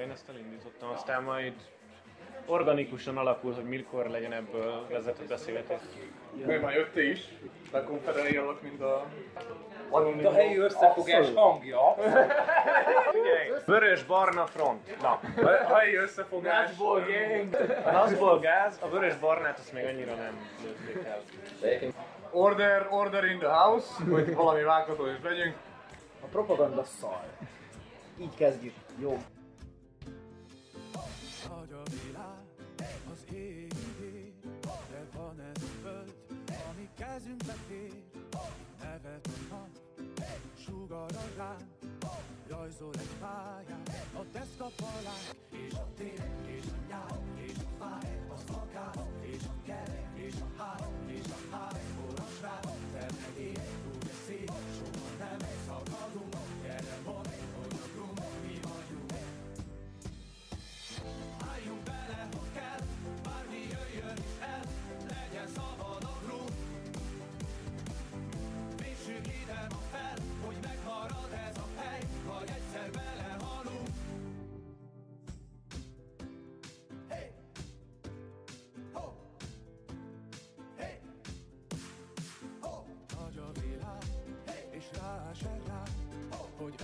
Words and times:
Jó, 0.00 0.06
én 0.06 0.12
ezt 0.12 0.28
elindítottam, 0.28 0.90
aztán 0.90 1.22
majd 1.22 1.52
organikusan 2.46 3.16
alakul, 3.16 3.52
hogy 3.52 3.64
mikor 3.64 4.06
legyen 4.06 4.32
ebből 4.32 4.86
vezetett 4.88 5.28
beszélgetés. 5.28 5.78
Még 6.46 6.60
már 6.60 6.74
jöttél 6.74 7.10
is, 7.10 7.20
bekonferáljalak, 7.72 8.62
mint 8.62 8.80
a 8.80 9.06
De 10.16 10.28
a 10.28 10.32
helyi 10.32 10.56
összefogás 10.56 11.32
hangja. 11.34 11.94
Vörös-barna 13.66 14.46
front. 14.46 15.00
Na, 15.00 15.20
a 15.68 15.74
helyi 15.74 15.94
összefogás. 15.94 16.70
a 17.84 17.90
nazból 17.90 18.38
gáz, 18.38 18.78
a 18.82 18.88
vörös-barnát 18.88 19.58
azt 19.58 19.72
még 19.72 19.84
annyira 19.84 20.14
nem 20.14 20.48
lőtték 20.62 21.04
el. 21.04 21.22
Order, 22.30 22.86
order 22.90 23.24
in 23.24 23.38
the 23.38 23.48
house, 23.48 24.04
hogy 24.10 24.34
valami 24.34 24.62
vágható 24.62 25.06
is 25.06 25.20
vegyünk. 25.22 25.56
A 26.20 26.26
propaganda 26.26 26.84
szar. 26.84 27.22
Így 28.18 28.34
kezdjük. 28.34 28.74
Jó. 28.98 29.16
Ránk, 41.36 41.62
rajzol 42.48 42.92
egy 42.94 43.14
pályát, 43.20 44.10
a 44.14 44.22
deszkapalák, 44.32 45.34
és 45.50 45.72
a 45.72 45.86
tél, 45.96 46.24
és 46.46 46.64
a 46.66 46.88
nyár, 46.88 47.20
és 47.46 47.56
a 47.56 47.84
fáj, 47.84 48.18
az 48.34 48.56
akár, 48.56 49.06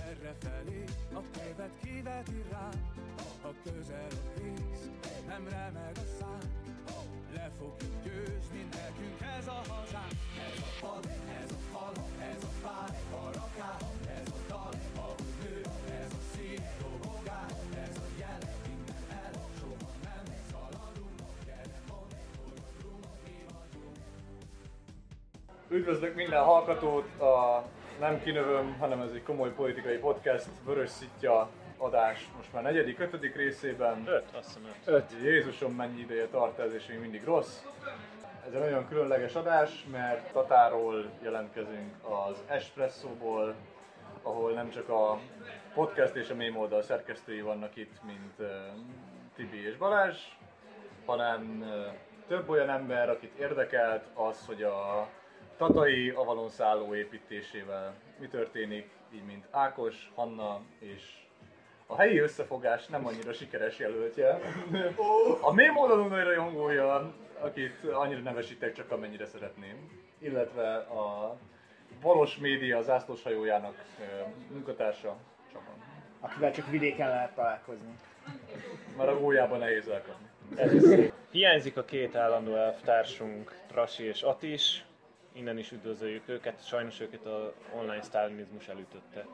erre 0.09 0.33
felé 0.43 0.83
a 1.13 1.21
követ 1.31 1.73
kiveti 1.83 2.43
rá. 2.51 2.69
Ha 3.41 3.53
közel 3.63 4.07
a 4.11 4.39
víz, 4.39 4.89
nem 5.27 5.47
remeg 5.49 5.95
a 5.95 6.07
szám, 6.19 6.45
le 7.33 7.51
fogjuk 7.59 8.03
győzni, 8.03 8.67
nekünk 8.71 9.21
ez 9.37 9.47
a 9.47 9.61
hazánk. 9.69 10.15
Ez 10.47 10.59
a 10.59 10.71
fal, 10.79 10.99
ez 11.41 11.51
a 11.51 11.61
fal, 11.71 11.93
ez 12.31 12.43
a 12.43 12.53
pár, 12.63 12.89
a 13.11 13.25
rakár, 13.37 13.81
ez 14.19 14.27
a 14.27 14.39
dal, 14.47 14.73
ahogy 14.95 15.31
nő, 15.43 15.61
ez 16.03 16.11
a 16.19 16.21
szív, 16.33 16.61
dobogál, 16.81 17.49
ez 17.87 17.97
a 17.97 18.07
jel, 18.19 18.41
innen 18.73 19.03
el, 19.23 19.31
soha 19.59 19.91
nem 20.03 20.25
szaladunk, 20.51 21.19
gyere 21.45 21.79
mondd, 21.89 22.11
hogy 22.43 22.59
a 22.65 22.69
drum, 22.79 23.01
mi 23.23 23.37
vagyunk. 23.53 23.97
Üdvözlök 25.69 26.15
minden 26.15 26.43
hallgatót, 26.43 27.19
a 27.19 27.63
nem 27.99 28.21
kinövöm, 28.21 28.75
hanem 28.79 29.01
ez 29.01 29.11
egy 29.11 29.23
komoly 29.23 29.53
politikai 29.53 29.97
podcast, 29.97 30.47
Vörös 30.65 30.89
Szitja 30.89 31.49
adás 31.77 32.29
most 32.35 32.53
már 32.53 32.63
negyedik, 32.63 32.99
ötödik 32.99 33.35
részében. 33.35 34.07
Öt, 34.07 34.25
azt 34.35 34.47
hiszem 34.47 34.71
öt. 34.85 35.11
Jézusom, 35.23 35.73
mennyi 35.73 35.99
ideje 35.99 36.27
tart 36.27 36.59
ez, 36.59 36.73
és 36.73 36.87
még 36.87 36.99
mindig 36.99 37.23
rossz. 37.23 37.63
Ez 38.47 38.53
egy 38.53 38.59
nagyon 38.59 38.87
különleges 38.87 39.35
adás, 39.35 39.85
mert 39.91 40.31
Tatáról 40.31 41.09
jelentkezünk 41.21 41.93
az 42.01 42.37
Espresszóból, 42.47 43.55
ahol 44.21 44.51
nem 44.51 44.69
csak 44.69 44.89
a 44.89 45.19
podcast 45.73 46.15
és 46.15 46.29
a 46.29 46.35
mém 46.35 46.57
oldal 46.57 46.81
szerkesztői 46.81 47.41
vannak 47.41 47.75
itt, 47.75 48.03
mint 48.03 48.39
uh, 48.39 48.47
Tibi 49.35 49.67
és 49.67 49.77
Balázs, 49.77 50.17
hanem 51.05 51.61
uh, 51.61 51.93
több 52.27 52.49
olyan 52.49 52.69
ember, 52.69 53.09
akit 53.09 53.39
érdekelt 53.39 54.03
az, 54.13 54.45
hogy 54.45 54.63
a 54.63 55.07
tatai 55.57 56.09
Avalon 56.09 56.49
szálló 56.49 56.95
építésével 56.95 57.93
mi 58.19 58.27
történik, 58.27 58.89
így 59.13 59.25
mint 59.25 59.45
Ákos, 59.51 60.11
Hanna 60.15 60.61
és 60.79 61.01
a 61.87 61.97
helyi 61.97 62.19
összefogás 62.19 62.85
nem 62.87 63.05
annyira 63.05 63.33
sikeres 63.33 63.79
jelöltje. 63.79 64.39
A 65.41 65.53
mém 65.53 65.77
oldalon 65.77 66.07
nagy 66.07 66.23
rajongója, 66.23 67.13
akit 67.39 67.83
annyira 67.83 68.19
nevesítek 68.19 68.73
csak 68.73 68.91
amennyire 68.91 69.25
szeretném. 69.25 70.05
Illetve 70.19 70.75
a 70.75 71.37
valós 72.01 72.37
média 72.37 72.81
zászlóshajójának 72.81 73.75
ö, 73.99 74.03
munkatársa, 74.53 75.17
Csaba. 75.51 75.73
Akivel 76.19 76.51
csak 76.51 76.69
vidéken 76.69 77.09
lehet 77.09 77.35
találkozni. 77.35 77.95
Már 78.97 79.09
a 79.09 79.19
gólyában 79.19 79.59
nehéz 79.59 79.87
elkapni. 79.87 80.25
Hiányzik 81.31 81.77
a 81.77 81.83
két 81.85 82.15
állandó 82.15 82.55
elvtársunk, 82.55 83.55
Trasi 83.67 84.03
és 84.03 84.21
Atis. 84.21 84.85
Innen 85.37 85.57
is 85.57 85.71
üdvözöljük 85.71 86.27
őket, 86.29 86.65
sajnos 86.65 86.99
őket 86.99 87.25
a 87.25 87.53
online 87.73 88.01
sztálinizmus 88.01 88.67
elütötte. 88.67 89.25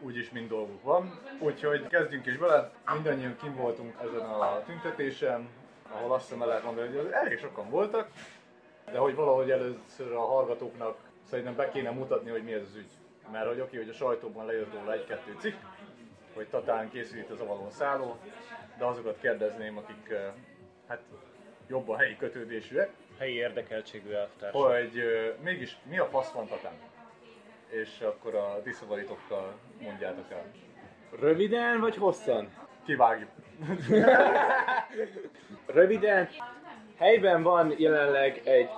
úgyis 0.00 0.30
mind 0.30 0.48
dolguk 0.48 0.82
van. 0.82 1.20
Úgyhogy 1.40 1.86
kezdjünk 1.86 2.26
is 2.26 2.36
bele. 2.36 2.70
Mindannyian 2.92 3.36
kim 3.36 3.54
voltunk 3.54 3.94
ezen 4.02 4.20
a 4.20 4.62
tüntetésen, 4.66 5.48
ahol 5.90 6.12
azt 6.12 6.24
hiszem 6.24 6.42
el 6.42 6.48
lehet 6.48 6.64
mondani, 6.64 6.96
hogy 6.96 7.10
elég 7.10 7.38
sokan 7.38 7.70
voltak, 7.70 8.08
de 8.92 8.98
hogy 8.98 9.14
valahogy 9.14 9.50
először 9.50 10.12
a 10.12 10.26
hallgatóknak 10.26 10.96
szerintem 11.22 11.56
be 11.56 11.68
kéne 11.68 11.90
mutatni, 11.90 12.30
hogy 12.30 12.42
mi 12.44 12.52
ez 12.52 12.62
az 12.62 12.76
ügy. 12.76 12.90
Mert 13.32 13.46
hogy 13.46 13.60
oké, 13.60 13.76
hogy 13.76 13.88
a 13.88 13.92
sajtóban 13.92 14.46
lejött 14.46 14.74
róla 14.74 14.92
egy-kettő 14.92 15.36
cikk, 15.38 15.56
hogy 16.34 16.48
Tatán 16.48 16.90
készült 16.90 17.30
az 17.30 17.40
avalon 17.40 17.70
szálló, 17.70 18.16
de 18.78 18.84
azokat 18.84 19.20
kérdezném, 19.20 19.76
akik 19.76 20.08
eh, 20.08 20.32
hát 20.88 21.00
jobb 21.68 21.88
a 21.88 21.96
helyi 21.96 22.16
kötődésűek, 22.16 22.90
Helyi 23.18 23.34
érdekeltségű 23.34 24.10
elvtársak. 24.10 24.62
hogy 24.62 24.98
ö, 24.98 25.28
mégis 25.42 25.76
mi 25.88 25.98
a 25.98 26.04
fasz 26.04 26.30
van 26.30 26.46
Tatán? 26.46 26.72
És 27.68 28.00
akkor 28.00 28.34
a 28.34 28.60
diszavaitokkal 28.64 29.54
mondjátok 29.80 30.24
el. 30.30 30.44
Röviden 31.20 31.80
vagy 31.80 31.96
hosszan? 31.96 32.48
Kivágjuk. 32.86 33.28
Röviden, 35.66 36.28
helyben 36.96 37.42
van 37.42 37.74
jelenleg 37.76 38.40
egy, 38.44 38.68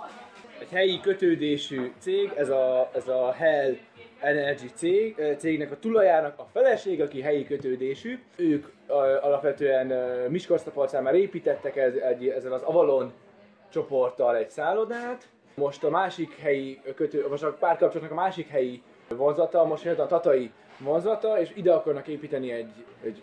egy 0.59 0.69
helyi 0.73 1.01
kötődésű 1.01 1.93
cég, 1.99 2.33
ez 2.37 2.49
a, 2.49 2.91
ez 2.95 3.09
a 3.09 3.33
Hell 3.33 3.77
Energy 4.21 4.71
cég, 4.75 5.37
cégnek 5.39 5.71
a 5.71 5.79
tulajának 5.79 6.39
a 6.39 6.47
feleség, 6.53 7.01
aki 7.01 7.21
helyi 7.21 7.47
kötődésű. 7.47 8.19
Ők 8.37 8.67
ö, 8.87 8.93
alapvetően 9.21 9.87
Miskolctapalcán 10.31 11.03
már 11.03 11.15
építettek 11.15 11.77
ez, 11.77 11.95
egy, 11.95 12.29
ezen 12.29 12.53
az 12.53 12.63
Avalon 12.63 13.13
csoporttal 13.71 14.37
egy 14.37 14.51
szállodát. 14.51 15.29
Most 15.55 15.85
a 15.85 15.91
másik 15.91 16.37
helyi 16.39 16.81
kötő, 16.95 17.27
most 17.29 17.43
a 17.43 17.53
párkapcsolatnak 17.53 18.19
a 18.19 18.23
másik 18.23 18.49
helyi 18.49 18.83
vonzata, 19.09 19.65
most 19.65 19.85
jön 19.85 19.99
a 19.99 20.07
tatai 20.07 20.53
vonzata, 20.79 21.41
és 21.41 21.51
ide 21.55 21.73
akarnak 21.73 22.07
építeni 22.07 22.53
egy, 22.53 22.73
egy 23.05 23.23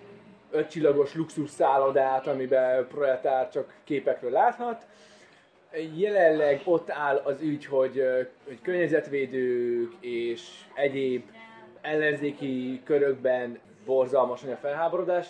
ötcsillagos 0.52 1.16
luxus 1.16 1.50
szállodát, 1.50 2.28
amiben 2.28 2.88
proletár 2.88 3.50
csak 3.50 3.74
képekről 3.84 4.32
láthat. 4.32 4.86
Jelenleg 5.96 6.62
ott 6.66 6.90
áll 6.90 7.22
az 7.24 7.42
ügy, 7.42 7.66
hogy, 7.66 8.04
hogy 8.46 8.62
környezetvédők 8.62 9.94
és 10.00 10.42
egyéb 10.76 11.24
ellenzéki 11.82 12.82
körökben 12.84 13.60
borzalmas 13.86 14.44
a 14.44 14.56
felháborodás, 14.56 15.28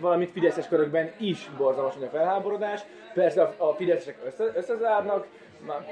valamint 0.00 0.30
fideszes 0.30 0.68
körökben 0.68 1.12
is 1.18 1.50
borzalmas 1.56 1.94
a 1.96 2.08
felháborodás. 2.12 2.80
Persze 3.14 3.42
a, 3.56 3.72
fideszesek 3.72 4.16
össze, 4.26 4.44
összezárnak, 4.54 5.26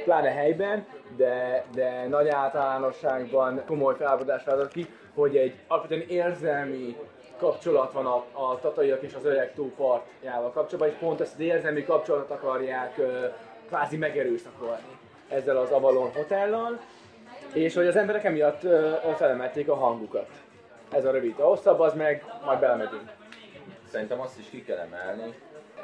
pláne 0.05 0.31
helyben, 0.31 0.87
de, 1.17 1.65
de 1.75 2.07
nagy 2.09 2.29
általánosságban 2.29 3.63
komoly 3.67 3.95
felháborodás 3.95 4.45
vált 4.45 4.73
ki, 4.73 4.87
hogy 5.15 5.37
egy 5.37 5.55
alapvetően 5.69 6.09
érzelmi 6.09 6.97
kapcsolat 7.39 7.93
van 7.93 8.07
a, 8.07 8.25
a 8.33 8.59
tataiak 8.61 9.03
és 9.03 9.15
az 9.15 9.25
öreg 9.25 9.55
tó 9.55 9.73
partjával 9.77 10.51
kapcsolatban, 10.51 10.89
és 10.89 10.95
pont 10.95 11.21
ezt 11.21 11.35
az 11.35 11.41
érzelmi 11.41 11.85
kapcsolatot 11.85 12.31
akarják 12.31 12.99
ö, 12.99 13.27
kvázi 13.69 13.97
megerőszakolni 13.97 14.99
ezzel 15.29 15.57
az 15.57 15.71
Avalon 15.71 16.11
hotellal, 16.15 16.81
és 17.53 17.75
hogy 17.75 17.87
az 17.87 17.97
emberek 17.97 18.25
emiatt 18.25 18.61
felemelték 19.17 19.69
a 19.69 19.75
hangukat. 19.75 20.29
Ez 20.91 21.05
a 21.05 21.11
rövid. 21.11 21.35
A 21.39 21.43
hosszabb 21.43 21.81
az 21.81 21.95
meg, 21.95 22.25
majd 22.45 22.59
belemegyünk. 22.59 23.22
Szerintem 23.93 24.21
azt 24.21 24.39
is 24.39 24.49
ki 24.51 24.65
kell 24.65 24.79
emelni. 24.79 25.35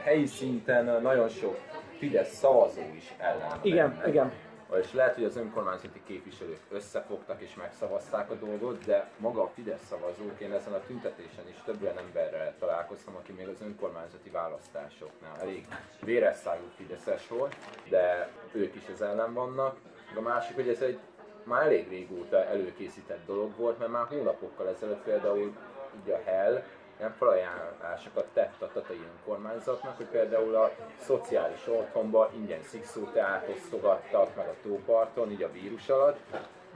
Helyi 0.03 0.27
szinten 0.27 1.03
nagyon 1.03 1.29
sok 1.29 1.59
Fidesz 1.99 2.35
szavazó 2.35 2.83
is 2.95 3.15
ellen. 3.19 3.59
Igen, 3.63 4.03
igen. 4.07 4.33
És 4.81 4.93
lehet, 4.93 5.15
hogy 5.15 5.25
az 5.25 5.37
önkormányzati 5.37 6.03
képviselők 6.07 6.61
összefogtak 6.71 7.41
és 7.41 7.55
megszavazták 7.55 8.31
a 8.31 8.35
dolgot, 8.35 8.85
de 8.85 9.11
maga 9.17 9.43
a 9.43 9.51
Fidesz 9.55 9.87
szavazók, 9.89 10.41
én 10.41 10.53
ezen 10.53 10.73
a 10.73 10.81
tüntetésen 10.87 11.49
is 11.49 11.57
több 11.65 11.83
olyan 11.83 11.99
emberrel 11.99 12.55
találkoztam, 12.59 13.17
aki 13.17 13.33
még 13.33 13.49
az 13.49 13.61
önkormányzati 13.63 14.31
választásoknál 14.31 15.41
elég 15.41 15.67
véresszájú 16.05 16.65
Fideszes 16.77 17.29
volt, 17.29 17.57
de 17.89 18.29
ők 18.53 18.75
is 18.75 18.89
az 18.93 19.03
ellen 19.03 19.35
vannak. 19.35 19.77
A 20.17 20.21
másik, 20.21 20.55
hogy 20.55 20.69
ez 20.69 20.81
egy 20.81 20.99
már 21.45 21.63
elég 21.63 21.89
régóta 21.89 22.45
előkészített 22.45 23.27
dolog 23.27 23.57
volt, 23.57 23.79
mert 23.79 23.91
már 23.91 24.07
hónapokkal 24.07 24.69
ezelőtt 24.69 25.03
például 25.03 25.57
így 26.05 26.11
a 26.11 26.21
Hell 26.25 26.63
ilyen 26.99 27.13
felajánlásokat 27.13 28.27
tett 28.33 28.63
a 28.63 28.71
tatai 28.73 29.01
önkormányzatnak, 29.13 29.97
hogy 29.97 30.07
például 30.07 30.55
a 30.55 30.71
szociális 30.99 31.67
otthonba 31.67 32.31
ingyen 32.35 32.63
szikszóteát 32.63 33.49
osztogattak, 33.49 34.37
meg 34.37 34.47
a 34.47 34.55
tóparton, 34.63 35.31
így 35.31 35.43
a 35.43 35.53
vírus 35.53 35.89
alatt. 35.89 36.19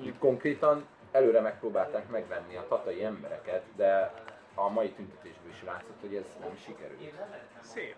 Így 0.01 0.19
konkrétan 0.19 0.87
előre 1.13 1.41
megpróbálták 1.41 2.09
megvenni 2.09 2.57
a 2.57 2.67
tatai 2.69 3.05
embereket, 3.05 3.63
de 3.77 4.13
a 4.55 4.69
mai 4.69 4.91
tüntetésből 4.91 5.51
is 5.51 5.63
látszott, 5.63 6.01
hogy 6.01 6.15
ez 6.15 6.37
nem 6.41 6.57
sikerült. 6.57 7.15
Szép. 7.61 7.97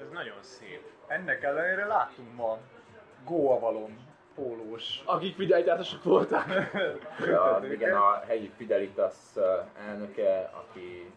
Ez 0.00 0.08
nagyon 0.12 0.42
szép. 0.42 0.82
Ennek 1.06 1.42
ellenére 1.42 1.86
láttunk 1.86 2.34
ma 2.34 2.58
Go 3.24 3.50
Avalon 3.50 4.06
pólós 4.34 5.02
Akik 5.04 5.34
fidelitátosak 5.34 6.02
voltak. 6.02 6.44
A, 7.20 7.64
igen, 7.72 7.96
a 7.96 8.22
helyi 8.26 8.50
Fidelitas 8.56 9.14
elnöke, 9.88 10.50
aki 10.52 11.12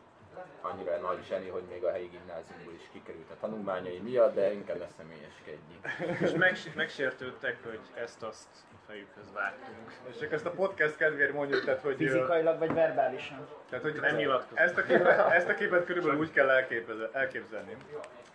annyira 0.62 0.98
nagy 0.98 1.26
zseni, 1.28 1.48
hogy 1.50 1.64
még 1.70 1.84
a 1.84 1.92
helyi 1.92 2.08
gimnáziumból 2.08 2.74
is 2.74 2.90
kikerült 2.92 3.30
a 3.30 3.36
tanulmányai 3.40 4.00
miatt, 4.00 4.36
de 4.36 4.52
inkább 4.54 4.78
ne 4.80 4.88
személyeskedjünk. 4.98 6.22
És 6.22 6.32
megs- 6.32 6.76
megsértődtek, 6.76 7.58
hogy 7.64 7.80
ezt-azt 7.94 8.48
a 8.74 8.76
fejükhöz 8.88 9.32
vágtunk. 9.34 9.92
És 10.10 10.18
csak 10.18 10.32
ezt 10.32 10.46
a 10.46 10.52
podcast 10.52 10.98
kedvéért 10.98 11.34
mondjuk, 11.34 11.64
tehát 11.66 11.82
hogy, 11.82 11.96
Fizikailag 11.96 12.60
vagy 12.60 12.74
verbálisan. 12.74 13.48
tehát, 13.70 13.84
hogy 13.86 14.00
Nem 14.02 14.16
nyilatkozom. 14.16 14.58
ezt 14.58 14.78
a 14.78 14.84
képet, 14.84 15.32
ezt 15.32 15.50
a 15.50 15.54
képet 15.54 15.86
körülbelül 15.86 16.20
úgy 16.20 16.32
kell 16.32 16.50
elképzelni, 16.50 17.08
elképzelni, 17.12 17.76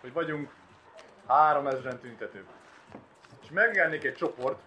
hogy 0.01 0.13
vagyunk 0.13 0.49
3000 1.27 1.95
tüntetők. 1.95 2.45
És 3.43 3.49
megjelenik 3.51 4.03
egy 4.03 4.15
csoport, 4.15 4.59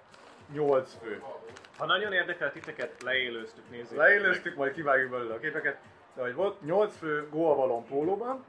8 0.52 0.94
fő. 1.02 1.22
Ha 1.78 1.86
nagyon 1.86 2.12
érdekel 2.12 2.52
titeket, 2.52 3.02
leélőztük, 3.02 3.70
nézzétek 3.70 3.96
Leélőztük, 3.96 4.56
majd 4.56 4.72
kivágjuk 4.72 5.10
belőle 5.10 5.34
a 5.34 5.38
képeket. 5.38 5.76
Hogy 6.14 6.34
volt 6.34 6.62
8 6.62 6.96
fő 6.96 7.28
Goavalon 7.30 7.84
pólóban, 7.84 8.44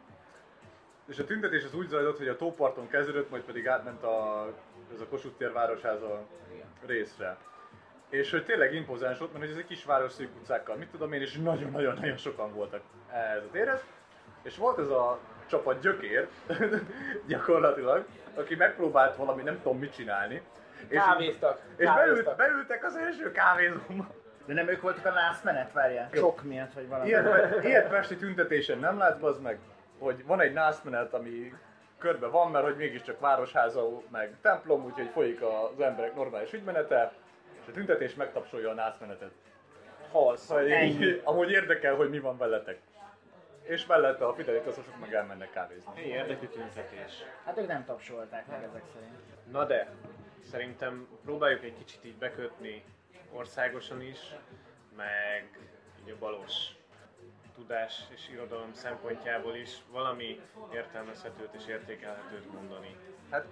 és 1.07 1.19
a 1.19 1.25
tüntetés 1.25 1.63
az 1.63 1.73
úgy 1.73 1.87
zajlott, 1.87 2.17
hogy 2.17 2.27
a 2.27 2.35
tóparton 2.35 2.87
kezdődött, 2.87 3.29
majd 3.29 3.43
pedig 3.43 3.67
átment 3.67 4.03
a, 4.03 4.47
ez 4.93 5.01
a 5.01 5.05
Kossuth 5.05 5.37
tér 5.37 5.51
városháza 5.51 6.23
részre. 6.85 7.37
És 8.09 8.31
hogy 8.31 8.45
tényleg 8.45 8.73
impozáns 8.73 9.17
volt, 9.17 9.31
mert 9.31 9.43
hogy 9.43 9.53
ez 9.53 9.59
egy 9.59 9.67
kis 9.67 9.85
város 9.85 10.11
szűk 10.11 10.29
utcákkal, 10.39 10.75
mit 10.75 10.87
tudom 10.87 11.13
én, 11.13 11.21
és 11.21 11.37
nagyon-nagyon-nagyon 11.37 12.17
sokan 12.17 12.53
voltak 12.53 12.81
ez 13.11 13.43
a 13.43 13.51
térhez. 13.51 13.83
És 14.41 14.57
volt 14.57 14.79
ez 14.79 14.89
a 14.89 15.19
csapat 15.45 15.81
gyökér, 15.81 16.27
gyakorlatilag, 17.27 18.05
aki 18.35 18.55
megpróbált 18.55 19.15
valami 19.15 19.41
nem 19.41 19.61
tudom 19.61 19.79
mit 19.79 19.93
csinálni. 19.95 20.41
És, 20.87 20.97
Kávéztak. 20.97 21.61
és 21.75 21.87
beült, 21.93 22.35
beültek 22.35 22.83
az 22.83 22.95
első 22.95 23.31
kávézóba. 23.31 24.07
De 24.45 24.53
nem 24.53 24.67
ők 24.67 24.81
voltak 24.81 25.05
a 25.05 25.11
nászmenet, 25.11 25.73
várjál? 25.73 26.09
Sok 26.13 26.43
miatt, 26.43 26.73
vagy 26.73 26.87
valami. 26.87 27.07
Ilyet, 27.07 27.63
ilyet 27.63 27.89
pesti 27.89 28.15
tüntetésen 28.15 28.79
nem 28.79 28.97
látsz, 28.97 29.23
az 29.23 29.39
meg, 29.39 29.59
hogy 29.99 30.25
van 30.25 30.41
egy 30.41 30.53
nászmenet, 30.53 31.13
ami 31.13 31.53
körbe 31.97 32.27
van, 32.27 32.51
mert 32.51 32.65
hogy 32.65 32.75
mégiscsak 32.75 33.19
városháza, 33.19 34.01
meg 34.11 34.35
templom, 34.41 34.85
úgyhogy 34.85 35.09
folyik 35.09 35.41
az 35.41 35.79
emberek 35.81 36.15
normális 36.15 36.53
ügymenete, 36.53 37.11
és 37.61 37.67
a 37.67 37.71
tüntetés 37.71 38.13
megtapsolja 38.13 38.69
a 38.69 38.73
nászmenetet. 38.73 39.31
Halsz. 40.11 40.45
Szóval 40.45 40.65
így, 40.65 40.71
Ennyi. 40.71 41.21
amúgy 41.23 41.51
érdekel, 41.51 41.95
hogy 41.95 42.09
mi 42.09 42.19
van 42.19 42.37
veletek. 42.37 42.79
És 43.61 43.85
mellette 43.85 44.25
a 44.25 44.33
fidelitaszosok 44.33 44.99
meg 44.99 45.13
elmennek 45.13 45.51
kávézni. 45.51 46.01
Érdekű 46.01 46.45
tüntetés. 46.45 47.11
Hát 47.45 47.57
ők 47.57 47.67
nem 47.67 47.85
tapsolták 47.85 48.47
meg 48.47 48.63
ezek 48.63 48.83
szerint. 48.93 49.51
Na 49.51 49.65
de, 49.65 49.89
szerintem 50.51 51.07
próbáljuk 51.25 51.63
egy 51.63 51.77
kicsit 51.77 52.05
így 52.05 52.15
bekötni 52.17 52.83
országosan 53.31 54.01
is, 54.01 54.19
meg 54.95 55.59
így 56.03 56.09
a 56.09 56.17
balos 56.19 56.53
tudás 57.55 58.03
és 58.09 58.29
irodalom 58.29 58.73
szempontjából 58.73 59.55
is 59.55 59.77
valami 59.91 60.41
értelmezhetőt 60.73 61.53
és 61.53 61.67
értékelhetőt 61.67 62.53
mondani. 62.53 62.95
Hát 63.29 63.45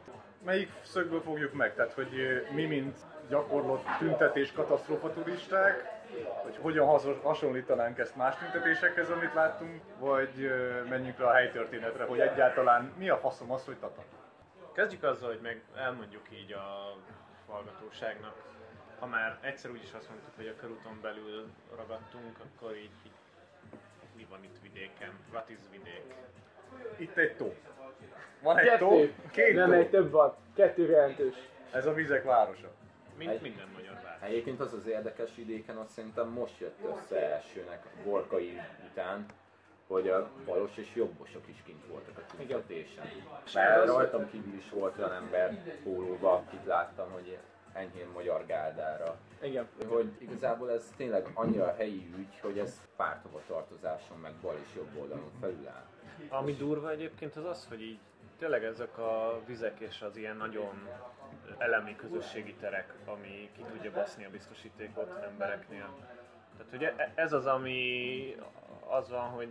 melyik 0.44 0.72
szögből 0.84 1.22
fogjuk 1.22 1.54
meg? 1.54 1.76
Tehát, 1.76 1.94
hogy 1.94 2.10
mi, 2.54 2.66
mint 2.66 2.98
gyakorlott 3.30 3.86
tüntetés 3.98 4.52
katasztrófa 4.52 5.14
turisták, 5.14 5.98
hogy 6.42 6.58
hogyan 6.62 6.88
hasonlítanánk 7.22 7.98
ezt 7.98 8.16
más 8.16 8.36
tüntetésekhez, 8.36 9.10
amit 9.10 9.34
láttunk, 9.34 9.82
vagy 10.00 10.52
menjünk 10.90 11.20
rá 11.20 11.26
a 11.26 11.34
helytörténetre, 11.34 12.04
hogy 12.04 12.20
egyáltalán 12.20 12.94
mi 12.98 13.10
a 13.10 13.18
faszom 13.18 13.52
az, 13.52 13.66
hogy 13.66 13.78
tata? 13.78 14.04
Kezdjük 14.74 15.04
azzal, 15.04 15.30
hogy 15.30 15.42
meg 15.42 15.62
elmondjuk 15.76 16.24
így 16.32 16.54
a 16.54 16.96
hallgatóságnak, 17.48 18.36
ha 19.00 19.06
már 19.06 19.38
egyszer 19.42 19.72
úgyis 19.72 19.94
azt 19.94 20.10
mondtuk, 20.10 20.36
hogy 20.36 20.48
a 20.48 20.56
körúton 20.56 21.00
belül 21.02 21.48
ragadtunk, 21.76 22.38
akkor 22.40 22.76
így, 22.76 22.92
így 23.06 23.12
mi 24.16 24.26
van 24.30 24.44
itt 24.44 24.58
vidéken? 24.62 25.12
What 25.32 25.50
is 25.50 25.58
vidék? 25.72 26.14
Itt 26.98 27.18
egy 27.18 27.36
tó. 27.36 27.54
Van 28.42 28.58
egy 28.58 28.78
tó, 28.78 29.00
két 29.32 29.54
Nem 29.56 29.70
tó. 29.70 29.76
egy 29.76 29.90
több 29.90 30.12
van. 30.12 30.36
Kettő 30.56 30.90
jelentős. 30.90 31.36
Ez 31.72 31.86
a 31.86 31.94
vizek 31.94 32.24
városa. 32.24 32.72
Mint 33.18 33.32
Egy- 33.32 33.42
minden 33.42 33.68
magyar 33.74 33.94
város. 34.04 34.22
Egyébként 34.22 34.60
az 34.60 34.74
az 34.74 34.88
érdekes 34.88 35.30
vidéken, 35.36 35.78
azt 35.78 35.90
szerintem 35.92 36.28
most 36.30 36.60
jött 36.60 36.78
össze 36.98 37.34
elsőnek 37.34 37.86
a 37.86 38.10
borkai 38.10 38.62
után, 38.92 39.26
hogy 39.88 40.10
a 40.10 40.30
balos 40.46 40.78
és 40.78 40.96
jobbosok 40.96 41.48
is 41.48 41.62
kint 41.66 41.86
voltak 41.86 42.18
a 42.18 42.36
tüntetésen. 42.38 43.06
Mert 43.54 43.86
rajtam 43.86 44.30
kívül 44.30 44.54
is 44.54 44.70
volt 44.70 44.98
olyan 44.98 45.14
ember 45.14 45.58
pólóba, 45.84 46.34
akit 46.34 46.66
láttam, 46.66 47.12
hogy 47.12 47.38
enyhén 47.80 48.08
magyar 48.14 48.46
gárdára. 48.46 49.18
Igen. 49.42 49.68
Hogy 49.88 50.12
igazából 50.18 50.72
ez 50.72 50.94
tényleg 50.98 51.28
annyira 51.34 51.76
helyi 51.78 52.10
ügy, 52.18 52.40
hogy 52.42 52.60
ez 52.60 52.82
pártova 52.96 53.42
tartozáson, 53.48 54.18
meg 54.18 54.34
bal 54.42 54.58
és 54.64 54.76
jobb 54.76 54.98
oldalon 55.00 55.32
felül 55.40 55.68
áll. 55.68 55.86
Ami 56.30 56.54
durva 56.54 56.90
egyébként 56.90 57.36
az 57.36 57.46
az, 57.46 57.66
hogy 57.68 57.82
így 57.82 58.00
tényleg 58.38 58.64
ezek 58.64 58.98
a 58.98 59.42
vizek 59.46 59.80
és 59.80 60.02
az 60.02 60.18
ilyen 60.18 60.38
nagyon 60.38 60.88
elemi 61.58 61.96
közösségi 61.96 62.54
terek, 62.54 62.94
ami 63.06 63.50
ki 63.56 63.62
tudja 63.72 63.92
baszni 63.92 64.26
a 64.26 64.30
biztosítékot 64.30 65.24
embereknél. 65.24 65.90
Tehát 66.58 66.74
ugye 66.74 66.94
e- 66.96 67.12
ez 67.16 67.34
az, 67.34 67.46
ami 67.46 68.36
az 68.88 69.10
van, 69.10 69.30
hogy 69.30 69.50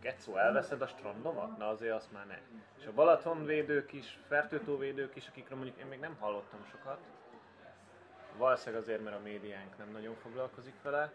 Getszó, 0.00 0.36
elveszed 0.36 0.82
a 0.82 0.86
strandomat? 0.86 1.58
Na 1.58 1.68
azért 1.68 1.94
azt 1.94 2.12
már 2.12 2.26
ne. 2.26 2.38
És 2.78 2.86
a 2.86 2.92
Balatonvédők 2.92 3.92
is, 3.92 4.18
fertőtóvédők 4.28 5.16
is, 5.16 5.28
akikről 5.28 5.58
mondjuk 5.58 5.78
én 5.78 5.86
még 5.86 5.98
nem 5.98 6.16
hallottam 6.20 6.64
sokat, 6.70 6.98
valószínűleg 8.36 8.82
azért, 8.82 9.04
mert 9.04 9.16
a 9.16 9.20
médiánk 9.24 9.78
nem 9.78 9.88
nagyon 9.92 10.14
foglalkozik 10.22 10.74
vele, 10.82 11.12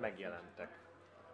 megjelentek. 0.00 0.68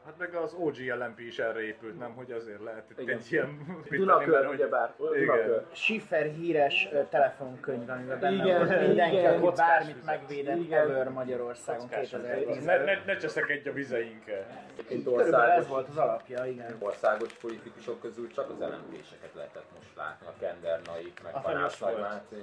Hát 0.05 0.19
meg 0.19 0.35
az 0.35 0.55
OG 0.55 0.77
LMP 0.79 1.21
is 1.21 1.39
erre 1.39 1.61
épült, 1.61 1.99
nem? 1.99 2.15
Hogy 2.15 2.33
azért 2.33 2.63
lehet 2.63 2.91
itt 2.91 3.01
Igen. 3.01 3.19
egy 3.19 3.33
ilyen... 3.33 3.67
Dunakör, 3.91 4.47
ugyebár. 4.47 4.95
Igen. 5.15 5.67
Schiffer 5.73 6.27
híres 6.27 6.89
telefonkönyv, 7.09 7.91
amiben 7.91 8.21
benne 8.21 8.45
Igen, 8.45 8.67
volt 8.67 8.87
mindenki, 8.87 9.17
igen. 9.17 9.43
aki 9.43 9.57
bármit 9.57 9.95
vizek. 9.95 10.05
megvédett 10.05 10.57
Igen. 10.57 10.81
ever 10.91 11.09
Magyarországon 11.09 11.81
Kockás 11.89 12.09
2010 12.09 12.65
Ne, 12.65 12.85
ne, 12.85 13.05
ne 13.05 13.17
cseszekedj 13.17 13.69
a 13.69 13.73
vizeinkkel. 13.73 14.47
Körülbelül 14.89 15.35
ez 15.35 15.69
volt 15.69 15.89
az 15.89 15.97
alapja, 15.97 16.45
igen. 16.45 16.77
országos 16.79 17.33
politikusok 17.33 18.01
közül 18.01 18.29
csak 18.33 18.51
az 18.51 18.59
lmp 18.59 19.05
lehetett 19.35 19.67
most 19.75 19.97
látni, 19.97 20.27
a 20.27 20.33
Kendernaik, 20.41 21.21
meg 21.23 21.35
A 21.35 21.41
Panász 21.41 21.79
Nagy. 21.79 21.99
Máté. 22.01 22.43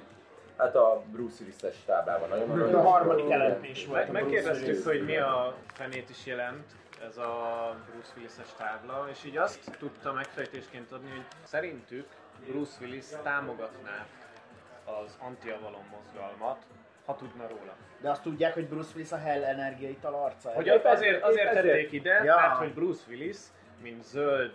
Hát 0.59 0.75
a 0.75 1.01
Bruce 1.11 1.35
Willis-es 1.43 1.75
táblában 1.85 2.29
nagyon 2.29 2.49
A 2.49 2.53
aranyos 2.53 2.83
harmadik 2.91 3.25
volt. 3.25 3.47
LMP-s 3.47 3.85
volt. 3.85 4.09
A 4.09 4.11
megkérdeztük, 4.11 4.83
hogy 4.83 5.05
mi 5.05 5.17
a 5.17 5.55
fenét 5.73 6.09
is 6.09 6.25
jelent 6.25 6.65
ez 7.07 7.17
a 7.17 7.75
Bruce 7.91 8.11
Willis-es 8.17 8.53
tábla, 8.57 9.07
és 9.11 9.23
így 9.25 9.37
azt 9.37 9.77
tudta 9.77 10.13
megfejtésként 10.13 10.91
adni, 10.91 11.09
hogy 11.09 11.25
szerintük 11.43 12.07
Bruce 12.47 12.77
Willis 12.81 13.05
támogatná 13.23 14.05
az 14.85 15.17
anti-avalon 15.19 15.83
mozgalmat, 15.91 16.57
ha 17.05 17.15
tudna 17.15 17.47
róla. 17.47 17.75
De 18.01 18.09
azt 18.09 18.21
tudják, 18.21 18.53
hogy 18.53 18.67
Bruce 18.67 18.89
Willis 18.95 19.11
a 19.11 19.17
Hell 19.17 19.43
energiaital 19.43 20.13
arca. 20.13 20.49
Hogy 20.49 20.69
azért, 20.69 20.85
ezért- 20.85 21.23
azért 21.23 21.53
tették 21.53 21.71
ezért. 21.71 21.91
ide, 21.91 22.23
Ja. 22.23 22.35
mert 22.35 22.53
hogy 22.57 22.73
Bruce 22.73 23.03
Willis, 23.09 23.37
mint 23.81 24.03
zöld 24.03 24.53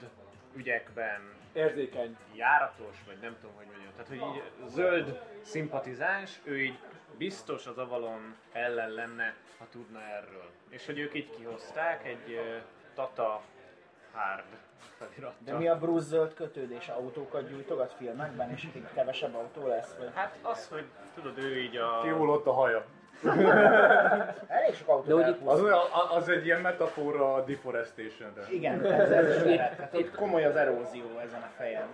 ügyekben 0.56 1.32
Érzékeny. 1.54 2.16
járatos, 2.34 2.96
vagy 3.06 3.18
nem 3.20 3.36
tudom, 3.40 3.56
hogy 3.56 3.66
mondjam. 3.66 3.92
Tehát, 3.96 4.08
hogy 4.08 4.36
így 4.36 4.68
zöld 4.68 5.20
szimpatizáns, 5.42 6.40
ő 6.44 6.62
így 6.62 6.78
biztos 7.18 7.66
az 7.66 7.78
Avalon 7.78 8.36
ellen 8.52 8.90
lenne, 8.90 9.34
ha 9.58 9.66
tudna 9.70 10.00
erről. 10.02 10.50
És 10.68 10.86
hogy 10.86 10.98
ők 10.98 11.14
így 11.14 11.30
kihozták 11.30 12.06
egy 12.06 12.32
ö, 12.32 12.56
Tata 12.94 13.42
Hard 14.12 14.44
felirattal. 14.98 15.38
De 15.44 15.52
mi 15.52 15.68
a 15.68 15.78
Bruce 15.78 16.06
zöld 16.06 16.34
kötődés? 16.34 16.88
Autókat 16.88 17.48
gyújtogat 17.48 17.92
filmekben, 17.92 18.50
és 18.50 18.68
kevesebb 18.94 19.34
autó 19.34 19.66
lesz? 19.66 19.94
Vagy? 19.98 20.10
Hát 20.14 20.38
az, 20.42 20.68
hogy 20.68 20.84
tudod, 21.14 21.38
ő 21.38 21.58
így 21.58 21.76
a... 21.76 22.00
Kiúl 22.02 22.30
ott 22.30 22.46
a 22.46 22.52
haja. 22.52 22.84
Elég 24.48 24.74
sok 24.74 24.88
autó 24.88 25.06
De 25.06 25.14
úgy- 25.14 25.36
Az, 25.44 25.62
az 26.10 26.28
egy 26.28 26.44
ilyen 26.44 26.60
metafora 26.60 27.34
a 27.34 27.44
deforestationre. 27.44 28.42
Igen, 28.50 28.84
ez, 28.84 29.10
ez 29.10 29.36
is 29.36 29.42
lehet. 29.42 29.76
Tehát 29.76 29.94
ott 29.94 30.10
komoly 30.14 30.44
az 30.44 30.56
erózió 30.56 31.18
ezen 31.22 31.40
a 31.42 31.50
fejen. 31.56 31.86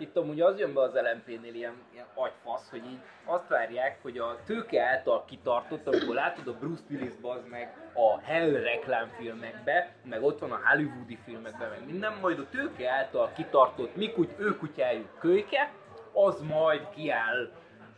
Itt 0.00 0.16
amúgy 0.16 0.40
az 0.40 0.58
jön 0.58 0.74
be 0.74 0.80
az 0.80 0.94
LMP-nél 0.94 1.54
ilyen, 1.54 1.72
ilyen 1.92 2.04
agyfasz, 2.14 2.70
hogy 2.70 2.84
így 2.84 2.98
azt 3.24 3.48
várják, 3.48 3.98
hogy 4.02 4.18
a 4.18 4.36
tőke 4.46 4.82
által 4.82 5.24
kitartott, 5.24 5.86
amikor 5.86 6.14
látod 6.14 6.48
a 6.48 6.52
Bruce 6.52 6.82
Willis 6.90 7.14
bazd 7.20 7.48
meg 7.48 7.76
a 7.94 8.20
Hell 8.20 8.50
reklámfilmekbe, 8.50 9.88
meg 10.04 10.22
ott 10.22 10.38
van 10.38 10.50
a 10.52 10.60
Hollywoodi 10.64 11.18
filmekben, 11.24 11.68
meg 11.68 11.84
minden, 11.86 12.12
majd 12.20 12.38
a 12.38 12.46
tőke 12.50 12.90
által 12.90 13.30
kitartott 13.36 13.96
mi 13.96 14.12
kuty, 14.12 14.34
ő 14.38 14.56
kutyájuk 14.56 15.18
kölyke, 15.18 15.70
az 16.12 16.40
majd 16.40 16.88
kiáll 16.94 17.48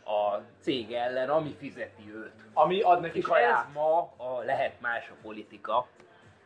a 0.05 0.41
cég 0.61 0.93
ellen, 0.93 1.29
ami 1.29 1.55
fizeti 1.59 2.13
őt. 2.15 2.31
Ami 2.53 2.81
ad 2.81 3.01
neki 3.01 3.17
És 3.17 3.25
kaját. 3.25 3.65
ez 3.67 3.73
ma 3.73 4.13
a 4.17 4.41
lehet 4.45 4.81
más 4.81 5.09
a 5.09 5.13
politika. 5.21 5.87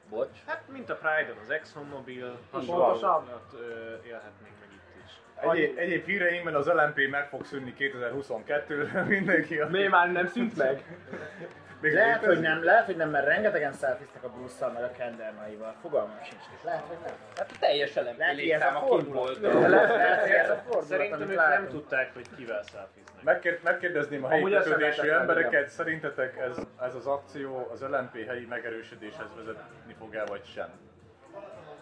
Bocs. 0.09 0.37
Hát, 0.45 0.61
mint 0.67 0.89
a 0.89 0.95
Pride-on 0.95 1.37
az 1.43 1.49
ExxonMobil, 1.49 2.37
Pontosan. 2.51 2.81
hasonlót 2.81 3.53
ö, 3.53 3.93
élhetnénk 4.07 4.55
meg 4.59 4.69
itt 4.71 5.05
is. 5.05 5.11
Egyéb, 5.51 5.77
egyéb 5.77 6.05
híreinkben 6.05 6.55
az 6.55 6.67
LMP 6.67 7.09
meg 7.09 7.27
fog 7.29 7.45
szűnni 7.45 7.73
2022-re, 7.79 9.01
mindenki 9.15 9.59
a... 9.59 9.67
Mi 9.69 9.87
már 9.87 10.11
nem 10.11 10.27
szűnt 10.27 10.57
meg? 10.57 10.83
Még 11.81 11.93
Lehet, 11.93 12.21
létezik? 12.21 12.27
hogy 12.35 12.39
nem, 12.39 12.63
lehet, 12.63 12.85
hogy 12.85 12.95
nem, 12.95 13.09
mert 13.09 13.25
rengetegen 13.25 13.73
szelfiztek 13.73 14.23
a 14.23 14.29
Bruce-szal, 14.29 14.71
meg 14.71 14.83
a 14.83 14.91
Kendernaival. 14.91 15.75
Fogalmam 15.81 16.17
sincs. 16.23 16.41
Lehet, 16.63 16.83
hogy 16.87 16.97
nem. 17.05 17.13
Hát 17.37 17.51
a 17.51 17.55
teljes 17.59 17.95
a 17.95 18.01
létszám 18.35 18.75
a 18.75 18.79
volt. 18.79 19.39
Lehet, 19.39 20.21
hogy 20.21 20.31
ez 20.31 20.49
a 20.49 20.55
fordulat, 20.55 20.83
Szerintem 20.85 21.29
ők 21.29 21.35
nem 21.35 21.67
tudták, 21.67 22.13
hogy 22.13 22.25
kivel 22.35 22.63
szelfiznek. 22.63 23.23
Megkér, 23.23 23.59
megkérdezném 23.63 24.23
a 24.23 24.27
helyi 24.29 24.43
kötődésű 24.43 25.09
embereket, 25.09 25.69
szerintetek 25.69 26.37
ez, 26.37 26.57
ez 26.81 26.95
az 26.95 27.07
akció 27.07 27.67
az 27.71 27.81
LMP 27.81 28.27
helyi 28.27 28.45
megerősödéshez 28.45 29.35
vezetni 29.35 29.95
fog 29.99 30.15
el, 30.15 30.25
vagy 30.25 30.45
sem? 30.45 30.69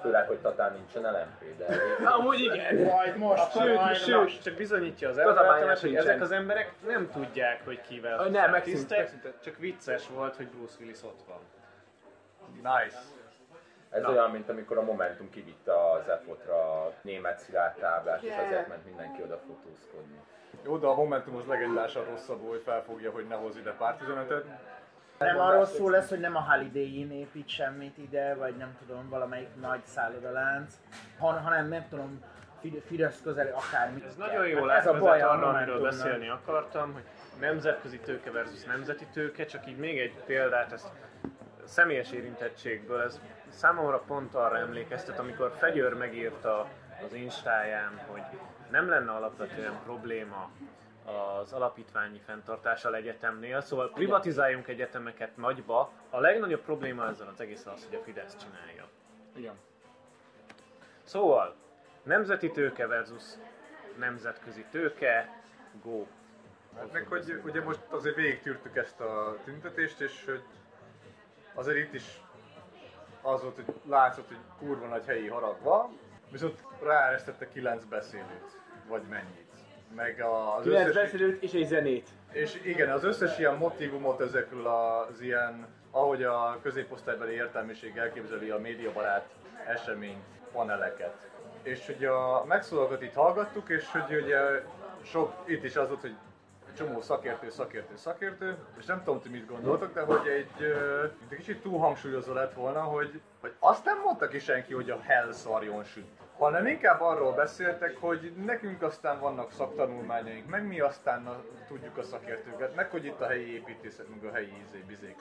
Főleg, 0.04 0.28
hogy 0.28 0.38
Tatán 0.40 0.74
nincsen 0.74 1.02
LMP, 1.04 1.58
de 1.58 1.66
Amúgy 2.06 2.40
igen. 2.40 2.76
Majd 2.76 3.18
most, 3.18 3.52
Sőt, 3.52 3.76
majd 3.76 3.96
sőt, 3.96 4.16
most. 4.18 4.44
csak 4.44 4.54
bizonyítja 4.56 5.10
az 5.10 5.18
elváltalást, 5.18 5.82
hogy 5.82 5.96
ezek 5.96 6.22
az 6.22 6.32
emberek 6.32 6.74
nem 6.88 7.10
tudják, 7.12 7.66
hogy 7.66 7.82
kivel 7.82 8.20
Ö, 8.26 8.30
nem, 8.30 8.52
megszűnt. 8.52 8.96
csak 9.44 9.58
vicces 9.58 10.08
volt, 10.08 10.36
hogy 10.36 10.48
Bruce 10.48 10.76
Willis 10.80 11.04
ott 11.04 11.20
van. 11.28 11.40
Nice. 12.56 12.98
ez 13.90 14.02
Na. 14.02 14.10
olyan, 14.10 14.32
mint 14.32 14.50
amikor 14.50 14.78
a 14.78 14.82
Momentum 14.82 15.30
kivitte 15.30 15.92
az 15.92 16.10
EFOT-ra 16.10 16.84
a 16.86 16.94
német 17.02 17.40
szilárd 17.40 17.78
táblát, 17.78 18.22
és 18.24 18.34
azért 18.46 18.68
ment 18.68 18.86
mindenki 18.86 19.22
oda 19.22 19.38
fotózkodni. 19.48 20.20
Jó, 20.64 20.78
de 20.78 20.88
a 20.88 20.96
Momentum 20.96 21.36
az 21.36 21.46
legendásan 21.46 22.06
rosszabbul, 22.06 22.50
hogy 22.50 22.62
felfogja, 22.66 23.12
hogy 23.12 23.28
ne 23.28 23.36
hoz 23.36 23.58
ide 23.58 23.72
pártüzenetet. 23.72 24.46
Nem 25.24 25.40
arról 25.40 25.66
szó 25.66 25.90
lesz, 25.90 26.10
hogy 26.10 26.20
nem 26.20 26.36
a 26.36 26.42
Holiday 26.52 27.12
épít 27.12 27.48
semmit 27.48 27.98
ide, 27.98 28.36
vagy 28.36 28.56
nem 28.58 28.78
tudom, 28.86 29.10
valamelyik 29.10 29.50
nagy 29.62 29.86
szállodalánc, 29.86 30.74
han, 31.20 31.42
hanem 31.42 31.68
nem 31.68 31.86
tudom, 31.90 32.24
Fid- 32.60 32.84
Fidesz 32.88 33.22
közeli 33.24 33.50
akármi. 33.50 34.04
Ez 34.08 34.16
nagyon 34.16 34.48
jól 34.48 34.68
Hát 34.68 34.80
ez 34.80 34.88
a 34.88 34.98
baj 34.98 35.22
arra, 35.22 35.48
amiről 35.48 35.82
beszélni 35.82 36.30
akartam, 36.30 36.94
hogy 36.94 37.04
nemzetközi 37.40 38.00
tőke 38.00 38.32
versus 38.32 38.64
nemzeti 38.64 39.06
tőke, 39.14 39.46
csak 39.46 39.68
így 39.68 39.78
még 39.78 40.00
egy 40.00 40.16
példát, 40.26 40.72
ezt 40.72 40.88
személyes 41.64 42.12
érintettségből, 42.12 43.02
ez 43.02 43.22
számomra 43.50 44.00
pont 44.08 44.36
arra 44.36 44.58
emlékeztet, 44.58 45.20
amikor 45.20 45.54
Fegyőr 45.58 45.94
megírta 45.94 46.68
az 47.06 47.14
Instáján, 47.14 48.00
hogy 48.08 48.22
nem 48.72 48.90
lenne 48.90 49.12
alapvetően 49.12 49.74
probléma 49.84 50.50
az 51.06 51.54
alapítványi 51.54 52.20
fenntartással 52.20 52.96
egyetemnél, 52.96 53.62
szóval 53.62 53.92
privatizáljunk 53.92 54.68
egyetemeket 54.68 55.38
nagyba. 55.38 55.92
A 56.10 56.20
legnagyobb 56.20 56.62
probléma 56.62 57.08
ezzel 57.08 57.28
az 57.28 57.42
egész 57.42 57.66
az, 57.66 57.86
hogy 57.86 57.96
a 57.96 58.04
Fidesz 58.04 58.36
csinálja. 58.38 58.88
Igen. 59.36 59.56
Szóval, 61.04 61.56
nemzeti 62.04 62.52
tőke 62.52 62.88
versus 62.88 63.24
nemzetközi 63.98 64.66
tőke, 64.72 65.42
go. 65.84 66.06
Hát 66.78 66.92
meg, 66.92 67.08
hogy 67.08 67.42
ugye 67.46 67.64
most 67.64 67.80
azért 67.90 68.16
végigtűrtük 68.16 68.76
ezt 68.76 69.00
a 69.00 69.38
tüntetést, 69.44 70.00
és 70.00 70.26
hogy 70.26 70.44
azért 71.54 71.78
itt 71.78 71.94
is 71.94 72.22
az 73.22 73.42
volt, 73.42 73.56
hogy 73.56 73.74
látszott, 73.86 74.28
hogy 74.28 74.40
kurva 74.58 74.88
nagy 74.88 75.06
helyi 75.06 75.28
harag 75.28 75.62
van, 75.62 76.00
viszont 76.32 76.64
ráeresztette 76.82 77.48
kilenc 77.48 77.84
beszélőt, 77.86 78.60
vagy 78.88 79.04
mennyit. 79.10 79.43
Meg 79.96 80.22
az 80.22 80.64
Kilenc 80.64 80.88
összes, 80.88 81.12
beszélőt 81.12 81.44
és 81.44 81.54
egy 81.54 81.68
zenét. 81.68 82.08
és 82.32 82.60
igen, 82.64 82.90
az 82.90 83.04
összes 83.04 83.40
ilyen 83.40 83.56
motivumot 83.56 84.22
ezekről 84.22 84.68
az 84.68 85.22
ilyen, 85.22 85.68
ahogy 85.92 86.24
a 86.24 86.60
középosztálybeli 86.62 87.34
értelmiség 87.34 87.98
elképzeli 87.98 88.50
a 88.50 88.58
médiabarát 88.58 89.26
esemény 89.68 90.24
paneleket. 90.52 91.16
És 91.64 91.86
hogy 91.86 92.06
a 92.06 92.44
megszólalókat 92.48 93.02
itt 93.02 93.14
hallgattuk, 93.14 93.70
és 93.70 93.92
hogy 93.92 94.22
ugye 94.24 94.40
sok, 95.04 95.34
itt 95.46 95.64
is 95.64 95.76
az 95.76 95.88
volt, 95.88 96.02
hogy 96.02 96.16
csomó 96.78 97.02
szakértő, 97.02 97.50
szakértő, 97.50 97.96
szakértő, 97.96 98.58
és 98.80 98.86
nem 98.86 99.04
tudom, 99.04 99.22
hogy 99.22 99.32
mit 99.32 99.48
gondoltok, 99.48 99.94
de 99.94 100.02
hogy 100.02 100.28
egy, 100.28 100.64
egy 101.30 101.38
kicsit 101.38 101.62
túl 101.62 101.80
hangsúlyozó 101.80 102.34
lett 102.34 102.54
volna, 102.54 102.80
hogy, 102.80 103.22
hogy 103.42 103.52
azt 103.60 103.86
nem 103.86 104.00
mondta 104.04 104.28
ki 104.28 104.40
senki, 104.40 104.74
hogy 104.74 104.90
a 104.90 105.00
hell 105.02 105.32
szarjon 105.32 105.84
süt. 105.84 106.23
Hanem 106.38 106.68
inkább 106.68 107.02
arról 107.02 107.34
beszéltek, 107.34 107.98
hogy 107.98 108.34
nekünk 108.46 108.82
aztán 108.82 109.20
vannak 109.20 109.52
szaktanulmányaink, 109.52 110.50
meg 110.50 110.68
mi 110.68 110.80
aztán 110.80 111.24
na, 111.24 111.44
tudjuk 111.68 111.98
a 111.98 112.04
szakértőket, 112.04 112.76
meg 112.76 112.90
hogy 112.90 113.06
itt 113.06 113.22
a 113.22 113.28
helyi 113.28 113.54
építészet, 113.54 114.10
meg 114.10 114.32
a 114.32 114.34
helyi 114.34 114.54
izé, 114.68 114.84
bizék 114.88 115.16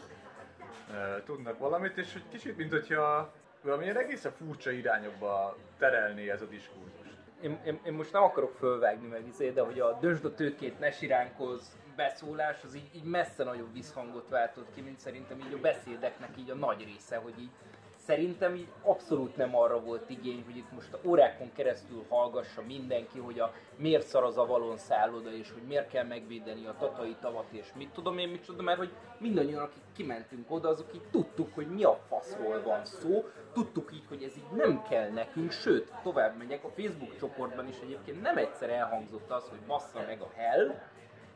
ö, 0.91 1.23
tudnak 1.25 1.59
valamit, 1.59 1.97
és 1.97 2.13
hogy 2.13 2.25
kicsit, 2.31 2.57
mint 2.57 2.71
hogyha 2.71 3.33
valamilyen 3.63 3.99
egészen 3.99 4.33
furcsa 4.33 4.71
irányokba 4.71 5.57
terelné 5.79 6.31
ez 6.31 6.43
a 6.43 6.47
diskurzust. 6.47 7.17
Én, 7.41 7.61
én, 7.65 7.81
én, 7.85 7.93
most 7.93 8.13
nem 8.13 8.23
akarok 8.23 8.53
fölvágni 8.53 9.09
meg 9.09 9.27
izé, 9.27 9.51
de 9.51 9.61
hogy 9.61 9.81
a 9.81 9.99
dösd 10.01 10.25
a 10.25 10.35
tőkét, 10.35 10.79
ne 10.79 10.91
siránkoz 10.91 11.77
beszólás, 11.97 12.63
az 12.65 12.75
így, 12.75 12.91
így 12.95 13.05
messze 13.05 13.45
nagyobb 13.45 13.73
visszhangot 13.73 14.29
váltott 14.29 14.75
ki, 14.75 14.81
mint 14.81 14.99
szerintem 14.99 15.39
így 15.39 15.53
a 15.53 15.61
beszédeknek 15.61 16.31
így 16.39 16.51
a 16.51 16.55
nagy 16.55 16.85
része, 16.85 17.17
hogy 17.17 17.35
így 17.39 17.51
szerintem 18.07 18.55
így 18.55 18.69
abszolút 18.83 19.37
nem 19.37 19.57
arra 19.57 19.81
volt 19.81 20.11
igény, 20.11 20.43
hogy 20.45 20.57
itt 20.57 20.73
most 20.73 20.93
a 20.93 20.99
órákon 21.05 21.53
keresztül 21.53 22.05
hallgassa 22.09 22.63
mindenki, 22.67 23.19
hogy 23.19 23.39
a 23.39 23.53
miért 23.77 24.07
szar 24.07 24.25
az 24.25 24.37
avalon 24.37 24.77
szálloda, 24.77 25.33
és 25.33 25.51
hogy 25.51 25.63
miért 25.63 25.89
kell 25.89 26.05
megvédeni 26.05 26.67
a 26.67 26.77
tatai 26.79 27.17
tavat, 27.21 27.47
és 27.51 27.67
mit 27.77 27.91
tudom 27.91 28.19
én, 28.19 28.29
mit 28.29 28.45
tudom, 28.45 28.65
mert 28.65 28.79
hogy 28.79 28.93
mindannyian, 29.19 29.63
akik 29.63 29.83
kimentünk 29.97 30.51
oda, 30.51 30.69
azok 30.69 30.95
így 30.95 31.09
tudtuk, 31.11 31.55
hogy 31.55 31.67
mi 31.67 31.85
a 31.85 31.99
faszról 32.09 32.63
van 32.63 32.85
szó, 32.85 33.25
tudtuk 33.53 33.93
így, 33.93 34.05
hogy 34.09 34.23
ez 34.23 34.37
így 34.37 34.57
nem 34.57 34.83
kell 34.83 35.11
nekünk, 35.11 35.51
sőt, 35.51 35.93
tovább 36.03 36.37
megyek, 36.37 36.65
a 36.65 36.71
Facebook 36.71 37.17
csoportban 37.17 37.69
is. 37.69 37.77
Egyébként 37.83 38.23
nem 38.23 38.37
egyszer 38.37 38.71
elhangzott 38.71 39.31
az, 39.31 39.49
hogy 39.49 39.61
bassza 39.67 40.03
meg 40.07 40.21
a 40.21 40.31
hell, 40.35 40.81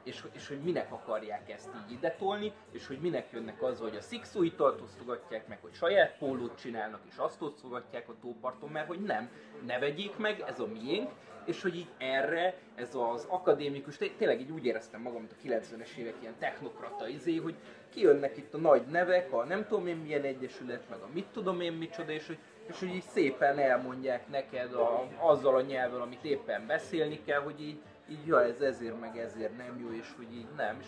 és, 0.06 0.24
és 0.32 0.48
hogy 0.48 0.60
minek 0.60 0.92
akarják 0.92 1.50
ezt 1.50 1.68
így 1.84 1.92
ide 1.92 2.10
tolni, 2.18 2.52
és 2.72 2.86
hogy 2.86 2.98
minek 3.00 3.26
jönnek 3.32 3.62
az, 3.62 3.78
hogy 3.78 3.96
a 3.96 4.00
szikszó 4.00 4.42
italt 4.42 4.80
osztogatják 4.80 5.48
meg, 5.48 5.58
hogy 5.60 5.74
saját 5.74 6.18
pólót 6.18 6.58
csinálnak, 6.60 7.00
és 7.08 7.16
azt 7.16 7.42
osztogatják 7.42 8.08
a 8.08 8.14
tóparton, 8.20 8.70
mert 8.70 8.86
hogy 8.86 9.00
nem, 9.00 9.30
ne 9.66 9.78
vegyék 9.78 10.16
meg, 10.16 10.44
ez 10.46 10.60
a 10.60 10.66
miénk, 10.66 11.10
és 11.44 11.62
hogy 11.62 11.76
így 11.76 11.88
erre, 11.98 12.54
ez 12.74 12.94
az 12.94 13.26
akadémikus, 13.28 13.96
té- 13.96 14.16
tényleg 14.16 14.40
így 14.40 14.50
úgy 14.50 14.66
éreztem 14.66 15.00
magam, 15.00 15.20
mint 15.20 15.32
a 15.32 15.46
90-es 15.46 15.96
évek 15.96 16.14
ilyen 16.20 16.34
technokrata 16.38 17.08
izé, 17.08 17.36
hogy 17.36 17.54
kijönnek 17.90 18.36
itt 18.36 18.54
a 18.54 18.58
nagy 18.58 18.86
nevek, 18.86 19.32
a 19.32 19.44
nem 19.44 19.66
tudom 19.66 19.86
én 19.86 19.96
milyen 19.96 20.22
egyesület, 20.22 20.88
meg 20.90 20.98
a 20.98 21.08
mit 21.12 21.26
tudom 21.26 21.60
én 21.60 21.72
micsoda, 21.72 22.12
és 22.12 22.26
hogy, 22.26 22.38
és 22.68 22.78
hogy 22.78 22.94
így 22.94 23.02
szépen 23.02 23.58
elmondják 23.58 24.28
neked 24.28 24.74
a, 24.74 25.08
azzal 25.18 25.54
a 25.54 25.60
nyelven, 25.60 26.00
amit 26.00 26.24
éppen 26.24 26.66
beszélni 26.66 27.20
kell, 27.24 27.40
hogy 27.40 27.60
így, 27.62 27.78
így 28.08 28.26
ja, 28.26 28.42
ez 28.42 28.60
ezért 28.60 29.00
meg 29.00 29.18
ezért 29.18 29.56
nem 29.56 29.78
jó, 29.80 29.92
és 29.92 30.12
hogy 30.16 30.32
így 30.32 30.48
nem, 30.56 30.78
és 30.80 30.86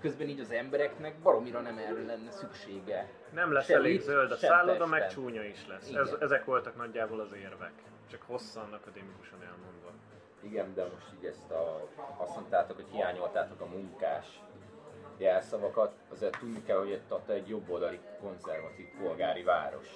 közben 0.00 0.28
így 0.28 0.40
az 0.40 0.50
embereknek 0.50 1.18
baromira 1.18 1.60
nem 1.60 1.78
erre 1.78 2.04
lenne 2.04 2.30
szüksége. 2.30 3.08
Nem 3.32 3.52
lesz 3.52 3.64
Sem 3.64 3.76
elég 3.76 3.94
itt, 3.94 4.02
zöld 4.02 4.30
a 4.30 4.36
szálloda, 4.36 4.86
meg 4.86 5.08
csúnya 5.08 5.44
is 5.44 5.66
lesz. 5.66 5.88
Igen. 5.88 6.02
Ez, 6.02 6.16
ezek 6.20 6.44
voltak 6.44 6.76
nagyjából 6.76 7.20
az 7.20 7.32
érvek. 7.32 7.72
Csak 8.10 8.22
hosszan 8.26 8.72
akadémikusan 8.72 9.42
elmondva. 9.42 9.90
Igen, 10.40 10.74
de 10.74 10.82
most 10.82 11.06
így 11.18 11.24
ezt 11.24 11.50
a, 11.50 11.88
azt 12.16 12.34
mondtátok, 12.34 12.76
hogy 12.76 12.88
hiányoltátok 12.90 13.60
a 13.60 13.66
munkás 13.66 14.40
jelszavakat, 15.16 15.92
azért 16.10 16.38
tudni 16.38 16.62
kell, 16.62 16.78
hogy 16.78 16.90
egy 16.90 17.02
Tata 17.02 17.32
egy 17.32 17.48
jobboldali 17.48 18.00
konzervatív 18.20 18.86
polgári 19.02 19.42
város. 19.42 19.88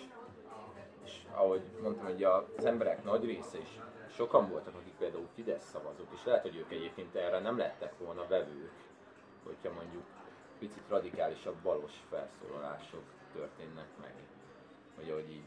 És 1.04 1.12
ahogy 1.34 1.62
mondtam, 1.82 2.04
hogy 2.04 2.24
az 2.56 2.64
emberek 2.64 3.04
nagy 3.04 3.24
része 3.24 3.58
is, 3.58 3.80
sokan 4.16 4.48
voltak, 4.50 4.74
akik 4.74 4.94
például 4.98 5.28
Fidesz 5.34 5.68
szavazók, 5.70 6.08
és 6.12 6.24
lehet, 6.24 6.42
hogy 6.42 6.56
ők 6.56 6.72
egyébként 6.72 7.14
erre 7.14 7.38
nem 7.38 7.58
lettek 7.58 7.98
volna 7.98 8.26
vevők, 8.26 8.72
hogyha 9.44 9.72
mondjuk 9.72 10.04
picit 10.58 10.82
radikálisabb 10.88 11.56
balos 11.62 11.92
felszólalások 12.10 13.02
történnek 13.32 13.88
meg. 14.00 14.14
Vagy 14.96 15.10
ahogy 15.10 15.30
így 15.30 15.44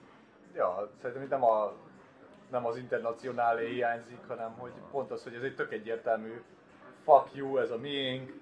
Ja, 0.53 0.91
szerintem 1.01 1.27
nem 1.29 1.43
a 1.43 1.73
nem 2.49 2.65
az 2.65 2.77
internacionálé 2.77 3.69
hiányzik, 3.69 4.27
hanem 4.27 4.53
hogy 4.57 4.71
pont 4.91 5.11
az, 5.11 5.23
hogy 5.23 5.33
ez 5.33 5.43
egy 5.43 5.55
tök 5.55 5.71
egyértelmű 5.71 6.41
fuck 7.03 7.35
you, 7.35 7.57
ez 7.57 7.71
a 7.71 7.77
miénk, 7.77 8.33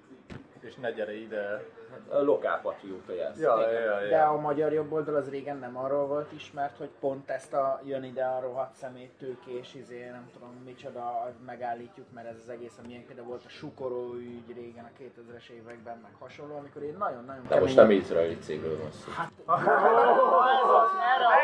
és 0.60 0.74
ne 0.74 0.90
gyere 0.90 1.14
ide. 1.14 1.64
A 2.08 2.22
lokál 2.22 2.60
patrióta 2.60 3.12
jelsz. 3.12 3.40
Ja, 3.40 3.70
ja, 3.70 3.80
ja, 3.80 4.08
De 4.08 4.20
a 4.20 4.36
magyar 4.36 4.72
jobboldal 4.72 5.14
az 5.14 5.30
régen 5.30 5.58
nem 5.58 5.76
arról 5.76 6.06
volt 6.06 6.32
ismert, 6.32 6.76
hogy 6.76 6.90
pont 7.00 7.30
ezt 7.30 7.52
a 7.52 7.80
jön 7.84 8.04
ide 8.04 8.24
a 8.24 8.40
rohadt 8.40 8.74
szemét 8.74 9.10
tőkés, 9.18 9.74
izé, 9.74 10.08
nem 10.10 10.30
tudom 10.32 10.62
micsoda, 10.64 11.32
megállítjuk, 11.46 12.06
mert 12.14 12.28
ez 12.28 12.36
az 12.42 12.48
egész, 12.48 12.78
amilyen 12.84 13.06
például 13.06 13.26
volt 13.26 13.44
a 13.44 13.48
sukoró 13.48 14.14
ügy 14.14 14.54
régen 14.54 14.84
a 14.84 15.02
2000-es 15.02 15.48
években, 15.48 15.98
meg 16.02 16.12
hasonló, 16.18 16.56
amikor 16.56 16.82
én 16.82 16.96
nagyon-nagyon 16.98 17.44
De 17.48 17.60
most 17.60 17.76
nem 17.76 17.90
izraeli 17.90 18.38
cégről 18.38 18.78
van 18.78 18.90
szó. 18.92 19.10
Hát, 19.12 19.30
ez 19.46 20.70
az, 20.82 20.92
erre 21.14 21.26
a 21.26 21.38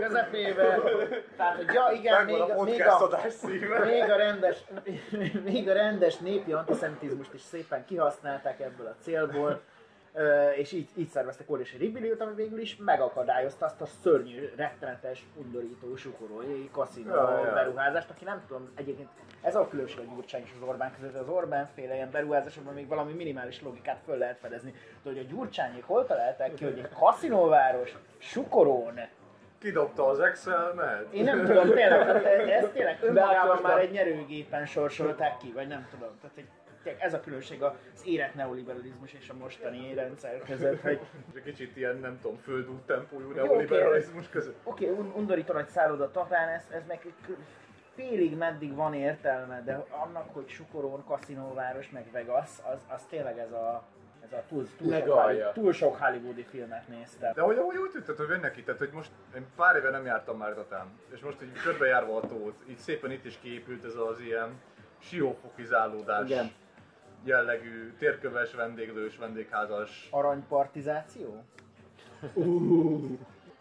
közepébe. 0.00 0.80
Tehát, 1.36 1.56
hogy 1.56 1.74
ja, 1.74 1.90
igen, 1.94 2.24
még, 2.24 2.34
még, 2.34 2.50
a, 2.50 2.64
még, 3.84 4.10
a 4.10 4.16
rendes, 4.16 4.64
még 5.50 5.68
a 5.68 5.72
rendes 5.72 6.16
népi 6.16 6.52
antiszemitizmust 6.52 7.34
is 7.34 7.40
szépen 7.50 7.84
kihasználták 7.84 8.60
ebből 8.60 8.86
a 8.86 8.94
célból, 9.00 9.60
és 10.56 10.72
így, 10.72 10.88
így 10.94 11.08
szerveztek 11.08 11.50
óriási 11.50 11.76
ribiliót, 11.76 12.20
ami 12.20 12.34
végül 12.34 12.60
is 12.60 12.76
megakadályozta 12.76 13.64
azt 13.64 13.80
a 13.80 13.86
szörnyű, 13.86 14.52
rettenetes, 14.56 15.26
undorító, 15.36 15.96
sukorói 15.96 16.70
kaszinó 16.72 17.14
Ja, 17.14 17.50
beruházást, 17.54 18.10
aki 18.10 18.24
nem 18.24 18.42
tudom, 18.46 18.70
egyébként 18.74 19.08
ez 19.42 19.56
a 19.56 19.68
különbség 19.68 19.98
a 19.98 20.14
Gyurcsány 20.14 20.42
és 20.42 20.50
az 20.60 20.68
Orbán 20.68 20.92
között, 21.00 21.14
az 21.14 21.28
Orbán 21.28 21.68
féle 21.74 21.94
ilyen 21.94 22.10
beruházásokban 22.10 22.74
még 22.74 22.88
valami 22.88 23.12
minimális 23.12 23.62
logikát 23.62 24.00
föl 24.04 24.16
lehet 24.16 24.38
fedezni. 24.38 24.74
De 25.02 25.10
hogy 25.10 25.18
a 25.18 25.22
Gyurcsányék 25.22 25.84
hol 25.84 26.06
találták 26.06 26.54
ki, 26.54 26.64
hogy 26.64 26.78
egy 26.78 26.88
kaszinóváros, 26.98 27.96
Sukorón, 28.18 29.00
Kidobta 29.60 30.06
az 30.06 30.20
Excel-met. 30.20 31.12
én 31.12 31.24
nem 31.24 31.44
tudom, 31.44 31.70
tényleg, 31.70 32.06
tehát 32.22 32.48
ez 32.48 32.68
tényleg 32.72 32.98
önmagában 33.02 33.58
már 33.62 33.78
egy 33.78 33.90
nyerőgépen 33.90 34.66
sorsolták 34.66 35.36
ki, 35.36 35.52
vagy 35.52 35.68
nem 35.68 35.86
tudom. 35.90 36.08
Tehát 36.20 36.36
egy, 36.36 36.48
ez 36.98 37.14
a 37.14 37.20
különbség 37.20 37.62
az 37.62 37.72
érett 38.04 38.34
neoliberalizmus 38.34 39.12
és 39.12 39.28
a 39.28 39.34
mostani 39.34 39.94
rendszer 39.94 40.42
között, 40.46 40.80
hogy 40.80 41.00
Egy 41.34 41.42
kicsit 41.42 41.76
ilyen, 41.76 41.96
nem 41.96 42.18
tudom, 42.20 42.36
földút 42.36 42.80
tempójú 42.80 43.30
neoliberalizmus 43.30 44.28
között. 44.28 44.56
oké, 44.64 44.90
okay, 44.90 44.98
un- 44.98 45.16
undorító 45.16 45.52
nagy 45.52 45.68
szálloda 45.68 46.10
Tatán, 46.10 46.48
ez, 46.48 46.64
ez 46.70 46.82
meg 46.86 47.12
félig 47.94 48.36
meddig 48.36 48.74
van 48.74 48.94
értelme, 48.94 49.62
de 49.64 49.84
annak, 49.90 50.34
hogy 50.34 50.48
Sukorón, 50.48 51.04
kaszinóváros, 51.04 51.90
meg 51.90 52.10
Vegas, 52.12 52.50
az, 52.62 52.78
az 52.88 53.02
tényleg 53.08 53.38
ez 53.38 53.52
a, 53.52 53.82
ez 54.24 54.32
a 54.32 54.42
túl, 54.48 54.66
túl, 54.76 54.92
sok. 54.92 55.08
Hollywood- 55.08 55.52
túl 55.52 55.72
sok 55.72 55.96
hollywoodi 55.96 56.42
filmet 56.42 56.88
néztem. 56.88 57.32
De 57.34 57.40
hogy 57.40 57.58
ahogy 57.58 57.76
úgy 57.76 57.90
tűnt, 57.90 58.06
hogy 58.18 58.28
jönnek 58.28 58.56
itt, 58.56 58.64
tehát 58.64 58.80
hogy 58.80 58.90
most 58.92 59.10
én 59.36 59.46
pár 59.56 59.76
éve 59.76 59.90
nem 59.90 60.04
jártam 60.04 60.36
már 60.36 60.54
Tatán, 60.54 60.86
és 61.14 61.20
most 61.20 61.42
így 61.42 61.52
körbejárva 61.64 62.16
a 62.16 62.26
tót, 62.26 62.56
így 62.68 62.78
szépen 62.78 63.10
itt 63.10 63.24
is 63.24 63.38
kiépült 63.40 63.84
ez 63.84 63.94
az 63.94 64.20
ilyen 64.20 64.60
siófokizálódás 64.98 66.28
Igen. 66.30 66.50
Jellegű, 67.24 67.92
térköves, 67.98 68.54
vendéglős, 68.54 69.16
vendégházas, 69.16 70.08
Aranypartizáció? 70.10 71.44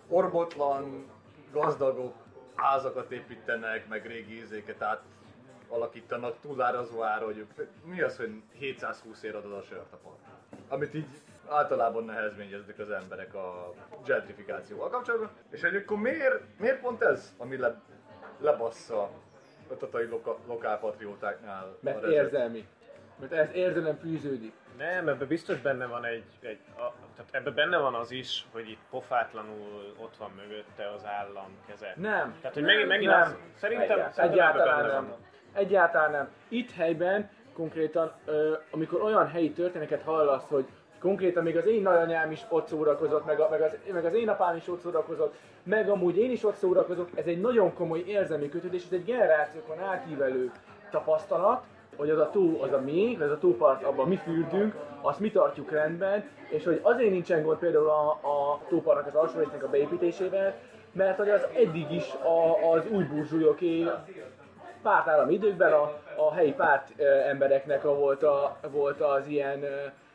orbotlan, 0.08 1.06
gazdagok 1.52 2.14
házakat 2.56 3.12
építenek, 3.12 3.88
meg 3.88 4.06
régi 4.06 4.38
ízéket 4.38 4.82
át 4.82 5.02
alakítanak 5.68 6.36
túlárazó 6.42 7.04
ára, 7.04 7.26
hogy 7.26 7.46
mi 7.84 8.02
az, 8.02 8.18
hogy 8.18 8.42
720 8.54 9.24
ér 9.24 9.36
adod 9.36 9.54
a 9.54 9.62
sört 9.62 9.94
a 9.94 9.98
parkra? 10.04 10.38
Amit 10.68 10.94
így 10.94 11.08
általában 11.48 12.04
nehezményeznek 12.04 12.80
az 12.80 12.90
emberek 12.90 13.34
a 13.34 13.74
gentrifikációval 14.06 14.90
kapcsolatban. 14.90 15.30
És 15.50 15.62
hogy 15.62 15.76
akkor 15.76 15.98
miért, 15.98 16.44
miért 16.60 16.82
pont 16.82 17.02
ez, 17.02 17.34
ami 17.38 17.58
le, 17.58 17.82
lebassza 18.40 19.02
a 19.70 19.78
tatai 19.78 20.06
loka, 20.06 20.38
lokálpatriótáknál 20.48 21.78
Mert 21.80 22.04
érzelmi. 22.04 22.68
Mert 23.20 23.32
ez 23.32 23.50
érzelem 23.54 23.98
fűződik. 23.98 24.54
Nem, 24.78 25.08
ebben 25.08 25.28
biztos 25.28 25.58
benne 25.58 25.86
van 25.86 26.06
egy, 26.06 26.24
egy 26.42 26.60
a, 26.78 26.94
tehát 27.16 27.30
ebben 27.32 27.54
benne 27.54 27.78
van 27.78 27.94
az 27.94 28.12
is, 28.12 28.46
hogy 28.52 28.70
itt 28.70 28.80
pofátlanul 28.90 29.94
ott 29.98 30.18
van 30.18 30.32
mögötte 30.36 30.92
az 30.96 31.06
állam 31.06 31.58
keze. 31.68 31.94
Nem. 31.96 32.36
Tehát, 32.42 32.54
hogy 32.54 32.64
megint, 32.64 32.88
megint 32.88 33.12
nem. 33.12 33.22
az, 33.22 33.36
szerintem, 33.56 33.86
Egyáltalán. 33.86 34.12
szerintem 34.12 34.40
Egyáltalán 34.40 34.82
benne 34.82 34.94
nem. 34.94 35.08
van. 35.10 35.18
Egyáltalán 35.54 36.12
nem. 36.12 36.30
Itt 36.48 36.72
helyben 36.72 37.30
konkrétan, 37.54 38.12
ö, 38.26 38.54
amikor 38.72 39.02
olyan 39.02 39.28
helyi 39.28 39.52
történeteket 39.52 40.02
hallasz, 40.04 40.48
hogy 40.48 40.66
konkrétan 41.00 41.44
még 41.44 41.58
az 41.58 41.66
én 41.66 41.82
nagyanyám 41.82 42.32
is 42.32 42.42
ott 42.50 42.68
szórakozott, 42.68 43.26
meg, 43.26 43.40
a, 43.40 43.50
meg, 43.50 43.62
az, 43.62 43.78
meg 43.92 44.06
az 44.06 44.14
én 44.14 44.30
apám 44.30 44.56
is 44.56 44.68
ott 44.68 44.80
szórakozott, 44.80 45.36
meg 45.64 45.90
amúgy 45.90 46.18
én 46.18 46.32
is 46.32 46.44
ott 46.44 46.56
szórakozok, 46.56 47.10
ez 47.16 47.26
egy 47.26 47.42
nagyon 47.42 47.74
komoly 47.74 48.00
érzelmi 48.00 48.50
kötődés, 48.50 48.86
ez 48.86 48.92
egy 48.92 49.06
generációkon 49.06 49.80
átívelő 49.80 50.52
tapasztalat, 50.90 51.64
hogy 52.00 52.10
az 52.10 52.20
a 52.20 52.30
tó, 52.30 52.62
az 52.62 52.72
a 52.72 52.80
mi, 52.80 53.18
az 53.22 53.32
a 53.32 53.38
tópart, 53.38 53.84
abban 53.84 54.08
mi 54.08 54.16
fürdünk, 54.16 54.76
azt 55.02 55.20
mi 55.20 55.32
tartjuk 55.32 55.72
rendben, 55.72 56.30
és 56.50 56.64
hogy 56.64 56.80
azért 56.82 57.12
nincsen 57.12 57.44
gond 57.44 57.58
például 57.58 57.90
a, 57.90 58.10
a 58.10 58.60
tópartnak 58.68 59.08
az 59.08 59.16
alsó 59.16 59.40
résznek 59.40 59.64
a 59.64 59.70
beépítésével, 59.70 60.56
mert 60.92 61.18
hogy 61.18 61.30
az 61.30 61.46
eddig 61.56 61.92
is 61.92 62.14
a, 62.14 62.70
az 62.72 62.84
új 62.92 63.04
burzsúlyoké 63.04 63.88
pártállami 64.82 65.34
időkben 65.34 65.74
a, 65.74 65.94
a 66.16 66.34
helyi 66.34 66.54
párt 66.54 67.00
embereknek 67.28 67.86
a 67.86 67.96
volt, 67.96 68.24
a, 68.24 68.58
volt 68.72 69.02
az 69.02 69.28
ilyen 69.28 69.66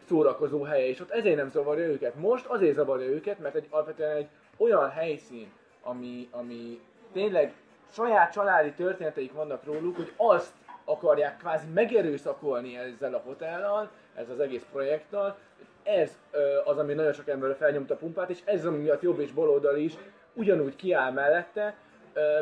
szórakozó 0.08 0.62
helye, 0.62 0.86
és 0.86 1.00
ott 1.00 1.10
ezért 1.10 1.36
nem 1.36 1.50
zavarja 1.50 1.86
őket. 1.86 2.14
Most 2.14 2.46
azért 2.46 2.74
zavarja 2.74 3.06
őket, 3.06 3.38
mert 3.38 3.54
egy, 3.54 3.66
alapvetően 3.70 4.16
egy 4.16 4.28
olyan 4.56 4.90
helyszín, 4.90 5.52
ami, 5.82 6.28
ami 6.30 6.80
tényleg 7.12 7.52
saját 7.92 8.32
családi 8.32 8.72
történeteik 8.72 9.32
vannak 9.32 9.64
róluk, 9.64 9.96
hogy 9.96 10.12
azt 10.16 10.52
akarják 10.84 11.36
kvázi 11.36 11.66
megerőszakolni 11.74 12.76
ezzel 12.76 13.14
a 13.14 13.22
hotellal, 13.24 13.90
ez 14.14 14.28
az 14.28 14.40
egész 14.40 14.66
projekttal. 14.72 15.36
Ez 15.82 16.18
az, 16.64 16.78
ami 16.78 16.94
nagyon 16.94 17.12
sok 17.12 17.28
emberre 17.28 17.54
felnyomta 17.54 17.94
a 17.94 17.96
pumpát, 17.96 18.30
és 18.30 18.38
ez 18.44 18.66
ami 18.66 18.78
miatt 18.78 19.02
jobb 19.02 19.18
és 19.18 19.32
baloldal 19.32 19.76
is 19.76 19.94
ugyanúgy 20.32 20.76
kiáll 20.76 21.12
mellette, 21.12 21.74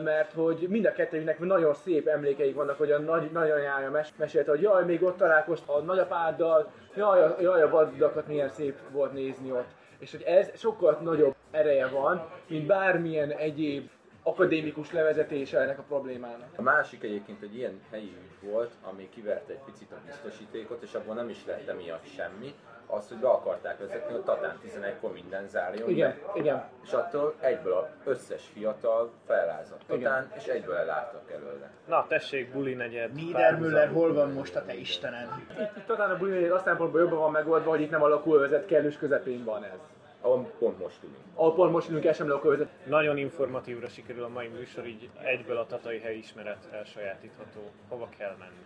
mert 0.03 0.33
hogy 0.33 0.67
mind 0.69 0.87
a 0.87 0.93
kettőjüknek 0.93 1.39
nagyon 1.39 1.75
szép 1.75 2.07
emlékeik 2.07 2.55
vannak, 2.55 2.79
hogy 2.79 2.91
a 2.91 2.99
nagy, 2.99 3.31
nagyanyája 3.31 3.91
mes- 3.91 4.19
mesélte, 4.19 4.51
hogy 4.51 4.61
jaj, 4.61 4.85
még 4.85 5.03
ott 5.03 5.17
találkoztam 5.17 5.75
a 5.75 5.79
nagyapáddal, 5.79 6.71
jaj, 6.95 7.23
a, 7.23 7.37
jaj, 7.41 7.63
a 7.63 7.69
vadakat 7.69 8.27
milyen 8.27 8.49
szép 8.49 8.79
volt 8.91 9.13
nézni 9.13 9.53
ott. 9.53 9.69
És 9.99 10.11
hogy 10.11 10.23
ez 10.23 10.51
sokkal 10.59 10.99
nagyobb 11.03 11.35
ereje 11.51 11.87
van, 11.87 12.29
mint 12.47 12.67
bármilyen 12.67 13.31
egyéb 13.31 13.91
akadémikus 14.23 14.93
levezetése 14.93 15.61
ennek 15.61 15.79
a 15.79 15.83
problémának. 15.83 16.49
A 16.57 16.63
másik 16.63 17.03
egyébként 17.03 17.43
egy 17.43 17.57
ilyen 17.57 17.81
helyi 17.91 18.17
ügy 18.23 18.51
volt, 18.51 18.71
ami 18.83 19.09
kiverte 19.09 19.53
egy 19.53 19.59
picit 19.65 19.93
a 19.93 19.97
biztosítékot, 20.07 20.83
és 20.83 20.95
abból 20.95 21.15
nem 21.15 21.29
is 21.29 21.47
lett 21.47 21.69
emiatt 21.69 22.07
semmi, 22.17 22.55
az, 22.87 23.09
hogy 23.09 23.17
be 23.17 23.29
akarták 23.29 23.79
vezetni, 23.79 24.13
hogy 24.13 24.23
Tatán 24.23 24.59
11-kor 24.65 25.13
minden 25.13 25.49
zárjon 25.49 25.89
Igen, 25.89 26.15
be. 26.27 26.41
igen. 26.41 26.65
És 26.85 26.93
attól 26.93 27.35
egyből 27.41 27.73
az 27.73 27.87
összes 28.05 28.43
fiatal 28.53 29.11
felrázott 29.27 29.81
Igen. 29.87 30.03
Tatán, 30.03 30.33
és 30.37 30.47
egyből 30.47 30.75
ellálltak 30.75 31.31
előle. 31.31 31.71
Na, 31.87 32.07
tessék, 32.09 32.53
buli 32.53 32.75
negyed. 32.75 33.13
Niedermüller, 33.13 33.89
hol 33.89 34.13
van 34.15 34.31
most 34.31 34.57
a 34.57 34.65
te 34.65 34.75
Istened? 34.75 35.29
Itt, 35.61 35.77
itt 35.77 35.87
talán 35.87 36.11
a 36.11 36.17
buli 36.17 36.45
azt 36.47 36.65
szempontból 36.65 37.01
jobban 37.01 37.19
van 37.19 37.31
megoldva, 37.31 37.71
hogy 37.71 37.81
itt 37.81 37.91
nem 37.91 38.03
a 38.03 38.09
lakóvezet 38.09 38.67
kellős 38.67 38.97
közepén 38.97 39.45
van 39.45 39.65
ez. 39.65 39.79
Ahol 40.23 40.51
pont 40.59 40.79
most 40.79 41.03
ülünk. 41.03 41.19
Ahol 41.35 41.55
pont 41.55 41.73
most 41.73 41.89
ülünk 41.89 42.05
el 42.05 42.13
sem 42.13 42.29
lakóvezet. 42.29 42.69
Nagyon 42.87 43.17
informatívra 43.17 43.89
sikerül 43.89 44.25
a 44.25 44.29
mai 44.29 44.49
műsor, 44.49 44.87
így 44.87 45.11
egyből 45.23 45.57
a 45.57 45.67
tatai 45.67 45.99
helyismeret 45.99 46.69
elsajátítható. 46.73 47.71
Hova 47.89 48.09
kell 48.19 48.37
menni? 48.39 48.65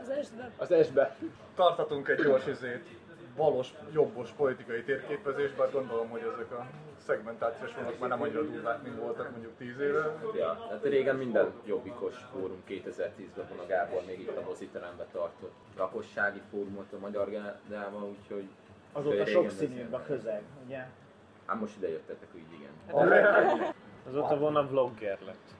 Az 0.00 0.10
esbe. 0.10 0.50
Az 0.56 0.70
esbe. 0.70 1.16
Tartatunk 1.54 2.08
egy 2.08 2.22
gyors 2.22 2.46
izét, 2.46 2.86
balos, 3.36 3.72
jobbos 3.92 4.30
politikai 4.30 4.82
térképezés, 4.82 5.52
bár 5.52 5.70
gondolom, 5.70 6.08
hogy 6.08 6.20
ezek 6.34 6.52
a 6.52 6.66
szegmentációs 6.96 7.74
vonalak 7.74 7.98
már 7.98 8.08
nem 8.08 8.22
annyira 8.22 8.42
durvák, 8.42 8.82
mint 8.82 8.98
voltak 8.98 9.30
mondjuk 9.30 9.52
10 9.58 9.80
éve. 9.80 10.14
Ja, 10.36 10.66
hát 10.70 10.82
régen 10.82 11.16
minden 11.16 11.52
jobbikos 11.64 12.14
fórum 12.32 12.62
2010-ben 12.68 13.46
van 13.48 13.58
a 13.58 13.66
Gábor 13.66 14.02
még 14.06 14.20
itt 14.20 14.36
a 14.36 14.42
moziteremben 14.46 15.06
tartott 15.12 15.54
lakossági 15.76 16.40
fórumot 16.50 16.92
a 16.92 16.98
Magyar 16.98 17.30
Gárdával, 17.30 18.02
úgyhogy 18.02 18.48
Azóta 18.96 19.24
régen 19.24 19.42
sokszínűbb 19.42 19.92
a 19.92 20.02
közeg, 20.02 20.42
ugye? 20.64 20.86
Hát 21.46 21.60
most 21.60 21.76
ide 21.76 21.88
jöttetek, 21.88 22.28
úgy 22.34 22.42
igen. 22.52 23.72
Azóta 24.08 24.38
van 24.38 24.56
a 24.56 24.66
vlogger 24.66 25.18
lett. 25.26 25.54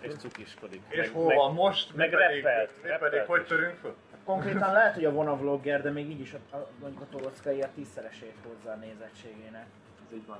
És 0.00 0.12
cukiskodik. 0.14 0.82
És 0.88 0.96
Meg- 0.98 1.10
hol 1.12 1.26
meg- 1.26 1.54
most? 1.54 1.94
meg 1.94 2.10
pedig, 2.10 2.42
rappelt, 2.44 2.70
mi 2.82 2.88
rappelt 2.88 3.10
pedig 3.12 3.26
hogy 3.26 3.46
törünk 3.46 3.76
föl? 3.76 3.94
Konkrétan 4.24 4.72
lehet, 4.72 4.94
hogy 4.94 5.04
a 5.04 5.10
Vona 5.12 5.36
vlogger, 5.36 5.82
de 5.82 5.90
még 5.90 6.10
így 6.10 6.20
is 6.20 6.32
a, 6.32 6.56
a, 6.56 6.68
mondjuk 6.80 7.02
a 7.02 7.06
Torockai 7.10 7.62
a 7.62 7.68
tízszeresét 7.74 8.34
hozza 8.46 8.70
a 8.70 8.74
nézettségének. 8.74 9.66
Ez 10.06 10.14
így 10.16 10.26
van. 10.26 10.38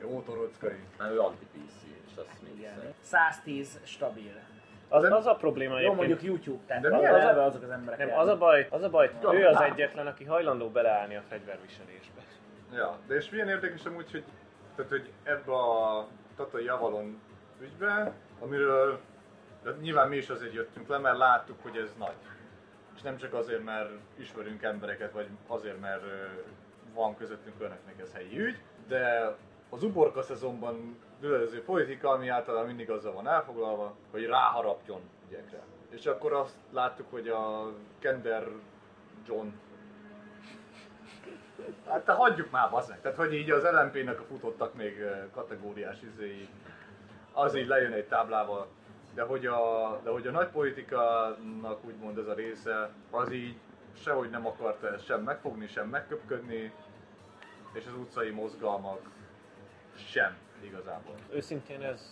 Jó 0.00 0.22
torockai. 0.22 0.76
Hát 0.98 1.10
ő 1.10 1.20
anti-PC, 1.20 1.82
és 2.06 2.16
azt 2.16 2.42
még 2.42 2.58
Igen. 2.58 2.72
Igen. 2.78 2.94
110 3.00 3.80
stabil. 3.84 4.32
Az, 4.88 5.04
az 5.04 5.26
a 5.26 5.34
probléma 5.34 5.72
Jó, 5.72 5.76
egyébként. 5.78 5.96
mondjuk 5.96 6.22
YouTube, 6.22 6.64
tehát 6.66 6.82
De 6.82 6.96
az, 6.96 7.02
az, 7.02 7.36
az, 7.36 7.46
azok 7.46 7.62
az 7.62 7.70
emberek 7.70 7.98
Nem, 7.98 8.18
az 8.18 8.28
a 8.28 8.36
baj, 8.36 8.66
az 8.70 8.82
a 8.82 8.90
baj, 8.90 9.10
ő 9.32 9.46
az 9.46 9.60
egyetlen, 9.60 10.06
aki 10.06 10.24
hajlandó 10.24 10.68
beleállni 10.68 11.16
a 11.16 11.22
fegyverviselésbe. 11.28 12.20
Ja, 12.72 12.98
de 13.06 13.14
és 13.14 13.30
milyen 13.30 13.48
érdekes 13.48 13.84
amúgy, 13.84 14.10
hogy, 14.10 14.24
tehát, 14.76 14.90
hogy 14.90 15.12
ebbe 15.22 15.52
a 15.52 16.06
Tatai 16.36 16.68
Avalon 16.68 17.20
ügybe, 17.60 18.12
amiről 18.40 18.98
de 19.62 19.70
nyilván 19.80 20.08
mi 20.08 20.16
is 20.16 20.28
azért 20.28 20.52
jöttünk 20.52 20.88
le, 20.88 20.98
mert 20.98 21.18
láttuk, 21.18 21.62
hogy 21.62 21.76
ez 21.76 21.94
nagy. 21.98 22.16
És 22.94 23.02
nem 23.02 23.16
csak 23.16 23.34
azért, 23.34 23.64
mert 23.64 23.90
ismerünk 24.16 24.62
embereket, 24.62 25.12
vagy 25.12 25.28
azért, 25.46 25.80
mert 25.80 26.02
van 26.94 27.16
közöttünk 27.16 27.60
önöknek 27.60 28.00
ez 28.00 28.12
helyi 28.14 28.38
ügy, 28.40 28.56
de 28.88 29.34
az 29.68 29.82
uborka 29.82 30.22
szezonban 30.22 30.98
dőlező 31.20 31.62
politika, 31.62 32.10
ami 32.10 32.28
általában 32.28 32.66
mindig 32.66 32.90
azzal 32.90 33.12
van 33.12 33.28
elfoglalva, 33.28 33.94
hogy 34.10 34.26
ráharapjon 34.26 35.00
ügyekre. 35.28 35.62
És 35.90 36.06
akkor 36.06 36.32
azt 36.32 36.56
láttuk, 36.72 37.06
hogy 37.10 37.28
a 37.28 37.72
Kender 37.98 38.48
John 39.26 39.48
Hát 41.88 42.04
te 42.04 42.12
hagyjuk 42.12 42.50
már, 42.50 42.70
bazdmeg. 42.70 43.00
Tehát, 43.00 43.16
hogy 43.16 43.34
így 43.34 43.50
az 43.50 43.62
LMP-nek 43.62 44.20
a 44.20 44.24
futottak 44.24 44.74
még 44.74 45.04
kategóriás 45.32 46.02
izéi, 46.02 46.48
az 47.32 47.54
így 47.56 47.66
lejön 47.66 47.92
egy 47.92 48.06
táblával. 48.06 48.66
De 49.14 49.22
hogy 49.22 49.46
a, 49.46 50.00
de 50.04 50.10
hogy 50.10 50.26
a 50.26 50.30
nagy 50.30 50.48
politikának 50.48 51.84
úgymond 51.84 52.18
ez 52.18 52.26
a 52.26 52.34
része, 52.34 52.90
az 53.10 53.32
így 53.32 53.56
sehogy 54.02 54.30
nem 54.30 54.46
akarta 54.46 54.98
sem 54.98 55.22
megfogni, 55.22 55.66
sem 55.66 55.88
megköpködni, 55.88 56.72
és 57.72 57.86
az 57.86 57.94
utcai 57.94 58.30
mozgalmak 58.30 59.00
sem 59.96 60.36
igazából. 60.64 61.14
Őszintén 61.30 61.82
ez 61.82 62.10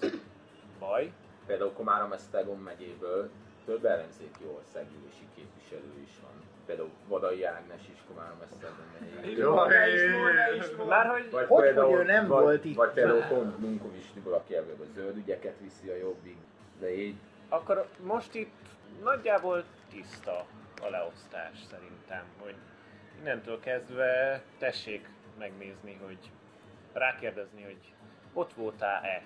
baj. 0.78 1.12
Például 1.46 1.72
Komárom-Esztergom 1.72 2.60
megyéből 2.60 3.30
több 3.64 3.84
ellenzéki 3.84 4.44
országgyűlési 4.56 5.26
képviselő 5.34 5.92
is 6.02 6.10
van. 6.22 6.30
Például 6.66 6.90
Vadai 7.08 7.44
Ágnes 7.44 7.82
is 7.92 7.98
Komárom-Esztergom 8.08 8.86
megyéből. 9.20 9.54
Jaj, 9.54 10.86
Már 10.88 11.06
hogy 11.06 11.30
Vagy 11.30 11.46
Hogy, 11.46 11.62
például, 11.62 11.90
hogy 11.90 11.98
ő 11.98 12.02
nem 12.04 12.26
vagy, 12.26 12.42
volt 12.42 12.64
itt? 12.64 12.76
Vagy 12.76 12.90
például 12.90 13.44
Munkovics 13.58 14.12
Tibor, 14.14 14.32
aki 14.32 14.56
ebből 14.56 14.76
a 14.80 14.92
zöld 14.94 15.16
ügyeket 15.16 15.54
viszi 15.60 15.88
a 15.88 15.96
jobbig. 15.96 16.36
De 16.80 16.94
így 16.94 17.16
akkor 17.48 17.86
most 18.02 18.34
itt 18.34 18.66
nagyjából 19.02 19.64
tiszta 19.90 20.46
a 20.82 20.88
leosztás 20.90 21.58
szerintem, 21.70 22.24
hogy 22.38 22.54
innentől 23.20 23.60
kezdve 23.60 24.42
tessék 24.58 25.08
megnézni, 25.38 25.98
hogy 26.04 26.18
rákérdezni, 26.92 27.62
hogy 27.62 27.92
ott 28.36 28.52
voltál-e, 28.54 29.22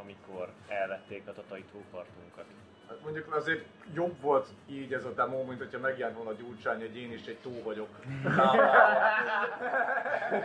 amikor 0.00 0.48
elvették 0.68 1.22
a 1.26 1.32
tatai 1.32 1.64
tópartunkat. 1.72 2.44
Hát 2.88 3.02
mondjuk 3.02 3.34
azért 3.34 3.64
jobb 3.94 4.20
volt 4.20 4.46
így 4.66 4.92
ez 4.92 5.04
a 5.04 5.12
demo, 5.12 5.42
mint 5.42 5.58
hogyha 5.58 5.78
megjelent 5.78 6.16
volna 6.16 6.32
Gyurcsány, 6.32 6.80
hogy 6.80 6.96
én 6.96 7.12
is 7.12 7.26
egy 7.26 7.38
tó 7.38 7.62
vagyok. 7.62 7.88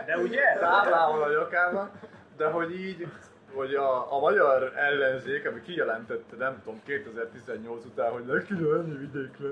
De 0.06 0.18
ugye? 0.18 0.56
Táblával 0.58 1.22
a 1.22 1.30
nyakában, 1.30 1.90
de 2.36 2.50
hogy 2.50 2.80
így, 2.80 3.06
hogy 3.54 3.74
a, 3.74 4.12
a 4.12 4.18
magyar 4.18 4.72
ellenzék, 4.76 5.46
ami 5.46 5.62
kijelentette, 5.62 6.36
nem 6.36 6.62
tudom, 6.64 6.80
2018 6.84 7.84
után, 7.84 8.12
hogy 8.12 8.26
le 8.26 8.42
kéne 8.42 8.66
menni 8.66 8.96
vidékre. 8.96 9.48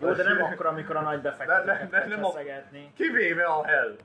Jó, 0.00 0.12
de 0.12 0.22
nem 0.22 0.42
akkor, 0.42 0.66
amikor 0.66 0.96
a 0.96 1.00
nagy 1.00 1.20
befektetőket 1.20 1.90
ne- 1.90 1.98
ne- 1.98 2.06
nem 2.06 2.24
a-. 2.24 2.32
Kivéve 2.96 3.44
a 3.44 3.64
hell. 3.64 3.96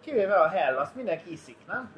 Kivéve 0.00 0.34
a 0.34 0.48
hell, 0.48 0.76
azt 0.76 0.94
mindenki 0.94 1.32
iszik, 1.32 1.56
nem? 1.66 1.92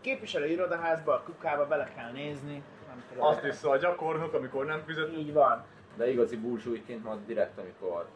Képviselő 0.00 0.46
irodaházba, 0.46 1.14
a 1.14 1.22
kukába 1.22 1.66
bele 1.66 1.88
kell 1.96 2.10
nézni. 2.10 2.62
Nem 2.88 3.02
tudom. 3.08 3.24
Azt 3.24 3.44
is 3.44 3.62
a 3.62 3.76
gyakornok, 3.76 4.34
amikor 4.34 4.64
nem 4.64 4.82
fizet. 4.86 5.12
Így 5.12 5.32
van. 5.32 5.64
De 5.96 6.10
igazi 6.10 6.36
burzsújként 6.36 7.04
ma 7.04 7.16
direkt, 7.26 7.58
amikor 7.58 8.06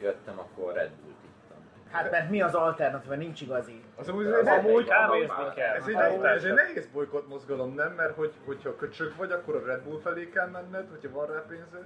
jöttem, 0.00 0.38
akkor 0.38 0.72
Red 0.74 0.90
ittam. 0.90 1.56
Hát 1.90 2.10
mert 2.10 2.30
mi 2.30 2.42
az 2.42 2.54
alternatíva, 2.54 3.14
nincs 3.14 3.40
igazi. 3.40 3.82
Az 3.96 4.08
amúgy, 4.08 4.26
Az 4.26 4.46
ez, 4.46 4.64
amúgy 4.64 4.86
kávézni 4.86 5.34
kell. 5.54 5.74
ez, 5.74 5.86
egy, 5.86 6.22
ez 6.24 6.44
egy 6.44 6.52
nehéz 6.54 6.86
bolykott 6.92 7.28
mozgalom, 7.28 7.74
nem? 7.74 7.92
Mert 7.92 8.14
hogy, 8.14 8.32
hogyha 8.44 8.76
köcsög 8.76 9.16
vagy, 9.16 9.32
akkor 9.32 9.56
a 9.56 9.64
Red 9.66 9.82
Bull 9.82 10.00
felé 10.00 10.28
kell 10.28 10.48
menned, 10.48 10.88
hogyha 10.90 11.10
van 11.10 11.26
rá 11.26 11.44
pénzed. 11.48 11.84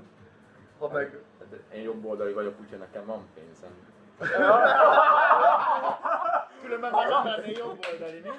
Ha 0.78 0.88
meg... 0.88 1.18
Tehát 1.38 1.64
én 1.74 1.82
jobb 1.82 2.04
oldali 2.04 2.32
vagyok, 2.32 2.54
úgyhogy 2.60 2.78
nekem 2.78 3.06
van 3.06 3.26
pénzem. 3.34 3.70
Különben 6.62 6.90
meg 6.90 7.08
nem 7.08 7.24
lennél 7.24 7.56
jobb 7.56 7.86
oldali, 7.92 8.20
mi? 8.22 8.30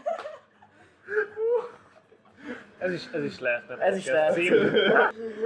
Ez 2.78 2.94
is, 2.94 3.08
ez 3.14 3.24
is 3.24 3.40
lehetne. 3.40 3.78
Ez 3.78 3.98
is 3.98 4.06
lehet. 4.06 4.36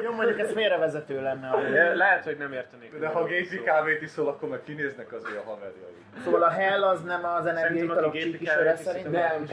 Jó, 0.03 0.11
mondjuk 0.11 0.39
ez 0.39 0.51
félrevezető 0.51 1.21
lenne. 1.21 1.69
De 1.71 1.95
Lehet, 1.95 2.23
hogy 2.23 2.37
nem 2.37 2.53
értenék. 2.53 2.99
De 2.99 3.07
ha 3.07 3.23
gépi 3.23 3.61
kávét 3.61 4.01
iszol, 4.01 4.27
akkor 4.27 4.49
meg 4.49 4.63
kinéznek 4.63 5.13
azért 5.13 5.37
a 5.37 5.43
haverjai. 5.49 5.95
Szóval 6.23 6.43
a 6.43 6.49
hell 6.49 6.83
az 6.83 7.01
nem 7.01 7.25
az 7.25 7.45
energiaitalok 7.45 8.11
kávét 8.43 8.77
szerint? 8.77 9.11
Nem, 9.11 9.45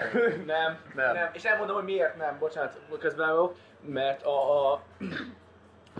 nem, 0.46 0.79
Nem. 0.94 1.14
nem. 1.14 1.31
És 1.33 1.44
elmondom, 1.44 1.77
hogy 1.77 1.85
miért 1.85 2.16
nem. 2.16 2.38
Bocsánat, 2.38 2.79
közbevágok. 2.98 3.57
Mert 3.81 4.22
a, 4.24 4.72
a, 4.72 4.83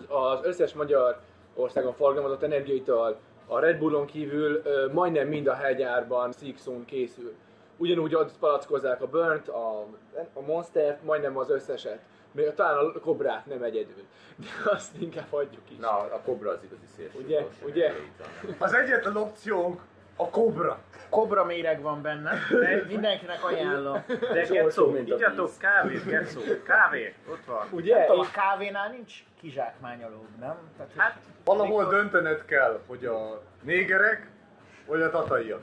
az 0.09 0.41
összes 0.43 0.73
magyar 0.73 1.21
országon 1.59 1.93
forgalmazott 1.93 2.43
energiaital 2.43 3.19
a 3.47 3.59
Red 3.59 3.79
Bullon 3.79 4.07
kívül 4.07 4.63
majdnem 4.93 5.29
mind 5.29 5.47
a 5.47 5.55
hegyárban 5.55 6.33
Sixon 6.33 6.85
készül. 6.85 7.35
Ugyanúgy 7.77 8.15
ott 8.15 8.39
palackozzák 8.39 9.03
a 9.03 9.07
Burnt, 9.07 9.49
a, 9.49 9.87
a 10.33 10.41
Monstert, 10.41 11.03
majdnem 11.05 11.37
az 11.37 11.51
összeset. 11.51 11.99
Még 12.33 12.55
talán 12.55 12.87
a 12.87 13.01
Kobrát 13.01 13.47
nem 13.47 13.63
egyedül. 13.63 14.05
De 14.37 14.71
azt 14.71 15.01
inkább 15.01 15.27
hagyjuk 15.31 15.71
is. 15.71 15.77
Na, 15.77 15.89
a 15.89 16.21
Cobra 16.25 16.51
az 16.51 16.59
igazi 16.65 16.87
szélső. 16.97 17.19
Ugye? 17.25 17.47
Ugye? 17.65 17.93
Az 18.59 18.73
egyetlen 18.73 19.17
opciónk 19.17 19.81
a 20.21 20.29
kobra. 20.31 20.79
Kobra 21.09 21.45
méreg 21.45 21.81
van 21.83 22.03
benne, 22.03 22.33
de 22.51 22.83
mindenkinek 22.89 23.45
ajánlom. 23.45 24.05
De 24.33 24.47
mint 24.93 25.11
a 25.11 25.15
igyatok 25.15 25.51
kávét, 25.59 26.05
Getszó. 26.05 26.41
Kávé, 26.65 27.15
ott 27.31 27.45
van. 27.47 27.67
Ugye? 27.71 27.97
Nem 27.97 28.07
tudom, 28.07 28.23
És- 28.23 28.29
a 28.29 28.41
kávénál 28.41 28.89
nincs 28.91 29.25
kizsákmányolóbb, 29.41 30.29
nem? 30.41 30.57
Tehát, 30.77 30.93
Hát, 30.97 31.17
Valahol 31.45 31.89
döntened 31.89 32.45
kell, 32.45 32.81
hogy 32.87 33.05
a 33.05 33.43
négerek, 33.63 34.27
vagy 34.89 35.03
a 35.03 35.11
tataiak. 35.11 35.61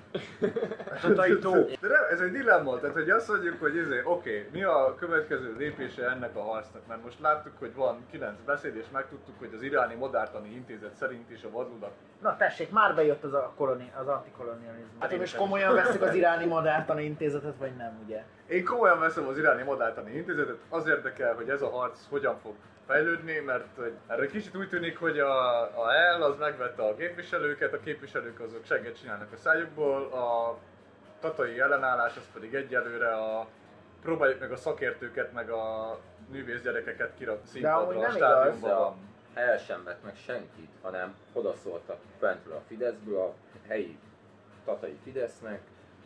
tatai 1.02 1.40
tó. 1.40 1.52
De 1.52 1.88
nem, 1.88 2.04
ez 2.12 2.20
egy 2.20 2.32
dilemma, 2.32 2.80
tehát 2.80 2.96
hogy 2.96 3.10
azt 3.10 3.28
mondjuk, 3.28 3.60
hogy 3.60 3.76
izé, 3.76 4.02
oké, 4.04 4.50
mi 4.52 4.64
a 4.64 4.96
következő 5.00 5.56
lépése 5.58 6.10
ennek 6.10 6.36
a 6.36 6.42
harcnak, 6.42 6.88
mert 6.88 7.04
most 7.04 7.20
láttuk, 7.20 7.54
hogy 7.60 7.76
van 7.76 8.06
kilenc 8.12 8.40
beszéd, 8.46 8.76
és 8.76 8.86
megtudtuk, 8.92 9.40
hogy 9.40 9.50
az 9.56 9.62
iráni 9.62 9.96
modártani 9.96 10.54
intézet 10.54 10.96
szerint 10.96 11.32
is 11.32 11.44
a 11.44 11.50
vadludak. 11.50 11.92
Na 12.22 12.38
tessék, 12.38 12.72
már 12.72 12.96
bejött 12.96 13.24
az, 13.24 13.34
a 13.34 13.54
koloni, 13.58 13.92
az 14.00 14.08
antikolonializmus. 14.08 15.00
Hát 15.00 15.18
most 15.18 15.36
komolyan 15.36 15.74
veszik 15.74 16.02
az 16.02 16.16
iráni 16.16 16.46
madártani 16.46 17.04
intézetet, 17.04 17.56
vagy 17.58 17.76
nem, 17.76 18.00
ugye? 18.06 18.24
Én 18.48 18.66
komolyan 18.66 19.00
veszem 19.00 19.28
az 19.28 19.38
iráni 19.38 19.64
modártani 19.64 20.16
intézetet, 20.16 20.58
az 20.70 20.88
érdekel, 20.88 21.34
hogy 21.34 21.50
ez 21.50 21.62
a 21.62 21.70
harc 21.70 22.00
hogyan 22.10 22.38
fog 22.38 22.54
fejlődni, 22.86 23.40
mert 23.40 23.76
hogy 23.76 23.94
erre 24.08 24.28
kicsit 24.28 24.56
úgy 24.56 24.70
tűnik, 24.70 24.98
hogy 24.98 25.20
a, 25.20 25.62
a 25.62 25.92
L 26.18 26.22
az 26.22 26.38
megvette 26.38 26.84
a 26.84 26.96
képviselőket, 26.96 27.74
a 27.74 27.80
képviselők 27.80 28.40
azok 28.40 28.66
segget 28.66 29.00
csinálnak 29.00 29.32
a 29.32 29.38
szájukból, 29.38 30.04
a 30.04 30.58
tatai 31.20 31.60
ellenállás 31.60 32.18
az 32.18 32.28
pedig 32.34 32.54
egyelőre 32.54 33.14
a 33.14 33.48
próbáljuk 34.02 34.40
meg 34.40 34.52
a 34.52 34.56
szakértőket, 34.56 35.34
meg 35.34 35.50
a 35.50 35.98
művész 36.32 36.62
gyerekeket 36.62 37.14
kirak 37.18 37.36
amúgy 37.36 37.48
színpadra 37.48 38.00
a 38.08 38.12
stádiumban 38.12 38.78
van. 38.78 38.96
El 39.34 39.58
sem 39.58 39.84
vett 39.84 40.04
meg 40.04 40.16
senkit, 40.16 40.72
hanem 40.82 41.16
odaszóltak 41.34 41.98
fentről 42.20 42.56
a 42.56 42.62
Fideszből, 42.68 43.20
a 43.20 43.34
helyi 43.68 43.98
tatai 44.66 44.98
Fidesznek, 45.04 45.62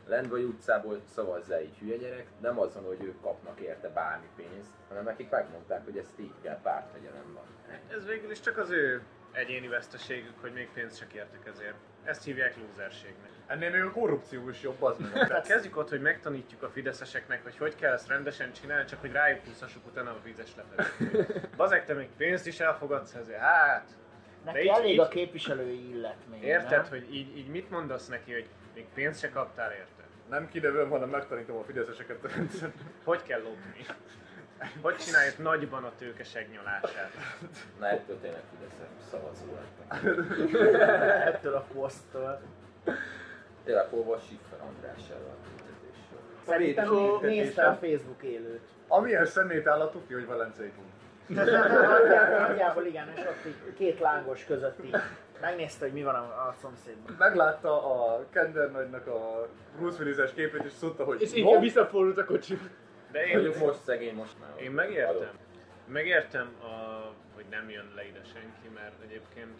Lendvai 0.09 0.43
utcából 0.43 1.01
szavazzá 1.13 1.61
így 1.61 1.77
hülye 1.79 1.97
gyerek, 1.97 2.25
nem 2.41 2.59
azon, 2.59 2.83
hogy 2.83 3.03
ők 3.03 3.21
kapnak 3.21 3.59
érte 3.59 3.89
bármi 3.89 4.27
pénzt, 4.35 4.69
hanem 4.87 5.03
nekik 5.03 5.29
megmondták, 5.29 5.83
hogy 5.83 5.97
ezt 5.97 6.19
így 6.19 6.33
kell, 6.41 6.59
pártfegyelem 6.61 7.33
van. 7.33 7.43
Ez 7.97 8.05
végül 8.05 8.31
is 8.31 8.39
csak 8.39 8.57
az 8.57 8.69
ő 8.69 9.01
egyéni 9.31 9.67
veszteségük, 9.67 10.39
hogy 10.41 10.53
még 10.53 10.69
pénzt 10.73 10.97
se 10.97 11.07
kértek 11.07 11.47
ezért. 11.47 11.75
Ezt 12.03 12.23
hívják 12.23 12.55
lúzerségnek. 12.57 13.29
Ennél 13.47 13.69
még 13.71 13.81
a 13.81 13.91
korrupció 13.91 14.49
is 14.49 14.61
jobb 14.61 14.81
az, 14.83 14.95
Tehát 15.13 15.47
kezdjük 15.47 15.77
ott, 15.77 15.89
hogy 15.89 16.01
megtanítjuk 16.01 16.63
a 16.63 16.69
fideszeseknek, 16.69 17.43
hogy 17.43 17.57
hogy 17.57 17.75
kell 17.75 17.93
ezt 17.93 18.07
rendesen 18.07 18.53
csinálni, 18.53 18.85
csak 18.85 19.01
hogy 19.01 19.11
rájuk 19.11 19.45
húzhassuk 19.45 19.85
utána 19.85 20.09
a 20.09 20.17
vízes 20.23 20.55
lepedőt. 20.55 21.49
Bazeg, 21.55 21.85
te 21.85 21.93
még 21.93 22.09
pénzt 22.17 22.47
is 22.47 22.59
elfogadsz 22.59 23.13
ezért, 23.13 23.39
hát... 23.39 23.87
De 24.43 24.51
Neki 24.51 24.63
így- 24.63 24.67
elég 24.73 24.91
így- 24.93 24.99
a 24.99 25.07
képviselői 25.07 25.89
illet 25.89 26.17
még, 26.31 26.43
Érted, 26.43 26.69
nem? 26.81 26.89
hogy 26.89 27.13
így, 27.15 27.37
így 27.37 27.47
mit 27.47 27.69
mondasz 27.69 28.07
neki, 28.07 28.33
hogy 28.33 28.47
még 28.73 28.85
pénzt 28.93 29.19
se 29.19 29.29
kaptál 29.29 29.71
érte? 29.71 29.98
Nem 30.29 30.49
kinevőm, 30.49 30.89
hanem 30.89 31.09
megtanítom 31.09 31.57
a 31.57 31.63
fideszeseket. 31.63 32.17
Hogy 33.03 33.23
kell 33.23 33.41
lopni? 33.41 33.85
Hogy 34.81 34.95
csináljuk 34.97 35.37
nagyban 35.37 35.83
a 35.83 35.91
tőkeseg 35.97 36.49
nyolását? 36.51 37.11
Na 37.79 37.87
ettől 37.87 38.19
tényleg 38.21 38.41
Fideszes 38.57 38.87
szavazó 39.11 39.45
lettek. 39.53 41.25
Ettől 41.27 41.53
a 41.53 41.65
poszttól. 41.73 42.41
Tényleg 43.63 43.87
hol 43.89 44.03
volt 44.03 44.23
Schiffer 44.23 44.59
András 44.61 45.09
erről 45.09 45.27
a 45.29 45.47
tüntetésről? 45.47 46.19
Szerintem 46.47 46.85
Tüntetésen. 46.87 47.29
nézte 47.45 47.65
a 47.67 47.73
Facebook 47.75 48.21
élőt. 48.23 48.67
Amilyen 48.87 49.25
szemét 49.25 49.67
áll 49.67 49.79
a 49.81 49.89
tudja, 49.89 50.17
hogy 50.17 50.27
Velencei. 50.27 50.71
Nagyjából- 51.27 52.39
Nagyjából 52.47 52.85
igen, 52.85 53.07
és 53.15 53.19
ott 53.21 53.45
így 53.45 53.73
két 53.77 53.99
lángos 53.99 54.45
között 54.45 54.85
így 54.85 54.95
megnézte, 55.41 55.85
hogy 55.85 55.93
mi 55.93 56.03
van 56.03 56.15
a, 56.15 56.19
a 56.47 56.55
szomszédban. 56.61 57.15
Meglátta 57.19 57.93
a 58.03 58.25
Kender 58.29 58.71
nagynak 58.71 59.07
a 59.07 59.47
Bruce 59.77 60.01
Willis-es 60.03 60.33
képét, 60.33 60.63
és 60.63 60.71
tudta, 60.79 61.03
hogy 61.03 61.21
És 61.21 61.33
inkább 61.33 61.61
visszafordult 61.61 62.17
a 62.17 62.25
kocsi. 62.25 62.57
De 63.11 63.25
én, 63.25 63.33
Mondjuk 63.41 63.65
most 63.67 63.83
szegény, 63.83 64.15
most 64.15 64.33
már. 64.39 64.61
én 64.63 64.71
megértem. 64.71 65.29
Megértem, 65.87 66.49
a, 66.61 66.67
hogy 67.35 67.45
nem 67.49 67.69
jön 67.69 67.91
le 67.95 68.05
ide 68.07 68.21
senki, 68.33 68.69
mert 68.73 69.01
egyébként... 69.03 69.59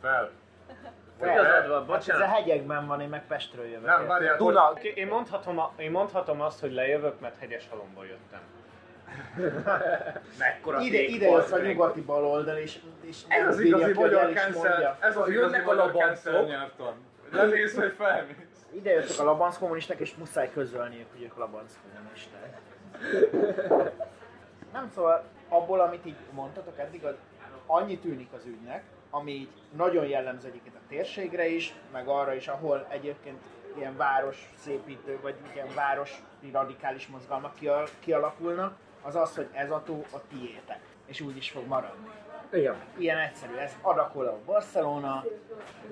Fel. 0.00 0.30
Igazad 1.20 1.36
van, 1.44 1.44
Hát 1.52 1.64
ez 1.64 1.70
a 1.70 1.84
bocsánat. 1.84 2.28
hegyekben 2.28 2.86
van, 2.86 3.00
én 3.00 3.08
meg 3.08 3.26
Pestről 3.26 3.64
jövök. 3.64 3.86
Nem, 3.86 4.06
várjál, 4.06 4.36
Duna, 4.36 4.72
Én 4.94 5.06
mondhatom, 5.06 5.58
a- 5.58 5.72
én 5.76 5.90
mondhatom 5.90 6.40
azt, 6.40 6.60
hogy 6.60 6.72
lejövök, 6.72 7.20
mert 7.20 7.38
hegyes 7.38 7.68
halomból 7.70 8.06
jöttem. 8.06 8.40
mekkora 10.38 10.80
Ide, 10.80 11.02
ide 11.02 11.26
jössz 11.30 11.52
a 11.52 11.58
nyugati 11.58 12.00
baloldal, 12.00 12.56
és, 12.56 12.78
és 13.00 13.22
Ez 13.28 13.46
az 13.46 13.60
igazi 13.60 13.82
hogy 13.82 13.94
magyar 13.94 14.32
cancel, 14.32 14.98
ez 15.00 15.16
az 15.16 15.28
igazi 15.28 15.32
Jönnek 15.32 15.68
a 15.68 15.74
magyar 15.74 15.92
cancel 15.92 16.44
nyelvtan. 16.44 16.94
Lemész 17.32 17.74
vagy 17.74 17.92
felmész. 17.96 18.66
Ide 18.72 18.90
jöttek 18.90 19.18
a 19.18 19.24
labanc 19.24 19.58
kommunisták, 19.58 19.98
és 19.98 20.14
muszáj 20.14 20.50
közölniük, 20.52 21.06
hogy 21.12 21.22
ők 21.22 21.36
labanc 21.36 21.78
kommunisták. 21.82 22.60
Nem 24.72 24.90
szóval 24.94 25.24
abból, 25.48 25.80
amit 25.80 26.06
így 26.06 26.16
mondtatok 26.30 26.78
eddig, 26.78 27.04
az 27.04 27.14
annyi 27.66 27.98
tűnik 27.98 28.28
az 28.32 28.44
ügynek, 28.44 28.82
ami 29.10 29.32
így 29.32 29.48
nagyon 29.76 30.06
jellemző 30.06 30.48
egyébként 30.48 30.74
a 30.74 30.88
térségre 30.88 31.48
is, 31.48 31.74
meg 31.92 32.08
arra 32.08 32.34
is, 32.34 32.48
ahol 32.48 32.86
egyébként 32.88 33.38
ilyen 33.76 33.96
város 33.96 34.52
szépítő, 34.56 35.18
vagy 35.22 35.34
ilyen 35.54 35.68
városi 35.74 36.22
radikális 36.52 37.06
mozgalmak 37.06 37.54
kial- 37.54 37.90
kialakulnak, 38.00 38.76
az 39.06 39.16
az, 39.16 39.36
hogy 39.36 39.48
ez 39.52 39.70
a 39.70 39.82
tó 39.82 40.04
a 40.12 40.16
tiétek, 40.28 40.80
és 41.06 41.20
úgy 41.20 41.36
is 41.36 41.50
fog 41.50 41.66
maradni. 41.66 42.08
Igen. 42.52 42.74
Ilyen 42.96 43.18
egyszerű, 43.18 43.54
ez 43.54 43.76
Adakola, 43.82 44.38
Barcelona, 44.44 45.24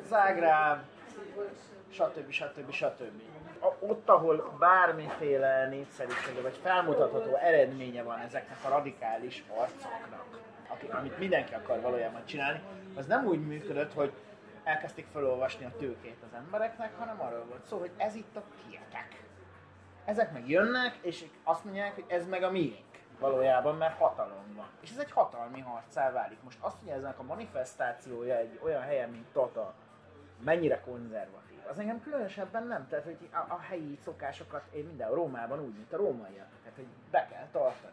Zágráb, 0.08 0.82
stb. 1.90 2.30
stb. 2.30 2.70
stb. 2.70 3.22
A- 3.60 3.84
Ott, 3.86 4.08
ahol 4.08 4.56
bármiféle 4.58 5.68
népszerűsége 5.68 6.40
vagy 6.40 6.58
felmutatható 6.62 7.34
eredménye 7.36 8.02
van 8.02 8.18
ezeknek 8.18 8.56
a 8.64 8.68
radikális 8.68 9.44
arcoknak, 9.56 10.24
amit 10.98 11.18
mindenki 11.18 11.54
akar 11.54 11.80
valójában 11.80 12.24
csinálni, 12.24 12.60
az 12.96 13.06
nem 13.06 13.26
úgy 13.26 13.46
működött, 13.46 13.92
hogy 13.92 14.12
elkezdték 14.64 15.06
felolvasni 15.12 15.64
a 15.64 15.72
tőkét 15.78 16.16
az 16.30 16.36
embereknek, 16.36 16.98
hanem 16.98 17.20
arról 17.20 17.44
volt 17.48 17.64
szó, 17.64 17.78
hogy 17.78 17.90
ez 17.96 18.14
itt 18.14 18.36
a 18.36 18.42
tietek. 18.68 19.22
Ezek 20.04 20.32
meg 20.32 20.48
jönnek, 20.48 20.98
és 21.00 21.24
azt 21.44 21.64
mondják, 21.64 21.94
hogy 21.94 22.04
ez 22.06 22.26
meg 22.26 22.42
a 22.42 22.50
miénk 22.50 22.93
valójában, 23.18 23.76
mert 23.76 23.98
hatalom 23.98 24.54
van. 24.56 24.66
És 24.80 24.90
ez 24.90 24.98
egy 24.98 25.12
hatalmi 25.12 25.60
harcá 25.60 26.12
válik. 26.12 26.42
Most 26.42 26.58
azt, 26.60 26.80
hogy 26.80 26.88
eznek 26.88 27.18
a 27.18 27.22
manifestációja 27.22 28.36
egy 28.36 28.60
olyan 28.62 28.82
helyen, 28.82 29.10
mint 29.10 29.26
Tata, 29.32 29.74
mennyire 30.44 30.80
konzervatív, 30.80 31.58
az 31.68 31.78
engem 31.78 32.02
különösebben 32.02 32.66
nem. 32.66 32.88
Tehát, 32.88 33.04
hogy 33.04 33.18
a, 33.32 33.36
a 33.36 33.60
helyi 33.60 33.98
szokásokat 34.04 34.62
én 34.72 34.84
minden 34.84 35.10
Rómában 35.10 35.60
úgy, 35.60 35.74
mint 35.74 35.92
a 35.92 35.96
rómaiak. 35.96 36.48
Tehát, 36.62 36.76
hogy 36.76 36.86
be 37.10 37.26
kell 37.26 37.46
tartani. 37.52 37.92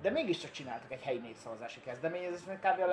De 0.00 0.10
mégiscsak 0.10 0.50
csináltak 0.50 0.92
egy 0.92 1.02
helyi 1.02 1.18
népszavazási 1.18 1.80
kezdeményezést, 1.80 2.46
mert 2.46 2.60
kb. 2.60 2.82
a 2.82 2.86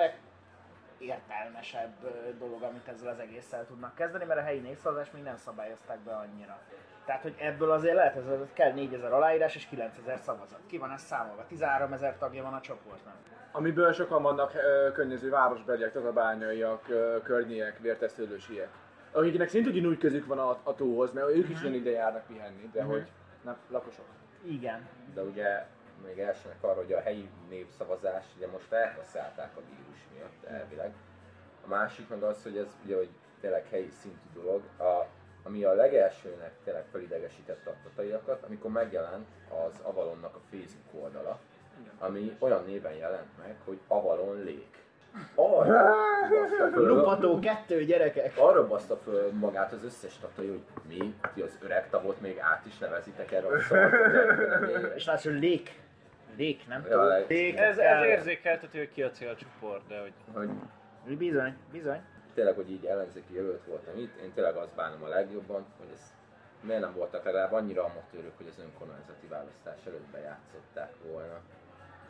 legértelmesebb 0.98 1.94
dolog, 2.38 2.62
amit 2.62 2.88
ezzel 2.88 3.08
az 3.08 3.18
egésszel 3.18 3.66
tudnak 3.66 3.94
kezdeni, 3.94 4.24
mert 4.24 4.40
a 4.40 4.42
helyi 4.42 4.60
népszavazást 4.60 5.12
még 5.12 5.22
nem 5.22 5.36
szabályozták 5.36 5.98
be 5.98 6.16
annyira. 6.16 6.58
Tehát, 7.06 7.22
hogy 7.22 7.34
ebből 7.38 7.70
azért 7.70 7.94
lehet, 7.94 8.16
ez 8.16 8.24
kell 8.52 8.72
4000 8.72 9.12
aláírás 9.12 9.54
és 9.54 9.66
9000 9.66 10.18
szavazat. 10.18 10.60
Ki 10.66 10.78
van 10.78 10.90
ez 10.90 11.02
számolva? 11.02 11.44
13 11.46 11.92
ezer 11.92 12.16
tagja 12.18 12.42
van 12.42 12.54
a 12.54 12.60
csoportnak. 12.60 13.14
Amiből 13.52 13.92
sokan 13.92 14.22
vannak 14.22 14.54
ö, 14.54 14.92
környező 14.92 15.30
városbeliek, 15.30 15.92
tatabányaiak, 15.92 16.88
ö, 16.88 17.16
környéek, 17.22 17.78
vérteszőlősiek. 17.78 18.68
Akiknek 19.12 19.48
szintén 19.48 19.86
úgy 19.86 19.98
közük 19.98 20.26
van 20.26 20.38
a, 20.38 20.58
a 20.62 20.74
tóhoz, 20.74 21.12
mert 21.12 21.28
ők 21.28 21.48
is 21.48 21.62
jön 21.62 21.74
ide 21.74 21.90
járnak 21.90 22.26
pihenni, 22.26 22.70
de 22.72 22.82
hogy 22.82 23.06
nem, 23.44 23.56
lakosok. 23.70 24.04
Igen. 24.44 24.88
De 25.14 25.22
ugye 25.22 25.66
még 26.06 26.18
elsőnek 26.18 26.62
arra, 26.62 26.74
hogy 26.74 26.92
a 26.92 27.00
helyi 27.00 27.28
népszavazás, 27.48 28.24
ugye 28.36 28.46
most 28.46 28.72
elhasználták 28.72 29.56
a 29.56 29.60
vírus 29.60 30.06
miatt 30.14 30.60
elvileg. 30.60 30.92
A 31.64 31.68
másik 31.68 32.08
meg 32.08 32.22
az, 32.22 32.42
hogy 32.42 32.56
ez 32.56 32.76
ugye, 32.84 32.96
hogy 32.96 33.08
tényleg 33.40 33.66
helyi 33.70 33.90
szintű 33.90 34.28
dolog, 34.34 34.62
a, 34.78 35.06
ami 35.46 35.64
a 35.64 35.72
legelsőnek 35.74 36.52
tényleg 36.64 36.84
felidegesítette 36.92 37.70
a 37.70 37.74
tataiakat, 37.82 38.42
amikor 38.46 38.70
megjelent 38.70 39.26
az 39.48 39.78
Avalonnak 39.82 40.34
a 40.34 40.40
Facebook 40.50 41.04
oldala, 41.04 41.38
ami 41.98 42.36
olyan 42.38 42.64
néven 42.66 42.94
jelent 42.94 43.38
meg, 43.38 43.54
hogy 43.64 43.78
Avalon 43.88 44.38
Lake. 44.38 44.78
Arra 45.34 45.94
baszta 46.28 46.68
föl, 46.72 46.86
Lupató 46.86 47.38
kettő 47.38 47.84
gyerekek. 47.84 48.32
arra 48.36 48.66
baszta 48.66 48.96
föl 48.96 49.32
magát 49.32 49.72
az 49.72 49.84
összes 49.84 50.18
tatai, 50.18 50.48
hogy 50.48 50.62
mi, 50.88 51.14
ti 51.34 51.40
az 51.40 51.58
öreg 51.62 51.90
tavot 51.90 52.20
még 52.20 52.38
át 52.38 52.66
is 52.66 52.78
nevezitek 52.78 53.32
erre 53.32 53.46
a 53.46 53.60
szart, 53.60 53.94
És 54.96 55.04
látszol, 55.06 55.32
lék. 55.32 55.78
Lék, 56.36 56.66
nem 56.68 56.82
Ja, 56.82 56.88
tudom. 56.88 57.24
Lék. 57.28 57.58
Ez, 57.58 57.78
ez 57.78 58.04
érzékeltető, 58.04 58.78
hogy 58.78 58.92
ki 58.92 59.02
a 59.02 59.10
célcsoport, 59.10 59.86
de 59.88 60.00
hogy 60.00 60.12
hogy 61.04 61.16
Bizony, 61.16 61.56
bizony. 61.72 62.00
Tényleg, 62.36 62.54
hogy 62.54 62.70
így 62.70 62.84
ellenzéki 62.84 63.34
jelölt 63.34 63.64
voltam 63.64 63.98
itt, 63.98 64.20
én 64.22 64.32
tényleg 64.32 64.56
azt 64.56 64.74
bánom 64.74 65.02
a 65.02 65.08
legjobban, 65.08 65.66
hogy 65.78 65.88
ez 65.92 66.00
miért 66.60 66.80
nem 66.80 66.94
voltak 66.94 67.24
legalább 67.24 67.52
annyira 67.52 67.84
amatőrök, 67.84 68.36
hogy 68.36 68.46
az 68.48 68.58
önkormányzati 68.64 69.26
választás 69.26 69.86
előtt 69.86 70.10
bejátszották 70.12 70.92
volna. 71.10 71.38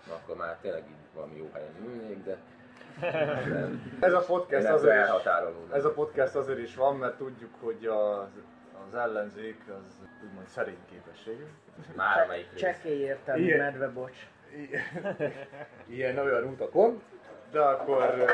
Na, 0.07 0.15
akkor 0.15 0.37
már 0.37 0.57
tényleg 0.61 0.83
így 0.89 1.15
valami 1.15 1.37
jó 1.37 1.51
helyen 1.53 1.75
ülnék, 1.85 2.25
de 2.25 2.37
nem. 3.01 3.93
Ez 4.01 4.13
a 4.13 4.21
podcast 4.21 4.69
azért 4.69 5.09
is, 5.09 5.25
ez 5.73 5.85
a 5.85 5.93
podcast 5.93 6.35
azért 6.35 6.59
is 6.59 6.75
van, 6.75 6.97
mert 6.97 7.17
tudjuk, 7.17 7.55
hogy 7.61 7.87
az, 7.87 8.29
az 8.89 8.95
ellenzék 8.95 9.61
az 9.69 10.09
úgymond 10.25 10.47
szerény 10.47 10.85
képességű. 10.91 11.45
Már 11.95 12.25
amelyik. 12.25 12.55
Csekély 12.55 12.99
értelmű 12.99 13.43
Igen. 13.43 13.59
medve, 13.59 13.89
bocs. 13.89 14.17
ilyen 15.97 16.19
olyan 16.19 16.45
utakon, 16.45 17.03
de 17.57 17.63
akkor, 17.63 18.25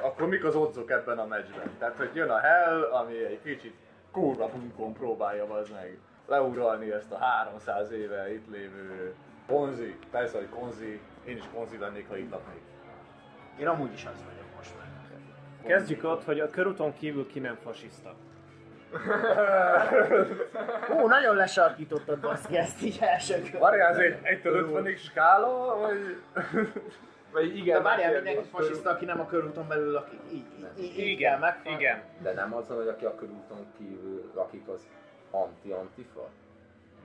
akkor 0.00 0.28
mik 0.28 0.44
az 0.44 0.54
odzok 0.54 0.90
ebben 0.90 1.18
a 1.18 1.26
meccsben? 1.26 1.70
Tehát, 1.78 1.96
hogy 1.96 2.10
jön 2.14 2.30
a 2.30 2.38
Hell, 2.38 2.82
ami 2.82 3.24
egy 3.24 3.40
kicsit 3.42 3.74
kurva 4.12 4.48
bunkon 4.48 4.92
próbálja 4.92 5.44
az 5.44 5.68
meg 5.68 5.98
leuralni 6.26 6.92
ezt 6.92 7.12
a 7.12 7.18
300 7.18 7.90
éve 7.90 8.32
itt 8.32 8.50
lévő 8.50 9.14
konzi, 9.46 9.98
persze, 10.10 10.38
hogy 10.38 10.48
konzi, 10.48 11.00
én 11.24 11.36
is 11.36 11.44
konzi 11.54 11.78
lennék, 11.78 12.08
ha 12.08 12.16
itt 12.16 12.30
laknék. 12.30 12.62
Én 13.58 13.66
amúgy 13.66 13.92
is 13.92 14.04
az 14.04 14.24
vagyok 14.24 14.56
most 14.56 14.70
már. 14.78 14.86
kezdjük 15.66 16.04
ott, 16.04 16.24
hogy 16.24 16.40
a 16.40 16.50
körúton 16.50 16.94
kívül 16.94 17.26
ki 17.26 17.38
nem 17.38 17.58
fasiszta. 17.62 18.14
Ó, 20.96 21.06
nagyon 21.06 21.36
lesarkítottad 21.36 22.20
baszki 22.20 22.56
ezt 22.56 22.82
így 22.82 22.98
első 23.00 23.42
kör. 23.50 23.60
Várjál, 23.60 23.90
ez 23.90 23.98
egy 23.98 24.18
1 24.22 24.40
50 24.42 24.96
skála, 24.96 25.78
vagy... 25.78 26.16
Vagy 27.34 27.56
igen, 27.56 27.76
De 27.76 27.82
várjál, 27.88 28.12
mindenki 28.14 28.48
fasiszta, 28.48 28.90
aki 28.90 29.04
nem 29.04 29.20
a 29.20 29.26
körúton 29.26 29.68
belül 29.68 29.92
lakik. 29.92 30.20
Így, 30.32 30.44
így, 30.78 30.84
így, 30.98 30.98
Igen, 31.08 31.38
meg. 31.38 31.60
igen. 31.64 32.02
De 32.22 32.32
nem 32.32 32.54
az, 32.54 32.68
hogy 32.68 32.88
aki 32.88 33.04
a 33.04 33.14
körúton 33.14 33.66
kívül 33.78 34.30
lakik, 34.34 34.68
az 34.68 34.86
anti-antifa? 35.30 36.28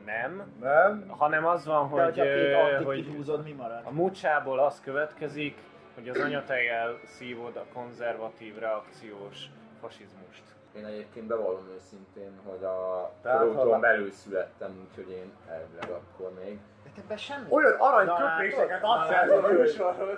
Nem, 0.05 0.53
Nem? 0.59 1.07
hanem 1.07 1.45
az 1.45 1.65
van, 1.65 1.91
De 1.93 2.03
hogy, 2.03 2.19
ö, 2.19 2.53
antit 2.55 2.85
hogy 2.85 3.05
kihúzod, 3.09 3.43
mi 3.43 3.51
marad? 3.51 3.81
a 3.83 3.91
mucsából 3.91 4.59
az 4.59 4.79
következik, 4.81 5.57
hogy 5.95 6.09
az 6.09 6.19
anyatejjel 6.19 6.99
szívod 7.05 7.55
a 7.55 7.65
konzervatív 7.73 8.57
reakciós 8.57 9.45
fasizmust. 9.81 10.43
Én 10.75 10.85
egyébként 10.85 11.25
bevallom 11.27 11.67
őszintén, 11.75 12.31
hogy 12.45 12.63
a 12.63 13.11
Tehát, 13.21 13.39
körúton 13.39 13.71
ha- 13.71 13.79
belül 13.79 14.11
születtem, 14.11 14.87
úgyhogy 14.89 15.11
én 15.11 15.31
elvileg 15.49 15.89
akkor 15.89 16.31
még 16.43 16.59
Ebben 16.97 17.17
semmi. 17.17 17.45
Olyan 17.49 17.75
arany 17.79 18.05
Na, 18.05 18.15
köpéseket 18.15 18.81
látod? 18.81 18.89
adsz 18.89 19.09
el 19.09 19.31
a 19.31 19.47
műsorhoz. 19.47 20.17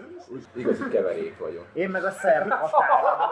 igazi 0.53 0.87
keverék 0.89 1.37
vagyok. 1.37 1.65
Én 1.73 1.89
meg 1.89 2.03
a 2.03 2.11
szerb 2.11 2.51
határon. 2.51 3.29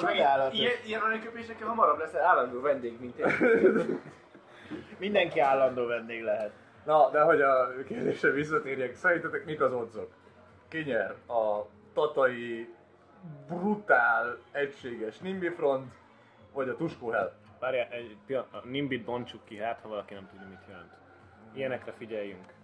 Csodálatos. 0.00 0.58
Ilyen, 0.58 0.72
ilyen 0.86 1.00
aranyköpésekkel 1.00 1.66
hamarabb 1.68 1.98
lesz 1.98 2.14
állandó 2.14 2.60
vendég, 2.60 3.00
mint 3.00 3.18
én. 3.18 4.00
Mindenki 4.98 5.40
állandó 5.40 5.86
vendég 5.86 6.22
lehet. 6.22 6.50
Na, 6.84 7.10
de 7.10 7.20
hogy 7.20 7.40
a 7.40 7.68
kérdésre 7.86 8.30
visszatérjek, 8.30 8.94
szerintetek 8.94 9.44
mik 9.44 9.60
az 9.60 9.72
odzok? 9.72 10.10
Ki 10.68 10.78
nyer? 10.82 11.14
A 11.28 11.66
tatai 11.94 12.74
brutál, 13.48 14.38
egységes 14.52 15.18
Nimbi 15.18 15.48
front, 15.48 15.92
vagy 16.52 16.68
a 16.68 16.76
Tuskó 16.76 17.10
Hell? 17.10 17.32
Várjál, 17.58 17.88
egy 17.90 18.16
pillanat, 18.26 18.54
a 18.54 18.66
Nimbit 18.66 19.04
bontsuk 19.04 19.44
ki, 19.44 19.56
hát 19.56 19.80
ha 19.80 19.88
valaki 19.88 20.14
nem 20.14 20.28
tudja, 20.30 20.46
mit 20.48 20.64
jelent. 20.68 20.92
Ilyenekre 21.54 21.92
figyeljünk. 21.92 22.54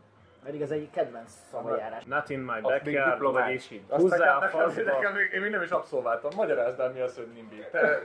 Pedig 0.46 0.60
ez 0.60 0.70
egy 0.70 0.90
kedvenc 0.90 1.30
szavajárás. 1.50 2.04
Not 2.04 2.30
in 2.30 2.38
my 2.40 2.52
Az 2.56 2.62
backyard, 2.62 3.10
diplomáci. 3.12 3.82
vagyis 3.88 4.02
húzzá 4.02 4.36
a 4.36 4.40
nekem, 4.40 4.58
nekem, 4.58 5.12
faszba. 5.12 5.20
én 5.34 5.40
még 5.40 5.50
nem 5.50 5.62
is 5.62 5.70
abszolváltam. 5.70 6.30
Magyarázd 6.36 6.80
el, 6.80 6.90
mi 6.90 7.00
az, 7.00 7.16
hogy 7.16 7.26
NIMBY. 7.34 7.64
Te, 7.70 8.00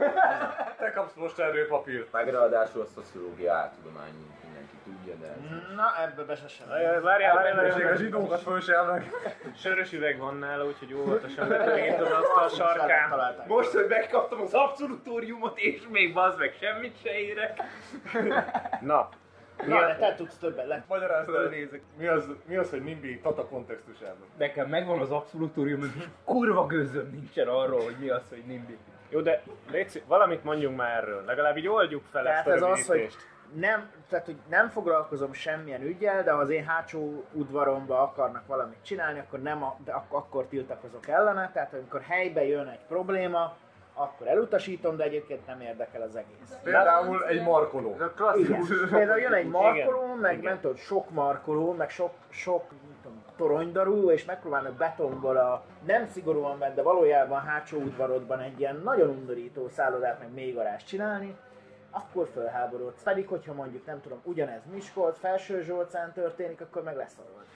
te 0.78 0.92
kapsz 0.92 1.14
most 1.16 1.40
erről 1.40 1.68
papírt. 1.68 2.12
Meg 2.12 2.30
ráadásul 2.30 2.82
a 2.82 2.86
szociológia 2.86 3.54
áltudomány 3.54 4.12
mindenki 4.44 4.76
tudja, 4.84 5.14
de 5.14 5.36
Na, 5.76 6.02
ebből 6.04 6.26
be 6.26 6.36
se 6.36 6.48
sem. 6.48 6.68
Várjál, 6.68 7.02
várjál, 7.02 7.36
várjál, 7.36 7.94
a 7.94 7.96
zsidókat 7.96 8.42
föl 8.42 8.60
se 8.62 8.76
emleg. 8.76 9.12
Sörös 9.58 9.94
üveg 9.94 10.18
van 10.20 10.36
nála, 10.36 10.66
úgyhogy 10.66 10.94
óvatosan 10.94 11.48
betörítod 11.48 12.12
azt 12.12 12.36
a 12.36 12.56
sarkán. 12.56 13.36
Most, 13.48 13.72
hogy 13.72 13.86
megkaptam 13.90 14.42
az 14.42 14.54
abszolutóriumot, 14.54 15.58
és 15.60 15.82
még 15.90 16.14
bazd 16.14 16.40
meg 16.40 16.54
semmit 16.60 16.98
se 17.04 17.12
érek. 17.20 17.62
Na, 18.82 19.10
Na, 19.68 19.80
de 19.88 19.96
te 19.96 20.16
tudsz 20.16 20.38
többet 20.38 20.68
le. 20.68 20.84
Magyarázd 20.88 21.30
el, 21.30 21.36
Fölnézek. 21.36 21.82
mi 21.98 22.08
az, 22.08 22.26
mi 22.46 22.56
az, 22.56 22.70
hogy 22.70 22.84
NIMBY 22.84 23.20
Tata 23.20 23.46
kontextusában. 23.46 24.28
Nekem 24.38 24.70
megvan 24.70 25.00
az 25.00 25.12
abszolutórium, 25.12 25.82
és 25.84 26.04
kurva 26.24 26.66
gőzöm 26.66 27.10
nincsen 27.12 27.48
arról, 27.48 27.84
hogy 27.84 27.96
mi 28.00 28.10
az, 28.10 28.30
hogy 28.30 28.44
nimbi. 28.46 28.78
jó, 29.10 29.20
de 29.22 29.44
légy, 29.72 30.04
valamit 30.08 30.44
mondjunk 30.44 30.78
már 30.78 30.98
erről. 30.98 31.24
Legalább 31.26 31.58
így 31.58 31.68
oldjuk 31.68 32.04
fel 32.12 32.24
Tehát 32.24 32.48
ezt 32.48 32.56
ez 32.56 32.62
a 32.62 32.70
az, 32.70 32.88
hogy 32.88 33.08
nem, 33.54 33.92
tehát, 34.10 34.26
hogy 34.26 34.38
nem 34.50 34.70
foglalkozom 34.70 35.34
semmilyen 35.34 35.82
ügyel, 35.82 36.24
de 36.24 36.32
ha 36.32 36.40
az 36.40 36.50
én 36.50 36.66
hátsó 36.66 37.24
udvaromba 37.32 38.02
akarnak 38.02 38.48
valamit 38.48 38.78
csinálni, 38.82 39.20
akkor, 39.20 39.42
nem 39.42 39.64
a, 39.64 39.78
de 39.86 39.92
ak- 39.92 40.14
akkor 40.14 40.46
tiltakozok 40.46 41.08
ellene. 41.08 41.52
Tehát 41.54 41.74
amikor 41.74 42.02
helybe 42.02 42.46
jön 42.46 42.68
egy 42.68 42.86
probléma, 42.88 43.56
akkor 43.94 44.28
elutasítom, 44.28 44.96
de 44.98 45.04
egyébként 45.04 45.48
nem 45.48 45.62
érdekel 45.62 46.02
az 46.02 46.16
egész. 46.16 46.56
Például 46.64 47.26
egy 47.26 47.42
markoló. 47.44 47.98
Igen. 48.36 48.64
Például 48.92 49.20
jön 49.20 49.34
egy 49.34 49.48
markoló, 49.48 50.04
Igen. 50.06 50.18
meg 50.18 50.38
Igen. 50.38 50.52
nem 50.52 50.62
tudod, 50.62 50.78
sok 50.78 51.10
markoló, 51.10 51.72
meg 51.74 51.90
sok, 51.90 52.12
sok 52.30 52.64
tudom, 53.02 53.24
toronydarú, 53.38 54.10
és 54.12 54.26
megpróbálnak 54.26 54.74
betonból 54.74 55.38
a 55.38 55.64
nem 55.86 56.08
szigorúan 56.08 56.60
bent, 56.60 56.76
de 56.76 56.82
valójában 56.82 57.38
a 57.38 57.42
hátsó 57.42 57.78
udvarodban 57.78 58.40
egy 58.40 58.60
ilyen 58.60 58.82
nagyon 58.84 59.10
undorító 59.10 59.68
szállodát, 59.70 60.20
meg 60.20 60.34
mélygarást 60.34 60.88
csinálni, 60.88 61.36
akkor 61.92 62.28
fölháborodsz. 62.34 63.04
Pedig, 63.04 63.28
hogyha 63.28 63.54
mondjuk, 63.54 63.86
nem 63.86 64.02
tudom, 64.02 64.20
ugyanez 64.24 64.62
Miskolc, 64.72 65.20
Felső 65.20 65.62
Zsolcán 65.62 66.14
történik, 66.14 66.62
akkor 66.62 66.84
meg 66.84 66.96
lesz 66.96 67.16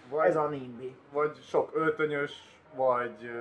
Vagy- 0.10 0.28
Ez 0.28 0.36
a 0.36 0.48
NIMBY. 0.48 0.95
Vagy 1.12 1.38
sok 1.50 1.69
öltönyös, 1.74 2.55
vagy 2.75 3.31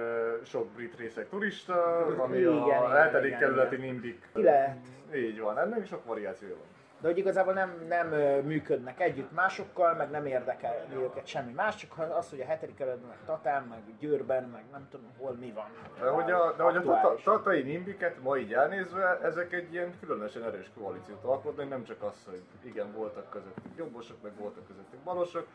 sok 0.42 0.66
brit 0.66 0.96
részek 0.96 1.28
turista, 1.28 1.96
ami 2.18 2.36
Igen, 2.38 2.52
a 2.52 3.02
7. 3.02 3.24
igen, 3.24 3.38
kerületi 3.38 3.74
igen. 3.74 3.86
NIMBYk. 3.86 4.28
Ki 4.34 4.42
lehet. 4.42 4.76
Így 5.14 5.40
van, 5.40 5.58
ennek 5.58 5.86
sok 5.86 6.04
variációja 6.04 6.54
van. 6.54 6.66
De 7.00 7.10
hogy 7.10 7.18
igazából 7.18 7.52
nem, 7.52 7.84
nem 7.88 8.08
működnek 8.44 9.00
együtt 9.00 9.32
másokkal, 9.32 9.94
meg 9.94 10.10
nem 10.10 10.26
érdekel 10.26 10.86
őket 10.94 11.26
semmi 11.26 11.52
más, 11.52 11.76
csak 11.76 11.98
az, 12.18 12.30
hogy 12.30 12.40
a 12.40 12.44
hetedik 12.44 12.76
kerületben, 12.76 13.08
meg 13.08 13.18
Tatán, 13.26 13.62
meg 13.62 13.82
Győrben, 13.98 14.44
meg 14.44 14.64
nem 14.72 14.86
tudom 14.90 15.06
hol 15.18 15.36
mi 15.40 15.52
van. 15.54 15.66
De 16.00 16.08
hogy 16.08 16.30
a, 16.30 16.54
de 16.56 16.62
hogy 16.62 16.76
a 16.76 16.82
tata, 16.82 17.14
tatai 17.24 17.62
nimbiket 17.62 18.22
ma 18.22 18.36
így 18.36 18.52
elnézve, 18.52 19.18
ezek 19.22 19.52
egy 19.52 19.72
ilyen 19.72 19.92
különösen 20.00 20.44
erős 20.44 20.70
koalíciót 20.78 21.24
alkotnak, 21.24 21.68
nem 21.68 21.84
csak 21.84 22.02
az, 22.02 22.24
hogy 22.30 22.42
igen, 22.62 22.92
voltak 22.92 23.30
közöttük 23.30 23.76
jobbosok, 23.76 24.22
meg 24.22 24.32
voltak 24.38 24.66
közöttük 24.66 25.00
balosok, 25.00 25.46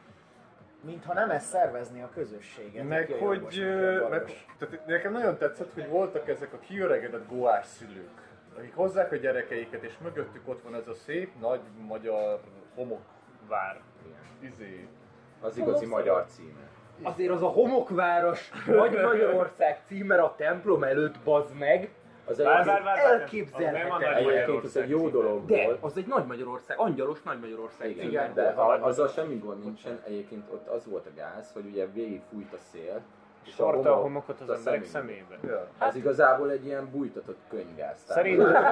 Mintha 0.82 1.14
nem 1.14 1.30
ez 1.30 1.46
szervezni 1.46 2.02
a 2.02 2.10
közösséget. 2.14 2.88
meg 2.88 3.12
hogy, 3.12 3.66
meg, 4.10 4.46
tehát 4.58 4.86
nekem 4.86 5.12
nagyon 5.12 5.38
tetszett, 5.38 5.74
hogy 5.74 5.88
voltak 5.88 6.30
ezek 6.30 6.54
a 6.54 6.60
kiöregedett 6.60 7.28
goás 7.30 7.66
szülők, 7.66 8.22
akik 8.58 8.76
hozzák 8.76 9.12
a 9.12 9.16
gyerekeiket, 9.16 9.84
és 9.84 9.94
mögöttük 10.04 10.48
ott 10.48 10.64
van 10.64 10.76
ez 10.76 10.88
a 10.88 10.94
szép, 10.94 11.40
nagy 11.40 11.62
magyar 11.88 12.40
homokvár, 12.76 13.82
izé, 14.40 14.88
az 15.42 15.58
igazi 15.58 15.86
magyar 15.86 16.26
címe. 16.26 16.68
Azért 17.02 17.32
az 17.32 17.42
a 17.42 17.48
homokváros, 17.48 18.52
Nagy 18.66 18.92
Magyarország 18.92 19.82
címer 19.88 20.20
a 20.20 20.34
templom 20.38 20.84
előtt, 20.84 21.20
bazd 21.24 21.58
meg. 21.58 21.90
Az 22.30 22.40
egyébként, 22.40 22.66
vár, 22.66 22.84
vár, 22.84 22.98
Elképzelhetetlen. 22.98 23.92
Az 23.92 24.00
nem 24.00 24.10
a 24.10 24.12
Nagy 24.12 24.26
egyébként 24.28 24.40
ez 24.40 24.48
Magyarország 24.48 24.84
egy 24.84 24.90
jó 24.90 25.10
dolog 25.10 25.46
De, 25.46 25.64
volt. 25.66 25.78
az 25.82 25.98
egy 25.98 26.06
Nagy 26.08 26.26
Magyarország, 26.26 26.80
angyalos 26.80 27.22
Nagy 27.24 27.40
Magyarország 27.40 27.90
Igen, 27.90 28.08
címer. 28.10 28.34
de 28.34 28.42
a 28.62 28.86
azzal 28.88 29.08
semmi 29.08 29.36
gond 29.36 29.64
nincsen, 29.64 30.00
egyébként 30.08 30.44
ott 30.52 30.68
az 30.68 30.86
volt 30.86 31.06
a 31.06 31.10
gáz, 31.16 31.52
hogy 31.54 31.66
ugye 31.66 31.86
végig 31.94 32.22
fújt 32.32 32.54
a 32.54 32.58
szél, 32.72 33.02
és 33.46 33.54
Sorta 33.54 33.80
a 33.80 33.96
homok- 33.96 34.02
homokot 34.04 34.42
az 34.42 34.50
a 34.50 34.56
emberek 34.56 34.84
szemébe. 34.86 35.38
ja. 35.44 35.68
Ez 35.80 35.96
igazából 35.96 36.50
egy 36.52 36.66
ilyen 36.66 36.90
bújtatott 36.92 37.38
könyvgáz. 37.50 38.04
tehát- 38.04 38.24
Szerintem 38.24 38.54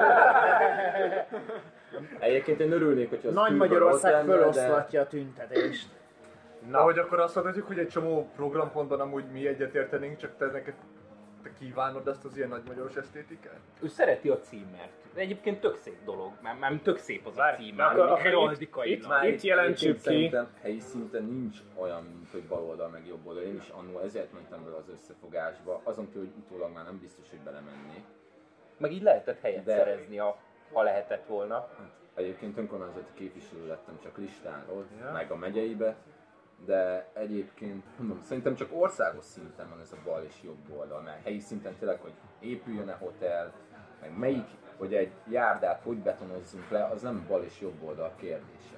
Egyébként 2.18 2.60
én 2.60 2.72
örülnék, 2.72 3.08
hogy 3.08 3.20
az 3.26 3.34
Nagy 3.34 3.56
Magyarország 3.56 4.12
lenne, 4.12 4.26
de- 4.26 4.32
föloszlatja 4.38 5.00
a 5.00 5.06
tüntetést. 5.06 5.88
Na. 6.70 6.78
Ahogy 6.78 6.98
akkor 6.98 7.20
azt 7.20 7.34
mondhatjuk, 7.34 7.66
hogy 7.66 7.78
egy 7.78 7.88
csomó 7.88 8.28
programpontban 8.36 9.00
amúgy 9.00 9.24
mi 9.32 9.46
egyetértenénk, 9.46 10.16
csak 10.16 10.30
te 10.38 10.46
neked 10.46 10.74
te 11.48 11.64
kívánod 11.64 12.08
ezt 12.08 12.24
az 12.24 12.36
ilyen 12.36 12.48
nagymagyaros 12.48 12.96
esztétikát? 12.96 13.58
Ő 13.80 13.88
szereti 13.88 14.28
a 14.28 14.38
címert. 14.40 14.90
De 15.14 15.20
egyébként 15.20 15.60
tök 15.60 15.76
szép 15.76 16.04
dolog, 16.04 16.32
mert, 16.42 16.58
mert 16.58 16.82
tök 16.82 16.98
szép 16.98 17.26
az 17.26 17.32
a 17.32 17.36
Várj, 17.36 17.64
cím. 17.64 17.74
na 17.74 17.86
akkor- 17.86 18.08
akkor 18.10 18.86
itt- 18.86 18.98
itt- 18.98 19.08
Már 19.08 19.26
Itt 19.28 19.40
jelentsük 19.42 20.06
egyébként 20.06 20.48
ki. 20.54 20.60
Helyi 20.60 20.80
szinten 20.80 21.24
nincs 21.24 21.58
olyan, 21.74 22.02
mint 22.04 22.30
hogy 22.30 22.42
baloldal 22.42 22.88
meg 22.88 23.06
jobb 23.06 23.26
oldal. 23.26 23.42
Én 23.42 23.54
is 23.56 23.68
annól 23.68 24.02
ezért 24.02 24.32
mentem 24.32 24.64
bele 24.64 24.76
az 24.76 24.88
összefogásba. 24.92 25.80
Azon 25.84 26.06
kívül, 26.06 26.20
hogy 26.20 26.32
utólag 26.44 26.72
már 26.74 26.84
nem 26.84 26.98
biztos, 26.98 27.30
hogy 27.30 27.38
belemennék. 27.38 28.02
Meg 28.76 28.92
így 28.92 29.02
lehetett 29.02 29.40
helyet 29.40 29.64
De- 29.64 29.76
szerezni, 29.76 30.16
ha, 30.16 30.38
ha 30.72 30.82
lehetett 30.82 31.26
volna. 31.26 31.54
Hát, 31.54 31.90
egyébként 32.14 32.58
önkormányzati 32.58 33.10
képviselő 33.14 33.66
lettem 33.66 33.98
csak 34.02 34.16
listáról, 34.16 34.84
Ja. 35.00 35.12
meg 35.12 35.30
a 35.30 35.36
megyeibe. 35.36 35.96
De 36.64 37.08
egyébként, 37.12 37.84
mondom, 37.98 38.20
szerintem 38.22 38.54
csak 38.54 38.68
országos 38.72 39.24
szinten 39.24 39.68
van 39.68 39.80
ez 39.80 39.92
a 39.92 39.96
bal 40.04 40.22
és 40.22 40.42
jobb 40.42 40.78
oldal, 40.78 41.00
mert 41.00 41.24
helyi 41.24 41.38
szinten 41.38 41.76
tényleg, 41.78 42.00
hogy 42.00 42.12
épüljön-e 42.40 42.92
hotel, 42.92 43.52
meg 44.00 44.18
melyik, 44.18 44.48
hogy 44.76 44.94
egy 44.94 45.12
járdát 45.28 45.82
hogy 45.82 45.96
betonozzunk 45.96 46.70
le, 46.70 46.84
az 46.84 47.02
nem 47.02 47.24
bal 47.28 47.42
és 47.42 47.60
jobb 47.60 47.82
oldal 47.82 48.12
kérdése. 48.16 48.76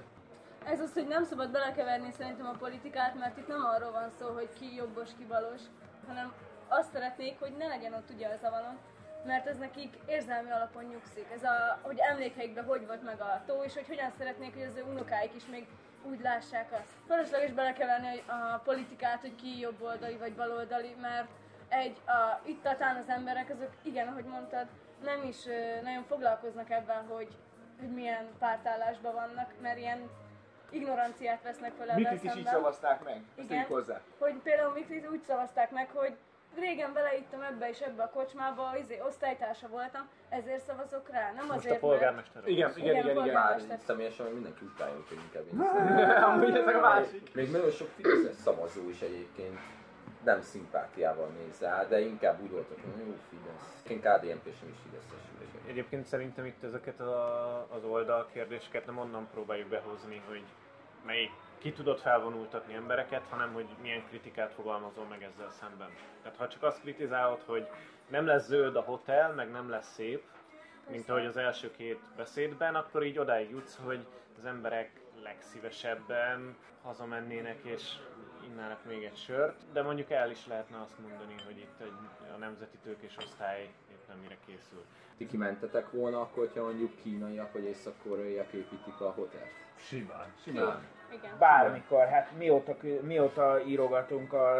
Ez 0.65 0.79
az, 0.79 0.93
hogy 0.93 1.07
nem 1.07 1.23
szabad 1.23 1.51
belekeverni 1.51 2.11
szerintem 2.11 2.45
a 2.45 2.57
politikát, 2.59 3.15
mert 3.19 3.37
itt 3.37 3.47
nem 3.47 3.63
arról 3.63 3.91
van 3.91 4.09
szó, 4.19 4.27
hogy 4.33 4.49
ki 4.59 4.75
jobbos, 4.75 5.09
ki 5.17 5.25
balos, 5.25 5.61
hanem 6.07 6.33
azt 6.67 6.91
szeretnék, 6.91 7.39
hogy 7.39 7.55
ne 7.57 7.67
legyen 7.67 7.93
ott 7.93 8.09
ugye 8.13 8.27
az 8.27 8.43
avalon, 8.43 8.77
mert 9.25 9.47
ez 9.47 9.57
nekik 9.57 9.93
érzelmi 10.05 10.51
alapon 10.51 10.83
nyugszik. 10.83 11.27
Ez 11.33 11.43
a, 11.43 11.79
hogy 11.81 11.97
emlékeikben 11.99 12.63
hogy 12.65 12.85
volt 12.85 13.03
meg 13.03 13.21
a 13.21 13.41
tó, 13.45 13.63
és 13.63 13.73
hogy 13.73 13.87
hogyan 13.87 14.11
szeretnék, 14.17 14.53
hogy 14.53 14.67
az 14.69 14.75
ő 14.75 14.83
unokáik 14.83 15.35
is 15.35 15.45
még 15.45 15.67
úgy 16.03 16.21
lássák 16.21 16.71
azt. 16.71 16.91
Fölösleges 17.07 17.51
belekeverni 17.51 18.23
a 18.27 18.57
politikát, 18.63 19.21
hogy 19.21 19.35
ki 19.35 19.59
jobboldali 19.59 20.17
vagy 20.17 20.33
baloldali, 20.33 20.95
mert 21.01 21.27
egy, 21.67 21.97
a, 22.05 22.39
itt 22.45 22.63
tatán 22.63 22.95
az 22.95 23.09
emberek, 23.09 23.49
azok 23.49 23.71
igen, 23.81 24.07
ahogy 24.07 24.23
mondtad, 24.25 24.67
nem 25.03 25.23
is 25.23 25.37
nagyon 25.83 26.03
foglalkoznak 26.03 26.69
ebben, 26.69 27.05
hogy, 27.07 27.27
hogy 27.79 27.89
milyen 27.89 28.27
pártállásban 28.39 29.13
vannak, 29.13 29.51
mert 29.61 29.77
ilyen 29.77 30.09
ignoranciát 30.69 31.43
vesznek 31.43 31.71
fel 31.77 31.89
ebben 31.89 32.01
Mikit 32.01 32.23
is 32.23 32.23
így 32.23 32.33
szemben. 32.33 32.53
szavazták 32.53 33.03
meg? 33.03 33.23
Ezt 33.37 33.49
Igen. 33.49 33.65
hozzá. 33.65 34.01
Hogy 34.19 34.33
például 34.33 34.73
Miklit 34.73 35.09
úgy 35.09 35.21
szavazták 35.21 35.71
meg, 35.71 35.89
hogy 35.93 36.17
régen 36.59 36.93
beleittem 36.93 37.41
ebbe 37.41 37.69
és 37.69 37.79
ebbe 37.79 38.03
a 38.03 38.09
kocsmába, 38.09 38.77
izé, 38.77 38.99
osztálytársa 39.07 39.67
voltam, 39.67 40.09
ezért 40.29 40.63
szavazok 40.65 41.09
rá. 41.09 41.31
Nem 41.31 41.45
most 41.45 41.51
a 41.51 41.53
azért, 41.55 41.79
polgármester. 41.79 42.47
Igen, 42.47 42.69
úr. 42.69 42.77
igen, 42.77 42.89
igen, 42.89 43.03
igen. 43.03 43.15
polgár- 43.15 43.33
Bár 43.33 43.43
Polgármester. 43.43 43.79
személyesen 43.85 44.25
mindenki 44.25 44.65
utálja, 44.65 44.93
hogy 44.93 45.17
inkább 45.17 45.43
én 45.53 45.59
Amúgy 46.29 46.55
ez 46.55 46.67
a 46.75 46.79
másik. 46.79 47.33
Még 47.33 47.51
nagyon 47.51 47.71
sok 47.71 47.87
Fideszes 47.95 48.35
szavazó 48.35 48.89
is 48.89 49.01
egyébként 49.01 49.59
nem 50.23 50.41
szimpátiával 50.41 51.27
néz 51.27 51.59
rá, 51.59 51.85
de 51.85 51.99
inkább 51.99 52.41
úgy 52.41 52.51
volt, 52.51 52.67
hogy 52.67 52.77
jó 53.05 53.13
Fidesz. 53.29 53.83
Én 53.89 53.99
KDNP-sen 53.99 54.69
is 54.69 54.77
Fideszes 54.83 55.23
ülök. 55.35 55.67
Egyébként 55.67 56.05
szerintem 56.05 56.45
itt 56.45 56.63
ezeket 56.63 56.99
a, 56.99 57.67
az 57.71 57.83
oldal 57.83 58.27
kérdéseket 58.33 58.85
nem 58.85 58.97
onnan 58.97 59.27
próbáljuk 59.33 59.67
behozni, 59.67 60.21
hogy 60.27 60.43
melyik 61.05 61.31
ki 61.61 61.71
tudod 61.71 61.99
felvonultatni 61.99 62.73
embereket, 62.73 63.25
hanem 63.29 63.53
hogy 63.53 63.67
milyen 63.81 64.05
kritikát 64.07 64.53
fogalmazol 64.53 65.05
meg 65.05 65.23
ezzel 65.23 65.49
szemben. 65.49 65.89
Tehát 66.21 66.37
ha 66.37 66.47
csak 66.47 66.63
azt 66.63 66.81
kritizálod, 66.81 67.41
hogy 67.45 67.67
nem 68.07 68.25
lesz 68.25 68.45
zöld 68.45 68.75
a 68.75 68.81
hotel, 68.81 69.33
meg 69.33 69.51
nem 69.51 69.69
lesz 69.69 69.93
szép, 69.93 70.23
mint 70.89 71.09
ahogy 71.09 71.25
az 71.25 71.37
első 71.37 71.71
két 71.71 71.99
beszédben, 72.15 72.75
akkor 72.75 73.03
így 73.03 73.17
odáig 73.17 73.49
jutsz, 73.49 73.79
hogy 73.83 74.05
az 74.37 74.45
emberek 74.45 74.91
legszívesebben 75.23 76.55
hazamennének 76.81 77.59
és 77.63 77.83
innának 78.43 78.85
még 78.85 79.03
egy 79.03 79.17
sört, 79.17 79.71
de 79.73 79.81
mondjuk 79.81 80.11
el 80.11 80.31
is 80.31 80.47
lehetne 80.47 80.81
azt 80.81 80.99
mondani, 80.99 81.35
hogy 81.45 81.57
itt 81.57 81.79
egy, 81.79 82.31
a 82.35 82.37
nemzeti 82.37 82.77
tőkés 82.83 83.17
osztály 83.17 83.69
éppen 83.91 84.17
mire 84.21 84.37
készül. 84.45 84.83
Ti 85.17 85.27
kimentetek 85.27 85.91
volna 85.91 86.21
akkor, 86.21 86.47
hogyha 86.47 86.63
mondjuk 86.63 86.95
kínaiak 86.95 87.53
vagy 87.53 87.63
észak-koreaiak 87.63 88.53
építik 88.53 88.99
a 88.99 89.11
hotelt? 89.11 89.51
Simán. 89.75 90.33
Simán. 90.43 90.99
Igen. 91.11 91.31
Bármikor, 91.39 92.05
hát 92.07 92.29
mióta, 92.37 92.75
mióta 93.01 93.59
írogatunk 93.67 94.33
a, 94.33 94.55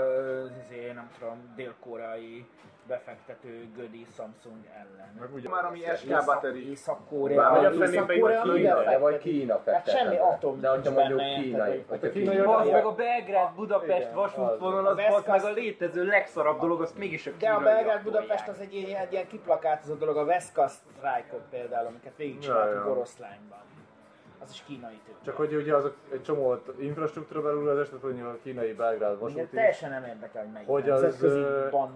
azért, 0.65 0.93
nem 0.93 1.09
tudom, 1.19 1.53
dél-koreai 1.55 2.45
befektető 2.87 3.67
Gödi 3.75 4.05
Samsung 4.15 4.65
ellen. 4.73 5.15
Meg 5.19 5.33
ugye, 5.33 5.49
Már 5.49 5.65
ami 5.65 5.79
SK 5.95 6.25
Battery. 6.25 6.69
Észak-Korea, 6.69 7.49
Vagy 7.49 7.65
a 7.65 7.71
Észak-Korea 7.83 8.41
Kína, 8.41 8.99
vagy. 8.99 9.17
Kína 9.17 9.53
Hát 9.53 9.63
fektetett. 9.63 9.99
semmi 9.99 10.17
atom 10.17 10.59
De 10.59 10.69
hogyha 10.69 10.91
mondjuk 10.91 11.19
kínai, 11.19 11.85
kínai 11.89 12.11
kínai, 12.11 12.35
Ja. 12.35 12.71
meg 12.71 12.85
a 12.85 12.95
Belgrád-Budapest 12.95 13.99
Igen, 13.99 14.13
vasútvonal, 14.13 14.85
az. 14.85 14.97
az 14.97 15.09
bazd 15.09 15.27
meg 15.27 15.43
a 15.43 15.49
létező 15.53 16.05
legszarabb 16.05 16.59
dolog, 16.59 16.81
azt 16.81 16.97
mégis 16.97 17.27
a 17.27 17.31
De 17.39 17.49
a 17.49 17.59
Belgrád 17.59 18.03
Budapest 18.03 18.47
az 18.47 18.59
egy 18.59 18.73
ilyen, 18.73 19.27
kiplakátozott 19.27 19.99
dolog, 19.99 20.17
a 20.17 20.25
Veszka 20.25 20.67
sztrájkok 20.67 21.41
például, 21.49 21.87
amiket 21.87 22.13
végigcsináltunk 22.17 22.85
oroszlányban. 22.85 23.59
Az 24.43 24.51
is 24.51 24.63
kínai 24.67 24.99
tőle. 25.05 25.17
Csak 25.23 25.35
hogy 25.35 25.55
ugye 25.55 25.75
azok 25.75 25.95
egy 26.11 26.23
csomó 26.23 26.55
infrastruktúra 26.79 27.41
beruházás, 27.41 27.87
tehát 27.87 28.03
mondjuk 28.03 28.27
a 28.27 28.37
kínai 28.43 28.73
Belgrád 28.73 29.19
vasúti, 29.19 29.45
teljesen 29.45 29.89
nem 29.89 30.03
érdekel, 30.03 30.43
hogy 30.43 30.51
melyik 30.51 30.67
hogy 30.67 30.89
az, 30.89 31.25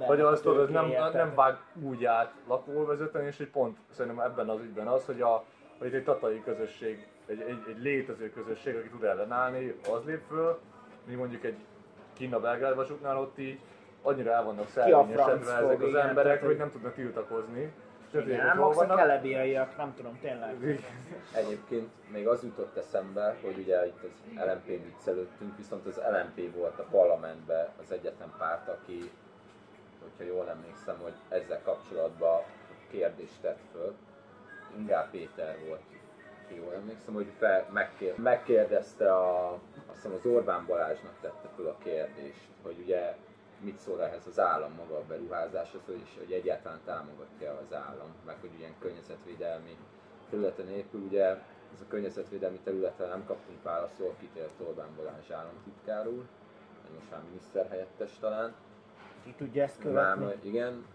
hogy 0.08 0.22
az 0.22 0.42
tudod, 0.42 0.70
nem, 0.70 0.94
nem 1.14 1.36
vág 1.36 1.58
úgy 1.82 2.06
át 2.06 2.34
lakóvezetően, 2.48 3.26
és 3.26 3.40
egy 3.40 3.50
pont 3.50 3.78
szerintem 3.90 4.26
ebben 4.26 4.50
az 4.50 4.60
ügyben 4.60 4.88
az, 4.88 5.06
hogy, 5.06 5.22
a, 5.22 5.44
hogy 5.80 5.94
egy 5.94 6.04
tatai 6.04 6.44
közösség, 6.44 7.08
egy, 7.26 7.42
egy, 7.42 7.60
egy 7.68 7.82
létező 7.82 8.30
közösség, 8.30 8.76
aki 8.76 8.90
tud 8.90 9.04
ellenállni, 9.04 9.76
az 9.94 10.04
lép 10.06 10.22
föl, 10.28 10.60
mi 11.06 11.14
mondjuk 11.16 11.44
egy 11.44 11.58
Kína 12.14 12.40
Belgrád 12.40 12.76
vasútnál 12.76 13.18
ott 13.18 13.38
így 13.38 13.60
annyira 14.02 14.32
el 14.32 14.44
vannak 14.44 14.68
szervényesedve 14.68 15.54
ezek 15.54 15.82
az 15.82 15.88
igen, 15.88 16.08
emberek, 16.08 16.44
hogy- 16.44 16.58
nem 16.58 16.72
tudnak 16.72 16.94
tiltakozni. 16.94 17.74
És 18.16 18.38
nem 18.38 18.64
a 18.64 18.96
kelebiaiak, 18.96 19.78
nem 19.78 19.94
tudom, 19.96 20.20
tényleg. 20.22 20.82
Egyébként 21.34 21.90
még 22.12 22.28
az 22.28 22.44
jutott 22.44 22.78
eszembe, 22.78 23.36
hogy 23.42 23.58
ugye 23.58 23.86
itt 23.86 24.04
az 24.04 24.46
LMP 24.46 24.66
viccelődtünk, 24.66 25.58
viszont 25.58 25.86
az 25.86 26.02
LMP 26.12 26.56
volt 26.56 26.80
a 26.80 26.88
parlamentben 26.92 27.68
az 27.82 27.92
egyetlen 27.92 28.34
párt, 28.38 28.68
aki, 28.68 29.12
hogyha 30.02 30.34
jól 30.34 30.50
emlékszem, 30.50 30.96
hogy 31.02 31.14
ezzel 31.30 31.62
kapcsolatban 31.64 32.42
kérdést 32.92 33.42
tett 33.42 33.60
föl. 33.72 33.94
Ingár 34.78 35.10
Péter 35.10 35.58
volt, 35.68 35.82
jól 36.56 36.74
emlékszem, 36.74 37.14
hogy 37.14 37.32
fel, 37.38 37.68
megkér, 37.74 38.18
megkérdezte 38.18 39.14
a, 39.14 39.52
azt 39.52 39.96
hiszem 39.96 40.14
az 40.14 40.26
Orbán 40.26 40.66
Balázsnak 40.66 41.14
tette 41.22 41.48
föl 41.56 41.68
a 41.68 41.78
kérdést, 41.84 42.48
hogy 42.62 42.76
ugye 42.80 43.16
mit 43.60 43.80
szól 43.80 44.02
ehhez 44.04 44.28
az 44.28 44.40
állam 44.40 44.72
maga 44.74 44.98
a 44.98 45.04
beruházáshoz, 45.08 45.82
és 46.04 46.18
hogy 46.18 46.32
egyáltalán 46.32 46.80
támogatja 46.86 47.52
az 47.66 47.74
állam, 47.74 48.10
meg 48.26 48.36
hogy 48.42 48.50
ilyen 48.60 48.74
környezetvédelmi 48.80 49.78
területen 50.30 50.70
épül, 50.70 51.02
ugye 51.02 51.26
ez 51.74 51.82
a 51.82 51.88
környezetvédelmi 51.88 52.60
területen 52.64 53.10
nem 53.10 53.26
kaptunk 53.26 53.64
válaszol, 53.64 54.16
kitért 54.20 54.60
Orbán 54.68 54.96
Balázs 54.96 55.30
államtitkár 55.32 56.08
úr, 56.08 56.24
most 56.96 57.12
már 57.12 57.22
miniszterhelyettes 57.30 58.20
talán, 58.20 58.54
Ki 59.24 59.34
tudja 59.38 59.64
ezt 59.64 59.84
már, 59.84 59.94
követni? 59.94 60.24
majd- 60.24 60.46
igen, 60.46 60.86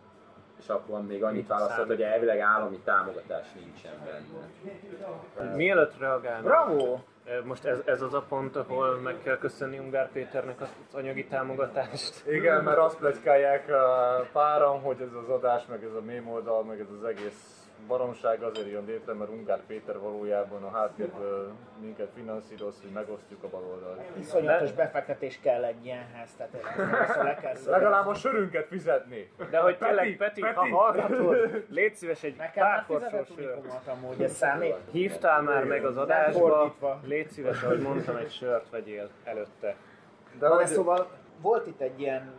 és 0.59 0.69
akkor 0.69 1.03
még 1.03 1.25
annyit 1.25 1.47
válaszolt, 1.47 1.87
hogy 1.87 2.03
elvileg 2.03 2.39
állami 2.39 2.79
támogatás 2.79 3.53
nincsen 3.53 3.93
benne. 4.05 5.55
Mielőtt 5.55 5.99
reagálnak, 5.99 6.43
Bravo! 6.43 6.99
Most 7.45 7.65
ez, 7.65 7.79
ez 7.85 8.03
az 8.03 8.15
a 8.15 8.25
pont, 8.29 8.57
ahol 8.57 9.01
meg 9.01 9.17
kell 9.23 9.39
köszönni 9.39 9.79
Ungár 9.79 10.11
Péternek 10.13 10.61
az 10.61 10.69
anyagi 10.93 11.25
támogatást. 11.25 12.27
Igen, 12.27 12.65
mert 12.65 12.79
azt 12.79 12.97
plegykálják 12.97 13.65
uh, 13.69 14.27
páran, 14.33 14.81
hogy 14.81 15.01
ez 15.01 15.13
az 15.23 15.29
adás, 15.29 15.67
meg 15.67 15.85
ez 15.85 15.95
a 15.95 16.01
mém 16.01 16.29
oldal, 16.29 16.65
meg 16.65 16.81
ez 16.81 16.91
az 16.99 17.05
egész 17.05 17.60
baromság 17.87 18.43
azért 18.43 18.71
jön 18.71 18.85
létre, 18.85 19.13
mert 19.13 19.31
Ungár 19.31 19.61
Péter 19.67 19.99
valójában 19.99 20.63
a 20.63 20.71
háttérből 20.71 21.53
minket 21.81 22.09
finanszíroz, 22.15 22.81
hogy 22.83 22.91
megosztjuk 22.91 23.43
a 23.43 23.49
baloldalt. 23.49 24.01
Iszonyatos 24.19 24.73
befektetés 24.73 25.39
kell 25.43 25.65
egy 25.65 25.85
ilyenhez, 25.85 26.31
tehát 26.37 26.55
ezt 27.09 27.17
le 27.17 27.35
kell 27.35 27.55
szögezni. 27.55 27.71
Legalább 27.71 28.07
a 28.07 28.15
sörünket 28.15 28.67
fizetni. 28.67 29.31
De 29.51 29.59
hogy 29.59 29.77
Peti, 29.77 29.95
tényleg, 29.95 30.17
Peti, 30.17 30.41
ha 30.41 30.53
Peti. 30.53 30.71
hallgatod, 30.71 31.37
légy 31.69 31.95
szíves 31.95 32.23
egy 32.23 32.37
Nekem 32.37 32.67
már 32.67 32.87
pár 32.87 33.01
korsó 33.11 33.27
amúgy, 33.87 34.23
ez 34.23 34.33
számít? 34.33 34.77
Hívtál 34.91 35.43
már 35.43 35.65
meg 35.65 35.85
az 35.85 35.97
adásba, 35.97 36.75
légy 37.05 37.31
szíves, 37.31 37.63
ahogy 37.63 37.81
mondtam, 37.81 38.17
egy 38.17 38.31
sört 38.31 38.71
vegyél 38.71 39.11
előtte. 39.25 39.77
De 40.39 40.49
Na, 40.49 40.55
de 40.55 40.55
hogy, 40.55 40.67
szóval 40.67 41.09
volt 41.41 41.67
itt 41.67 41.81
egy 41.81 42.01
ilyen 42.01 42.33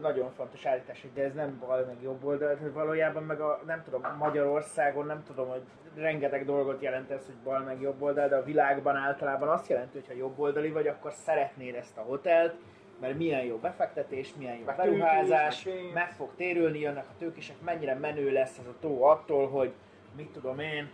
nagyon 0.00 0.30
fontos 0.30 0.66
állítás, 0.66 1.00
hogy 1.00 1.12
de 1.12 1.22
ez 1.22 1.34
nem 1.34 1.58
bal 1.66 1.84
meg 1.86 1.96
jobb 2.02 2.24
oldal, 2.24 2.56
hogy 2.56 2.72
valójában 2.72 3.22
meg 3.22 3.40
a, 3.40 3.60
nem 3.66 3.82
tudom, 3.84 4.02
Magyarországon 4.18 5.06
nem 5.06 5.22
tudom, 5.22 5.48
hogy 5.48 5.62
rengeteg 5.94 6.44
dolgot 6.44 6.82
jelent 6.82 7.10
ez, 7.10 7.26
hogy 7.26 7.34
bal 7.44 7.58
meg 7.58 7.80
jobb 7.80 8.02
oldal, 8.02 8.28
de 8.28 8.36
a 8.36 8.44
világban 8.44 8.96
általában 8.96 9.48
azt 9.48 9.68
jelenti, 9.68 9.98
hogy 9.98 10.06
ha 10.06 10.14
jobb 10.14 10.38
oldali 10.38 10.70
vagy, 10.70 10.86
akkor 10.86 11.12
szeretnéd 11.12 11.74
ezt 11.74 11.98
a 11.98 12.00
hotelt, 12.00 12.54
mert 13.00 13.18
milyen 13.18 13.44
jó 13.44 13.56
befektetés, 13.56 14.34
milyen 14.38 14.56
jó 14.56 14.64
Meg 14.64 14.76
beruházás, 14.76 15.68
meg 15.94 16.10
fog 16.10 16.30
térülni, 16.36 16.78
jönnek 16.78 17.06
a 17.08 17.18
tőkések, 17.18 17.56
mennyire 17.64 17.94
menő 17.94 18.32
lesz 18.32 18.58
ez 18.58 18.66
a 18.66 18.74
tó 18.80 19.02
attól, 19.02 19.48
hogy 19.48 19.72
mit 20.16 20.30
tudom 20.30 20.58
én, 20.58 20.90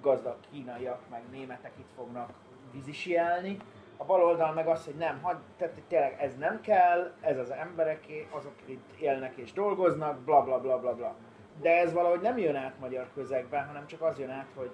gazdag 0.00 0.36
kínaiak, 0.50 1.00
meg 1.10 1.22
németek 1.30 1.72
itt 1.78 1.90
fognak 1.96 2.30
vízisielni. 2.72 3.56
A 4.00 4.04
bal 4.04 4.24
oldal 4.24 4.52
meg 4.52 4.66
az, 4.66 4.84
hogy 4.84 4.94
nem, 4.94 5.22
hagy, 5.22 5.36
tehát 5.56 5.74
tényleg 5.88 6.16
ez 6.20 6.36
nem 6.36 6.60
kell, 6.60 7.12
ez 7.20 7.38
az 7.38 7.50
embereké, 7.50 8.26
azok 8.30 8.54
itt 8.64 8.90
élnek 8.98 9.36
és 9.36 9.52
dolgoznak, 9.52 10.18
bla 10.18 10.42
bla 10.42 10.60
bla 10.60 10.78
bla 10.78 10.94
bla. 10.94 11.14
De 11.60 11.70
ez 11.78 11.92
valahogy 11.92 12.20
nem 12.20 12.38
jön 12.38 12.56
át 12.56 12.78
magyar 12.80 13.06
közegben, 13.14 13.66
hanem 13.66 13.86
csak 13.86 14.02
az 14.02 14.18
jön 14.18 14.30
át, 14.30 14.46
hogy 14.54 14.70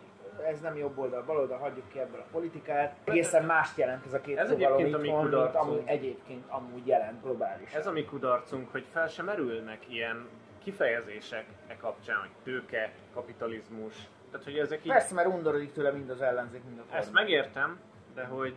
ez 0.47 0.61
nem 0.61 0.77
jobb 0.77 0.99
oldal, 0.99 1.23
bal 1.23 1.37
oldal, 1.37 1.59
hagyjuk 1.59 1.89
ki 1.89 1.99
ebből 1.99 2.21
a 2.21 2.27
politikát. 2.33 2.97
Egészen 3.05 3.45
mást 3.45 3.79
jelent 3.79 4.07
ez 4.07 4.13
a 4.13 4.21
két 4.21 4.39
Ez 4.39 4.49
fogalom 4.49 4.79
egyébként 4.79 4.95
a 4.95 4.99
mi 4.99 5.07
itthon, 5.07 5.23
mint 5.23 5.35
kudarcunk. 5.35 5.65
amúgy 5.65 5.83
egyébként 5.87 6.45
amúgy 6.49 6.87
jelent 6.87 7.23
globális. 7.23 7.73
Ez 7.73 7.87
a 7.87 7.93
mi 7.93 8.05
kudarcunk, 8.05 8.71
hogy 8.71 8.85
fel 8.91 9.09
sem 9.09 9.25
merülnek 9.25 9.89
ilyen 9.89 10.29
kifejezések 10.63 11.45
e 11.67 11.77
kapcsán, 11.77 12.17
hogy 12.21 12.31
tőke, 12.43 12.93
kapitalizmus. 13.15 13.95
Tehát, 14.31 14.45
hogy 14.47 14.59
ezek 14.59 14.85
így... 14.85 14.93
Persze, 14.93 15.15
mert 15.15 15.29
undorodik 15.29 15.73
tőle 15.73 15.91
mind 15.91 16.11
az 16.11 16.23
ellenzék, 16.23 16.65
mind 16.65 16.79
a 16.79 16.83
kormány. 16.83 17.01
Ezt 17.01 17.13
megértem, 17.13 17.79
de 18.15 18.25
hogy 18.25 18.55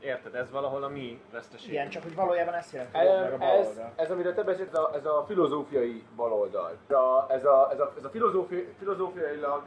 érted, 0.00 0.34
ez 0.34 0.50
valahol 0.50 0.82
a 0.82 0.88
mi 0.88 1.20
veszteségünk. 1.32 1.72
Igen, 1.72 1.88
csak 1.88 2.02
hogy 2.02 2.14
valójában 2.14 2.54
ezt 2.54 2.72
jelenti, 2.72 2.96
hogy 2.96 3.06
jobb 3.06 3.20
meg 3.20 3.32
a 3.32 3.36
bal 3.36 3.48
Ez, 3.48 3.80
ez, 3.96 4.10
amiről 4.10 4.34
te 4.34 4.42
beszélsz, 4.42 4.68
ez 4.68 4.74
a, 4.74 4.90
ez 4.94 5.04
a 5.04 5.24
filozófiai 5.26 6.04
baloldal. 6.16 6.70
Ez 6.88 6.96
a, 6.96 7.26
ez 7.28 7.44
a, 7.44 7.68
ez 7.72 7.80
a, 7.80 7.92
ez 7.96 8.04
a 8.04 8.08
filozófi, 8.08 8.74
filozófiailag 8.78 9.62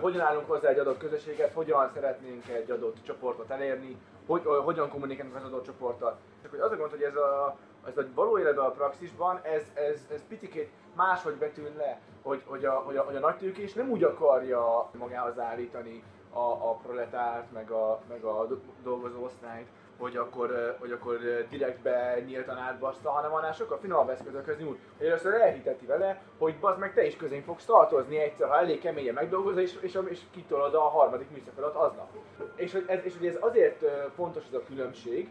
hogyan 0.00 0.20
állunk 0.20 0.48
hozzá 0.48 0.68
egy 0.68 0.78
adott 0.78 0.98
közösséghez, 0.98 1.50
hogyan 1.54 1.90
szeretnénk 1.94 2.48
egy 2.48 2.70
adott 2.70 2.96
csoportot 3.02 3.50
elérni, 3.50 3.96
hogy, 4.26 4.42
hogyan 4.64 4.88
kommunikálunk 4.88 5.36
az 5.36 5.44
adott 5.44 5.64
csoporttal. 5.64 6.16
Csak 6.42 6.50
hogy 6.50 6.60
az 6.60 6.72
a 6.72 6.76
gond, 6.76 6.90
hogy 6.90 7.02
ez 7.02 7.16
a, 7.16 7.56
ez 7.86 7.96
a 7.96 8.02
való 8.14 8.38
életben 8.38 8.64
a 8.64 8.70
praxisban, 8.70 9.40
ez, 9.42 9.62
ez, 9.74 10.06
ez 10.12 10.20
picikét 10.28 10.70
máshogy 10.96 11.34
betűn 11.34 11.76
le, 11.76 12.00
hogy, 12.22 12.42
hogy, 12.46 12.64
a, 12.64 12.72
hogy, 12.72 12.96
a, 12.96 13.02
hogy 13.02 13.16
a 13.16 13.20
nagy 13.20 13.36
tőkés 13.36 13.72
nem 13.72 13.90
úgy 13.90 14.02
akarja 14.02 14.90
magához 14.98 15.38
állítani 15.38 16.02
a, 16.32 16.38
a 16.38 16.78
proletárt, 16.82 17.52
meg 17.52 17.70
a, 17.70 18.00
meg 18.08 18.24
a 18.24 18.46
do- 18.46 18.82
dolgozó 18.82 19.24
osztályt, 19.24 19.66
hogy 19.98 20.16
akkor, 20.16 20.76
hogy 20.78 20.92
akkor 20.92 21.18
ö, 21.24 21.40
direktbe 21.50 22.22
nyíltan 22.26 22.56
átbaszta, 22.56 23.10
hanem 23.10 23.34
annál 23.34 23.52
sokkal 23.52 23.78
finomabb 23.78 24.08
eszközökhöz 24.08 24.58
nyúl. 24.58 24.78
Hogy 24.98 25.06
először 25.06 25.34
elhiteti 25.34 25.86
vele, 25.86 26.22
hogy 26.38 26.58
bazd 26.58 26.78
meg 26.78 26.94
te 26.94 27.06
is 27.06 27.16
közén 27.16 27.42
fogsz 27.42 27.64
tartozni 27.64 28.16
egyszer, 28.16 28.48
ha 28.48 28.58
elég 28.58 28.80
keményen 28.80 29.14
megdolgozol, 29.14 29.60
és, 29.60 29.78
és, 29.80 29.98
és 30.08 30.20
kitolod 30.30 30.74
a 30.74 30.80
harmadik 30.80 31.30
műszakodat 31.30 31.74
aznap. 31.74 32.08
És 32.54 32.72
hogy, 32.72 32.84
ez, 32.86 33.04
és 33.04 33.16
hogy 33.18 33.26
ez 33.26 33.36
azért 33.40 33.84
fontos 34.14 34.44
ez 34.46 34.54
a 34.54 34.64
különbség, 34.66 35.30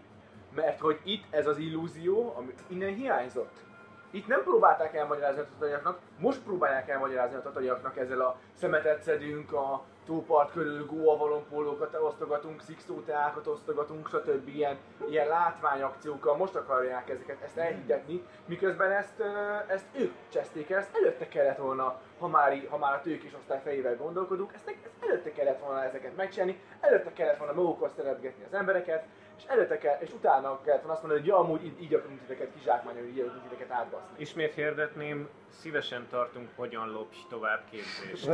mert 0.55 0.79
hogy 0.79 0.99
itt 1.03 1.23
ez 1.29 1.47
az 1.47 1.57
illúzió, 1.57 2.33
ami 2.37 2.53
innen 2.67 2.93
hiányzott. 2.93 3.67
Itt 4.11 4.27
nem 4.27 4.43
próbálták 4.43 4.95
elmagyarázni 4.95 5.41
a 5.41 5.47
tatariaknak, 5.53 5.99
most 6.17 6.41
próbálják 6.41 6.89
elmagyarázni 6.89 7.35
a 7.35 7.41
tatariaknak 7.41 7.97
ezzel 7.97 8.21
a 8.21 8.37
szemetet 8.53 9.01
szedünk, 9.01 9.53
a 9.53 9.83
tópart 10.05 10.51
körül 10.51 10.85
góavalompólókat 10.85 11.97
osztogatunk, 12.01 12.61
szikszóteákat 12.61 13.47
osztogatunk, 13.47 14.07
stb. 14.07 14.47
Ilyen, 14.47 14.77
ilyen 15.09 15.27
látványakciókkal 15.27 16.37
most 16.37 16.55
akarják 16.55 17.09
ezeket, 17.09 17.41
ezt 17.41 17.57
elhitetni, 17.57 18.23
miközben 18.45 18.91
ezt, 18.91 19.23
ezt 19.67 19.85
ők 19.91 20.13
cseszték 20.29 20.69
el, 20.69 20.79
ezt 20.79 20.95
előtte 20.95 21.27
kellett 21.27 21.57
volna, 21.57 21.99
ha 22.19 22.27
már, 22.27 22.65
ha 22.69 22.77
már 22.77 22.93
a 22.93 23.01
tőkés 23.01 23.33
osztály 23.33 23.61
fejével 23.63 23.95
gondolkodunk, 23.95 24.51
ezt, 24.53 24.75
ezt 24.83 25.03
előtte 25.09 25.31
kellett 25.31 25.59
volna 25.59 25.83
ezeket 25.83 26.15
megcsinálni, 26.15 26.61
előtte 26.79 27.13
kellett 27.13 27.37
volna 27.37 27.53
magukhoz 27.53 27.91
szeretgetni 27.95 28.43
az 28.43 28.53
embereket, 28.53 29.05
és 29.39 29.45
előtte 29.47 29.77
kell, 29.77 29.97
és 29.99 30.13
utána 30.13 30.61
kellett 30.61 30.79
volna 30.79 30.93
azt 30.93 31.01
mondani, 31.01 31.21
hogy 31.21 31.29
ja, 31.29 31.37
amúgy 31.37 31.65
így, 31.65 31.81
így 31.81 31.93
akarunk 31.93 32.19
titeket 32.19 32.47
kizsákmányolni, 32.53 33.09
így 33.09 33.19
akarunk 33.19 33.41
titeket 33.49 33.71
átbaszni. 33.71 34.07
Ismét 34.17 34.53
hirdetném, 34.53 35.29
szívesen 35.49 36.07
tartunk 36.09 36.49
hogyan 36.55 36.89
lopj 36.91 37.17
tovább 37.29 37.61
képzést. 37.69 38.27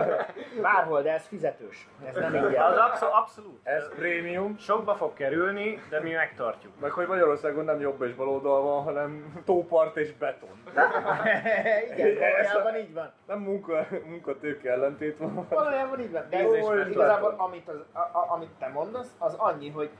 Bárhol, 0.62 1.02
de 1.02 1.12
ez 1.12 1.26
fizetős. 1.26 1.88
Ez 2.04 2.14
nem 2.14 2.34
ingyen. 2.34 2.62
Az 2.62 2.76
abszol, 2.76 3.08
abszolút. 3.12 3.60
ez 3.62 3.88
prémium, 3.94 4.58
Sokba 4.58 4.94
fog 4.94 5.12
kerülni, 5.12 5.82
de 5.90 6.00
mi 6.00 6.12
megtartjuk. 6.12 6.72
meg 6.80 6.90
hogy 6.90 7.06
Magyarországon 7.06 7.64
nem 7.64 7.80
jobb 7.80 8.02
és 8.02 8.14
baloldal 8.14 8.62
van, 8.62 8.82
hanem 8.82 9.42
tópart 9.44 9.96
és 9.96 10.12
beton. 10.12 10.62
Igen, 11.96 12.18
valójában 12.18 12.76
így 12.76 12.94
van. 12.94 13.12
Nem 13.26 13.38
munka, 13.38 13.86
munkatőke 14.04 14.70
ellentét 14.70 15.18
van. 15.18 15.46
Valójában 15.48 16.00
így 16.00 16.12
van. 16.12 16.26
De 16.30 16.42
igazából 16.88 17.34
amit, 17.36 17.68
az, 17.68 17.84
a, 17.92 17.98
a, 17.98 18.26
amit 18.28 18.50
te 18.58 18.68
mondasz, 18.68 19.14
az 19.18 19.34
annyi, 19.34 19.70
hogy 19.70 19.90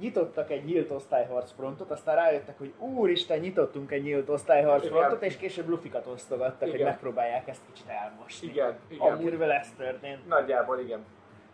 nyitottak 0.00 0.50
egy 0.50 0.64
nyílt 0.64 0.90
osztályharcfrontot, 0.90 1.90
aztán 1.90 2.14
rájöttek, 2.16 2.58
hogy 2.58 2.72
úristen, 2.78 3.38
nyitottunk 3.38 3.90
egy 3.90 4.02
nyílt 4.02 4.28
osztályharcfrontot, 4.28 5.22
és 5.22 5.36
később 5.36 5.68
lufikat 5.68 6.06
osztogattak, 6.06 6.58
hogy 6.60 6.74
Igen. 6.74 6.86
megpróbálják 6.86 7.48
ezt 7.48 7.60
kicsit 7.72 7.88
elmosni. 7.88 8.48
Igen, 8.48 8.76
igen. 8.88 9.12
Amúgy 9.12 9.40
ez 9.40 9.72
történt. 9.76 10.28
Nagyjából 10.28 10.78
igen. 10.78 11.04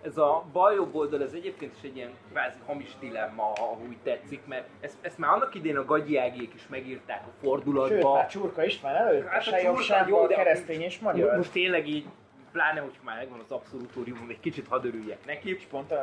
Ez 0.02 0.16
a 0.18 0.44
bal-jobb 0.52 0.94
oldal, 0.94 1.22
ez 1.22 1.32
egyébként 1.32 1.74
is 1.76 1.82
egy 1.82 1.96
ilyen 1.96 2.10
kvázi 2.30 2.58
hamis 2.66 2.96
dilemma, 3.00 3.42
ha 3.42 3.78
úgy 3.88 3.96
tetszik, 4.02 4.40
mert 4.46 4.64
ezt, 4.80 4.96
ezt 5.00 5.18
már 5.18 5.32
annak 5.32 5.54
idén 5.54 5.76
a 5.76 5.84
gagyiágék 5.84 6.54
is 6.54 6.68
megírták 6.68 7.20
a 7.20 7.30
Sőt, 7.30 7.48
fordulatba. 7.48 8.14
már 8.14 8.26
Csurka 8.26 8.64
István 8.64 8.94
előtt, 8.96 9.26
Hát 9.26 9.40
a 9.40 9.42
se 9.42 9.62
jobb, 9.62 9.78
sem 9.78 10.08
jó, 10.08 10.16
bal, 10.16 10.26
de- 10.26 10.34
keresztény 10.34 10.80
és 10.80 10.98
magyar. 10.98 11.36
Most 11.36 11.52
tényleg 11.52 11.88
így, 11.88 12.06
pláne, 12.52 12.80
hogy 12.80 12.98
már 13.04 13.16
megvan 13.16 13.40
az 13.40 13.50
abszolútórium, 13.52 14.26
egy 14.28 14.40
kicsit 14.40 14.66
hadd 14.68 14.86
örüljek 14.86 15.26
neki. 15.26 15.56
Pont 15.70 15.92
az, 15.92 15.98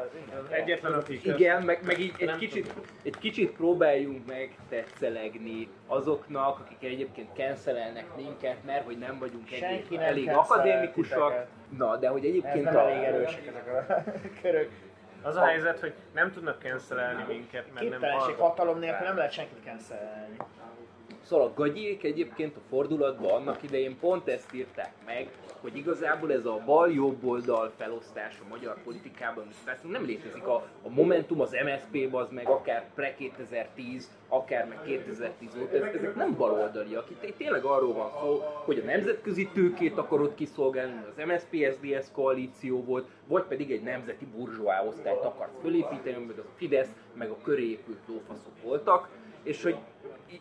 Egyetlen, 0.49 0.93
aki 0.93 1.21
köz- 1.21 1.39
Igen, 1.39 1.63
meg, 1.63 1.79
meg 1.85 1.99
így 1.99 2.13
egy 2.17 2.35
kicsit, 2.35 2.73
egy 3.03 3.17
kicsit 3.17 3.51
próbáljunk 3.51 4.27
meg 4.27 4.55
tetszelegni 4.69 5.67
azoknak, 5.87 6.59
akik 6.59 6.89
egyébként 6.91 7.29
cancelelnek 7.35 8.15
minket, 8.15 8.63
mert 8.65 8.85
hogy 8.85 8.97
nem 8.97 9.19
vagyunk 9.19 9.47
Senki 9.47 9.95
nem 9.95 10.05
elég 10.05 10.29
akadémikusak. 10.29 11.27
titeket. 11.29 11.47
Na, 11.77 11.97
de 11.97 12.07
hogy 12.07 12.23
Ez 12.23 12.29
egyébként 12.29 12.63
nem 12.63 12.77
elég 12.77 13.03
erősek 13.03 13.45
ezek 13.47 13.67
a 13.89 14.03
körök. 14.41 14.69
Az 15.21 15.35
a 15.35 15.45
helyzet, 15.45 15.79
hogy 15.79 15.93
nem 16.13 16.31
tudnak 16.31 16.61
cancelelni 16.61 17.23
minket, 17.27 17.73
mert 17.73 17.89
nem 17.89 18.01
hallgatnak 18.01 18.39
hatalom 18.39 18.79
nélkül 18.79 19.05
nem 19.07 19.15
lehet 19.17 19.31
senkit 19.31 19.63
cancelelni. 19.65 20.35
Szóval 21.27 21.47
a 21.47 21.53
gagyék 21.55 22.03
egyébként 22.03 22.55
a 22.55 22.59
fordulatban 22.69 23.31
annak 23.31 23.63
idején 23.63 23.97
pont 23.99 24.27
ezt 24.27 24.53
írták 24.53 24.93
meg, 25.05 25.29
hogy 25.61 25.77
igazából 25.77 26.31
ez 26.31 26.45
a 26.45 26.61
bal-jobb 26.65 27.25
oldal 27.25 27.71
felosztás 27.77 28.39
a 28.39 28.47
magyar 28.49 28.83
politikában, 28.83 29.47
persze 29.65 29.87
nem 29.87 30.05
létezik 30.05 30.47
a, 30.47 30.55
a 30.83 30.89
Momentum, 30.89 31.41
az 31.41 31.51
MSZP, 31.51 32.13
az 32.13 32.29
meg 32.29 32.47
akár 32.47 32.89
pre-2010, 32.95 34.03
akár 34.27 34.67
meg 34.67 34.81
2010 34.85 35.49
óta, 35.61 35.75
ezek, 35.75 36.15
nem 36.15 36.35
baloldaliak. 36.37 37.09
Itt, 37.09 37.23
itt 37.23 37.37
tényleg 37.37 37.63
arról 37.63 37.93
van 37.93 38.11
szó, 38.21 38.43
hogy 38.65 38.79
a 38.79 38.85
nemzetközi 38.85 39.49
tőkét 39.53 39.97
akarod 39.97 40.33
kiszolgálni, 40.35 41.03
az 41.09 41.25
MSZP-SZDSZ 41.25 42.11
koalíció 42.11 42.83
volt, 42.83 43.07
vagy 43.27 43.43
pedig 43.43 43.71
egy 43.71 43.83
nemzeti 43.83 44.25
burzsóá 44.25 44.85
osztályt 44.85 45.23
akarsz 45.23 45.59
fölépíteni, 45.61 46.15
amiben 46.15 46.39
a 46.39 46.49
Fidesz 46.55 46.89
meg 47.13 47.29
a 47.29 47.37
köré 47.43 47.69
épült 47.69 47.99
lófaszok 48.07 48.61
voltak, 48.63 49.09
és 49.47 49.63
hogy 49.63 49.77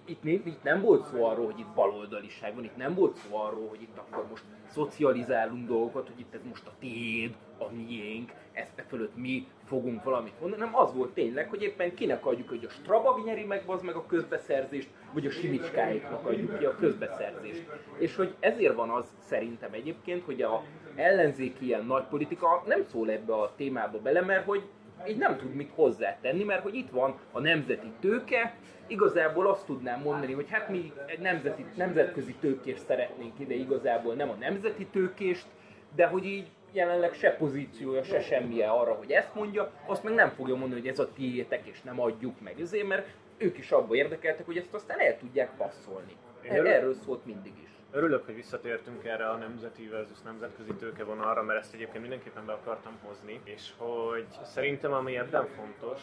itt, 0.04 0.24
itt, 0.24 0.62
nem 0.62 0.80
volt 0.80 1.04
szó 1.04 1.24
arról, 1.24 1.44
hogy 1.44 1.58
itt 1.58 1.74
baloldaliság 1.74 2.54
van, 2.54 2.64
itt 2.64 2.76
nem 2.76 2.94
volt 2.94 3.16
szó 3.16 3.36
arról, 3.36 3.68
hogy 3.68 3.82
itt 3.82 3.98
akkor 3.98 4.26
most 4.30 4.44
szocializálunk 4.68 5.66
dolgokat, 5.66 6.06
hogy 6.06 6.20
itt 6.20 6.34
ez 6.34 6.40
most 6.48 6.66
a 6.66 6.72
tiéd, 6.78 7.34
a 7.58 7.72
miénk, 7.72 8.32
ezt 8.52 8.78
e 8.78 8.82
fölött 8.82 9.16
mi 9.16 9.46
fogunk 9.64 10.04
valamit 10.04 10.40
mondani, 10.40 10.62
hanem 10.62 10.78
az 10.78 10.94
volt 10.94 11.12
tényleg, 11.12 11.48
hogy 11.48 11.62
éppen 11.62 11.94
kinek 11.94 12.26
adjuk, 12.26 12.48
hogy 12.48 12.64
a 12.64 12.70
Strabag 12.70 13.24
nyeri 13.24 13.44
meg 13.44 13.62
az 13.66 13.82
meg 13.82 13.94
a 13.94 14.06
közbeszerzést, 14.06 14.88
vagy 15.12 15.26
a 15.26 15.30
Simicskáiknak 15.30 16.26
adjuk 16.26 16.58
ki 16.58 16.64
a 16.64 16.76
közbeszerzést. 16.76 17.66
És 17.98 18.16
hogy 18.16 18.34
ezért 18.40 18.74
van 18.74 18.90
az 18.90 19.14
szerintem 19.18 19.72
egyébként, 19.72 20.24
hogy 20.24 20.42
a 20.42 20.62
ellenzéki 20.94 21.64
ilyen 21.64 21.84
nagy 21.84 22.04
politika 22.04 22.62
nem 22.66 22.84
szól 22.84 23.10
ebbe 23.10 23.34
a 23.34 23.52
témába 23.56 23.98
bele, 23.98 24.20
mert 24.20 24.44
hogy 24.44 24.62
így 25.08 25.16
nem 25.16 25.36
tud 25.36 25.54
mit 25.54 25.70
hozzátenni, 25.74 26.44
mert 26.44 26.62
hogy 26.62 26.74
itt 26.74 26.90
van 26.90 27.18
a 27.32 27.40
nemzeti 27.40 27.92
tőke, 28.00 28.54
igazából 28.86 29.46
azt 29.46 29.66
tudnám 29.66 30.00
mondani, 30.00 30.32
hogy 30.32 30.50
hát 30.50 30.68
mi 30.68 30.92
egy 31.06 31.18
nemzeti, 31.18 31.64
nemzetközi 31.74 32.34
tőkést 32.40 32.84
szeretnénk 32.86 33.40
ide, 33.40 33.54
igazából 33.54 34.14
nem 34.14 34.30
a 34.30 34.34
nemzeti 34.34 34.86
tőkést, 34.86 35.46
de 35.94 36.06
hogy 36.06 36.24
így 36.24 36.46
jelenleg 36.72 37.12
se 37.14 37.30
pozíciója, 37.30 38.02
se 38.02 38.20
semmije 38.20 38.68
arra, 38.68 38.92
hogy 38.92 39.10
ezt 39.10 39.34
mondja, 39.34 39.70
azt 39.86 40.02
meg 40.02 40.14
nem 40.14 40.30
fogja 40.30 40.56
mondani, 40.56 40.80
hogy 40.80 40.90
ez 40.90 40.98
a 40.98 41.12
tiétek, 41.12 41.66
és 41.66 41.82
nem 41.82 42.00
adjuk 42.00 42.40
meg 42.40 42.60
ezért, 42.60 42.86
mert 42.86 43.06
ők 43.36 43.58
is 43.58 43.70
abba 43.70 43.94
érdekeltek, 43.94 44.46
hogy 44.46 44.56
ezt 44.56 44.74
aztán 44.74 45.00
el 45.00 45.18
tudják 45.18 45.50
passzolni. 45.56 46.12
Er-. 46.42 46.66
Erről 46.66 46.94
szólt 46.94 47.24
mindig 47.24 47.52
is. 47.62 47.70
Örülök, 47.96 48.24
hogy 48.24 48.34
visszatértünk 48.34 49.04
erre 49.04 49.28
a 49.28 49.36
nemzeti 49.36 49.88
versus 49.88 50.20
nemzetközi 50.24 50.72
tőkevonalra, 50.72 51.42
mert 51.42 51.58
ezt 51.58 51.74
egyébként 51.74 52.00
mindenképpen 52.00 52.46
be 52.46 52.52
akartam 52.52 52.98
hozni, 53.02 53.40
és 53.44 53.72
hogy 53.76 54.26
szerintem 54.44 54.92
ami 54.92 55.18
ebben 55.18 55.46
fontos, 55.46 56.00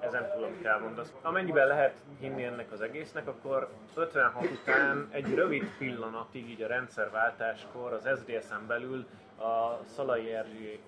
ezen 0.00 0.30
túl, 0.30 0.44
amit 0.44 0.64
elmondasz, 0.64 1.12
amennyiben 1.22 1.66
lehet 1.66 1.94
hinni 2.20 2.44
ennek 2.44 2.72
az 2.72 2.80
egésznek, 2.80 3.28
akkor 3.28 3.68
56 3.94 4.50
után 4.50 5.08
egy 5.10 5.34
rövid 5.34 5.70
pillanatig, 5.78 6.50
így 6.50 6.62
a 6.62 6.66
rendszerváltáskor 6.66 7.92
az 7.92 8.08
SZDSZ-en 8.18 8.66
belül 8.66 9.06
a 9.38 9.84
Szalai 9.84 10.32
Erzsi 10.32 10.80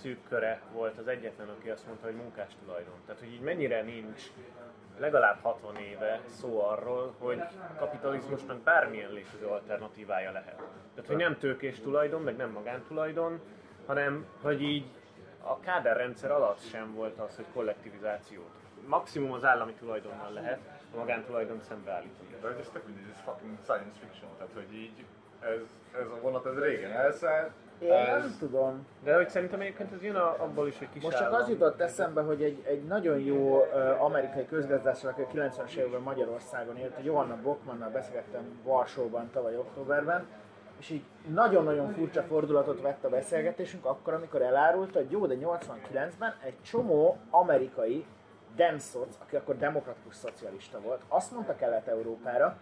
szűk 0.00 0.18
köre 0.28 0.60
volt 0.72 0.98
az 0.98 1.08
egyetlen, 1.08 1.48
aki 1.48 1.70
azt 1.70 1.86
mondta, 1.86 2.06
hogy 2.06 2.16
munkás 2.16 2.52
tulajdon. 2.64 2.94
Tehát, 3.06 3.20
hogy 3.20 3.32
így 3.32 3.40
mennyire 3.40 3.82
nincs 3.82 4.22
legalább 4.98 5.38
60 5.42 5.76
éve 5.76 6.20
szó 6.26 6.60
arról, 6.60 7.14
hogy 7.18 7.42
kapitalizmusnak 7.78 8.58
bármilyen 8.58 9.12
létező 9.12 9.46
alternatívája 9.46 10.32
lehet. 10.32 10.56
Tehát, 10.94 11.06
hogy 11.06 11.16
nem 11.16 11.38
tőkés 11.38 11.80
tulajdon, 11.80 12.22
meg 12.22 12.36
nem 12.36 12.50
magántulajdon, 12.50 13.40
hanem, 13.86 14.26
hogy 14.42 14.62
így 14.62 14.86
a 15.42 15.60
káderrendszer 15.60 16.30
alatt 16.30 16.60
sem 16.60 16.94
volt 16.94 17.18
az, 17.18 17.36
hogy 17.36 17.44
kollektivizációt. 17.52 18.50
Maximum 18.86 19.32
az 19.32 19.44
állami 19.44 19.72
tulajdonnal 19.72 20.32
lehet 20.32 20.60
a 20.94 20.96
magántulajdon 20.96 21.60
szembeállítani. 21.60 22.28
De 22.40 22.46
hogy 22.46 22.60
ez 22.60 22.68
tök 22.72 22.82
ez 23.12 23.20
fucking 23.24 23.58
science 23.62 23.98
fiction, 24.00 24.30
tehát 24.36 24.52
hogy 24.54 24.74
így 24.74 25.04
ez, 25.40 25.60
ez 26.00 26.06
a 26.10 26.20
vonat 26.20 26.46
ez 26.46 26.58
régen 26.58 26.90
elszállt, 26.90 27.52
Én 27.78 27.92
ez, 27.92 28.22
nem 28.22 28.36
tudom. 28.38 28.86
De 29.04 29.14
hogy 29.16 29.28
szerintem 29.28 29.60
egyébként 29.60 29.92
ez 29.92 30.02
jön 30.02 30.14
a- 30.14 30.36
abból 30.42 30.66
is, 30.68 30.78
hogy 30.78 30.88
kis 30.92 31.02
Most 31.02 31.16
csak 31.16 31.32
az 31.32 31.48
jutott 31.48 31.80
eszembe, 31.80 32.22
hogy 32.22 32.42
egy, 32.42 32.62
egy 32.66 32.84
nagyon 32.84 33.18
jó 33.18 33.56
uh, 33.58 34.02
amerikai 34.02 34.46
közgazdászról, 34.46 35.12
aki 35.12 35.38
a 35.38 35.42
90-es 35.42 35.74
években 35.74 36.00
Magyarországon 36.00 36.76
élt, 36.76 36.94
hogy 36.94 37.04
Johanna 37.04 37.36
Bockmannal 37.42 37.90
beszélgettem 37.90 38.42
Varsóban 38.62 39.30
tavaly 39.32 39.56
októberben, 39.56 40.26
és 40.78 40.90
így 40.90 41.04
nagyon-nagyon 41.26 41.92
furcsa 41.92 42.22
fordulatot 42.22 42.80
vett 42.80 43.04
a 43.04 43.08
beszélgetésünk 43.08 43.84
akkor, 43.84 44.14
amikor 44.14 44.42
elárulta, 44.42 44.98
hogy 44.98 45.10
jó, 45.10 45.26
de 45.26 45.34
89-ben 45.40 46.34
egy 46.44 46.60
csomó 46.62 47.16
amerikai 47.30 48.04
Demszoc, 48.56 49.16
aki 49.22 49.36
akkor 49.36 49.56
demokratikus 49.56 50.14
szocialista 50.14 50.80
volt, 50.80 51.00
azt 51.08 51.32
mondta 51.32 51.56
Kelet-Európára, 51.56 52.56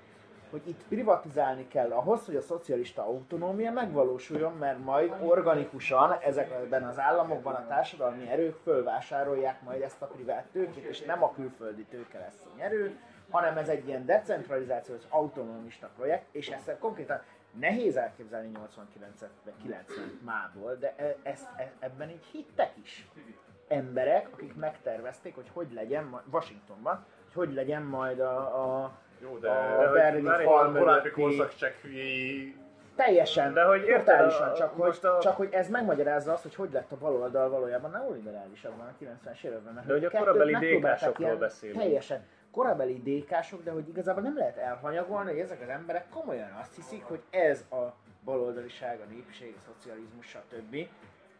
hogy 0.52 0.68
itt 0.68 0.84
privatizálni 0.88 1.68
kell 1.68 1.90
ahhoz, 1.90 2.26
hogy 2.26 2.36
a 2.36 2.40
szocialista 2.40 3.02
autonómia 3.02 3.72
megvalósuljon, 3.72 4.52
mert 4.52 4.84
majd 4.84 5.14
organikusan 5.24 6.12
ezekben 6.20 6.82
az 6.82 6.98
államokban 6.98 7.54
a 7.54 7.66
társadalmi 7.66 8.28
erők 8.28 8.56
fölvásárolják 8.62 9.62
majd 9.62 9.82
ezt 9.82 10.02
a 10.02 10.06
privát 10.06 10.44
tőkét, 10.52 10.84
és 10.84 11.00
nem 11.00 11.22
a 11.22 11.32
külföldi 11.32 11.82
tőke 11.82 12.18
lesz 12.18 12.44
a 12.44 12.56
nyerő, 12.56 12.98
hanem 13.30 13.56
ez 13.56 13.68
egy 13.68 13.86
ilyen 13.86 14.06
decentralizációs 14.06 15.02
autonomista 15.08 15.90
projekt, 15.96 16.34
és 16.34 16.48
ezt 16.48 16.76
konkrétan 16.78 17.22
nehéz 17.58 17.96
elképzelni 17.96 18.50
89-et, 18.54 19.28
vagy 19.44 19.54
90 19.62 20.20
mából, 20.24 20.74
de 20.74 20.94
e- 20.96 21.16
ezt, 21.22 21.48
e- 21.56 21.72
ebben 21.78 22.10
így 22.10 22.24
hittek 22.32 22.72
is 22.82 23.08
emberek, 23.68 24.28
akik 24.32 24.54
megtervezték, 24.54 25.34
hogy 25.34 25.50
hogy 25.52 25.72
legyen 25.72 26.20
Washingtonban, 26.30 27.04
hogy 27.24 27.46
hogy 27.46 27.54
legyen 27.54 27.82
majd 27.82 28.20
a, 28.20 28.82
a 28.82 28.92
jó, 29.22 29.38
de, 29.38 29.50
A 29.50 29.92
berlini 29.92 30.28
már 30.28 30.40
egy 30.40 30.46
fal 30.46 30.72
korábbi 30.72 30.78
mögötti- 30.88 31.10
korszak 31.10 31.54
csekhülyéi 31.54 32.56
Teljesen, 32.96 33.52
De 33.54 33.62
hogy 33.62 33.84
totálisan, 33.84 34.54
csak, 34.54 34.72
hogy, 34.80 34.98
a- 35.02 35.18
csak 35.18 35.36
hogy 35.36 35.48
ez 35.52 35.68
megmagyarázza 35.68 36.32
azt, 36.32 36.42
hogy 36.42 36.54
hogy 36.54 36.72
lett 36.72 36.92
a 36.92 36.96
baloldal 36.96 37.48
valójában 37.48 37.90
neoliberálisabb 37.90 38.76
van 38.76 38.86
a 38.86 39.04
90-es 39.04 39.42
években. 39.44 39.72
Mert 39.74 39.86
De 39.86 39.92
hogy 39.92 40.04
a 40.04 40.10
korabeli 40.10 40.56
ilyen- 40.60 41.38
beszélünk. 41.38 41.78
Teljesen 41.78 42.24
korabeli 42.50 43.02
DK-sok, 43.02 43.62
de 43.62 43.70
hogy 43.70 43.88
igazából 43.88 44.22
nem 44.22 44.36
lehet 44.36 44.56
elhanyagolni, 44.56 45.30
hogy 45.30 45.38
ezek 45.40 45.60
az 45.62 45.68
emberek 45.68 46.08
komolyan 46.08 46.50
azt 46.60 46.74
hiszik, 46.74 47.04
hogy 47.04 47.20
ez 47.30 47.64
a 47.70 47.94
baloldaliság, 48.24 49.00
a 49.00 49.10
népség, 49.12 49.54
a 49.58 49.60
szocializmus, 49.72 50.26
stb. 50.26 50.76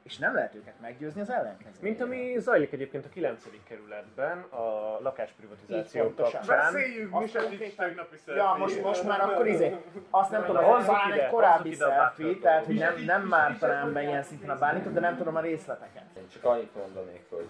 És 0.03 0.18
nem 0.18 0.34
lehet 0.34 0.55
őket 0.55 0.80
meggyőzni 0.80 1.20
az 1.20 1.30
ellenkezőjére. 1.30 1.80
Mint 1.80 2.00
ami 2.00 2.34
zajlik 2.38 2.72
egyébként 2.72 3.05
a 3.05 3.09
9. 3.09 3.44
kerületben 3.68 4.38
a 4.38 4.98
lakásprivatizáció 5.00 6.14
kapcsán. 6.14 6.42
Beszéljünk, 6.46 7.20
mi 7.20 7.26
sem 7.26 7.48
nincs 7.48 7.74
tegnapi 7.74 8.16
Ja, 8.26 8.55
most, 8.59 8.82
most 8.82 9.05
már 9.05 9.20
akkor 9.20 9.46
izé, 9.46 9.76
azt 10.11 10.30
nem 10.30 10.44
tudom, 10.44 10.64
hogy 10.64 10.84
talán 10.84 11.12
egy 11.12 11.28
korábbi 11.28 11.76
bátor 11.76 12.38
tehát 12.38 12.64
hogy 12.64 12.74
nem, 12.74 13.05
nem 13.05 13.22
mártanám 13.22 13.92
be 13.92 14.03
ilyen 14.03 14.22
szinten 14.22 14.50
a 14.50 14.59
bánítot, 14.59 14.92
de 14.92 15.00
nem 15.00 15.16
tudom 15.16 15.36
a 15.36 15.40
részleteket. 15.40 16.05
Én 16.16 16.28
csak 16.32 16.44
annyit 16.44 16.74
mondanék, 16.74 17.24
hogy 17.28 17.48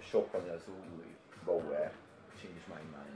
sokkal 0.00 0.40
az 0.54 0.68
új 0.68 1.16
Bauer, 1.44 1.90
change 2.40 2.60
my 2.66 2.80
mind. 2.80 3.06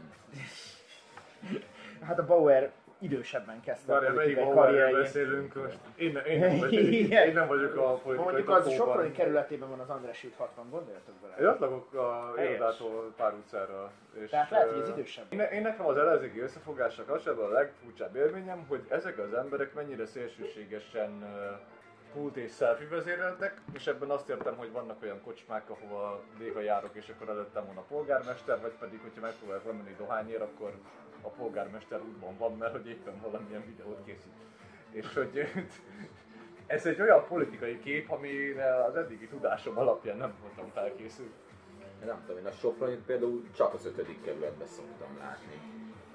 Hát 2.06 2.18
a 2.18 2.24
Bauer 2.24 2.70
idősebben 3.02 3.60
kezdte 3.60 3.92
Várjál, 3.92 4.10
a 4.10 4.14
politikai 4.14 4.54
karrierjét. 4.54 4.96
beszélünk 4.96 5.54
most? 5.54 5.78
Én, 5.96 6.16
én, 6.16 6.38
nem 6.38 6.58
vagyok, 6.58 6.72
én 6.80 7.32
nem 7.32 7.46
vagyok 7.46 7.76
a 7.76 7.92
politikai 7.92 8.16
Mondjuk 8.16 8.48
az 8.48 8.64
topóban. 8.64 8.86
Soproni 8.86 9.12
kerületében 9.12 9.68
van 9.68 9.80
az 9.80 9.88
András 9.90 10.24
út 10.24 10.34
60, 10.34 10.70
gondoljatok 10.70 11.14
Én 11.22 11.34
bele. 11.36 11.50
ott 11.50 11.58
lakok 11.58 11.94
a 11.94 12.34
irodától 12.42 13.12
pár 13.16 13.32
utcára. 13.34 13.90
És, 14.12 14.30
Tehát 14.30 14.50
lehet, 14.50 14.70
hogy 14.70 14.80
az 14.80 14.88
idősebb. 14.88 15.24
Én, 15.28 15.40
én 15.40 15.62
nekem 15.62 15.86
az 15.86 15.96
ellenzéki 15.96 16.40
összefogással 16.40 17.04
kapcsolatban 17.04 17.50
a 17.50 17.52
legfurcsább 17.52 18.16
élményem, 18.16 18.64
hogy 18.68 18.82
ezek 18.88 19.18
az 19.18 19.34
emberek 19.34 19.74
mennyire 19.74 20.06
szélsőségesen 20.06 21.24
pult 22.12 22.36
és 22.36 22.52
selfie 22.52 22.88
vezéreltek, 22.88 23.60
és 23.72 23.86
ebben 23.86 24.10
azt 24.10 24.28
értem, 24.28 24.56
hogy 24.56 24.72
vannak 24.72 25.02
olyan 25.02 25.20
kocsmák, 25.24 25.70
ahova 25.70 26.20
néha 26.38 26.60
járok, 26.60 26.90
és 26.92 27.08
akkor 27.08 27.28
előttem 27.28 27.66
van 27.66 27.76
a 27.76 27.80
polgármester, 27.80 28.60
vagy 28.60 28.72
pedig, 28.78 29.00
hogyha 29.02 29.20
megpróbálok 29.20 29.64
lemenni 29.64 29.94
dohányért, 29.98 30.40
akkor 30.40 30.72
a 31.22 31.28
polgármester 31.28 32.00
útban 32.00 32.36
van, 32.38 32.56
mert 32.56 32.72
hogy 32.72 32.86
éppen 32.86 33.20
valamilyen 33.20 33.64
videót 33.66 34.04
készít. 34.04 34.32
És 34.90 35.14
hogy 35.14 35.38
ez 36.66 36.86
egy 36.86 37.00
olyan 37.00 37.26
politikai 37.26 37.78
kép, 37.78 38.10
amire 38.10 38.84
az 38.84 38.96
eddigi 38.96 39.26
tudásom 39.26 39.78
alapján 39.78 40.16
nem 40.16 40.34
voltam 40.40 40.68
felkészült. 40.72 41.32
Nem 42.04 42.22
tudom, 42.26 42.38
én 42.38 42.46
a 42.46 42.50
Sopronit 42.50 43.04
például 43.04 43.44
csak 43.54 43.74
az 43.74 43.86
ötödik 43.86 44.22
kerületben 44.22 44.66
szoktam 44.66 45.16
látni. 45.18 45.60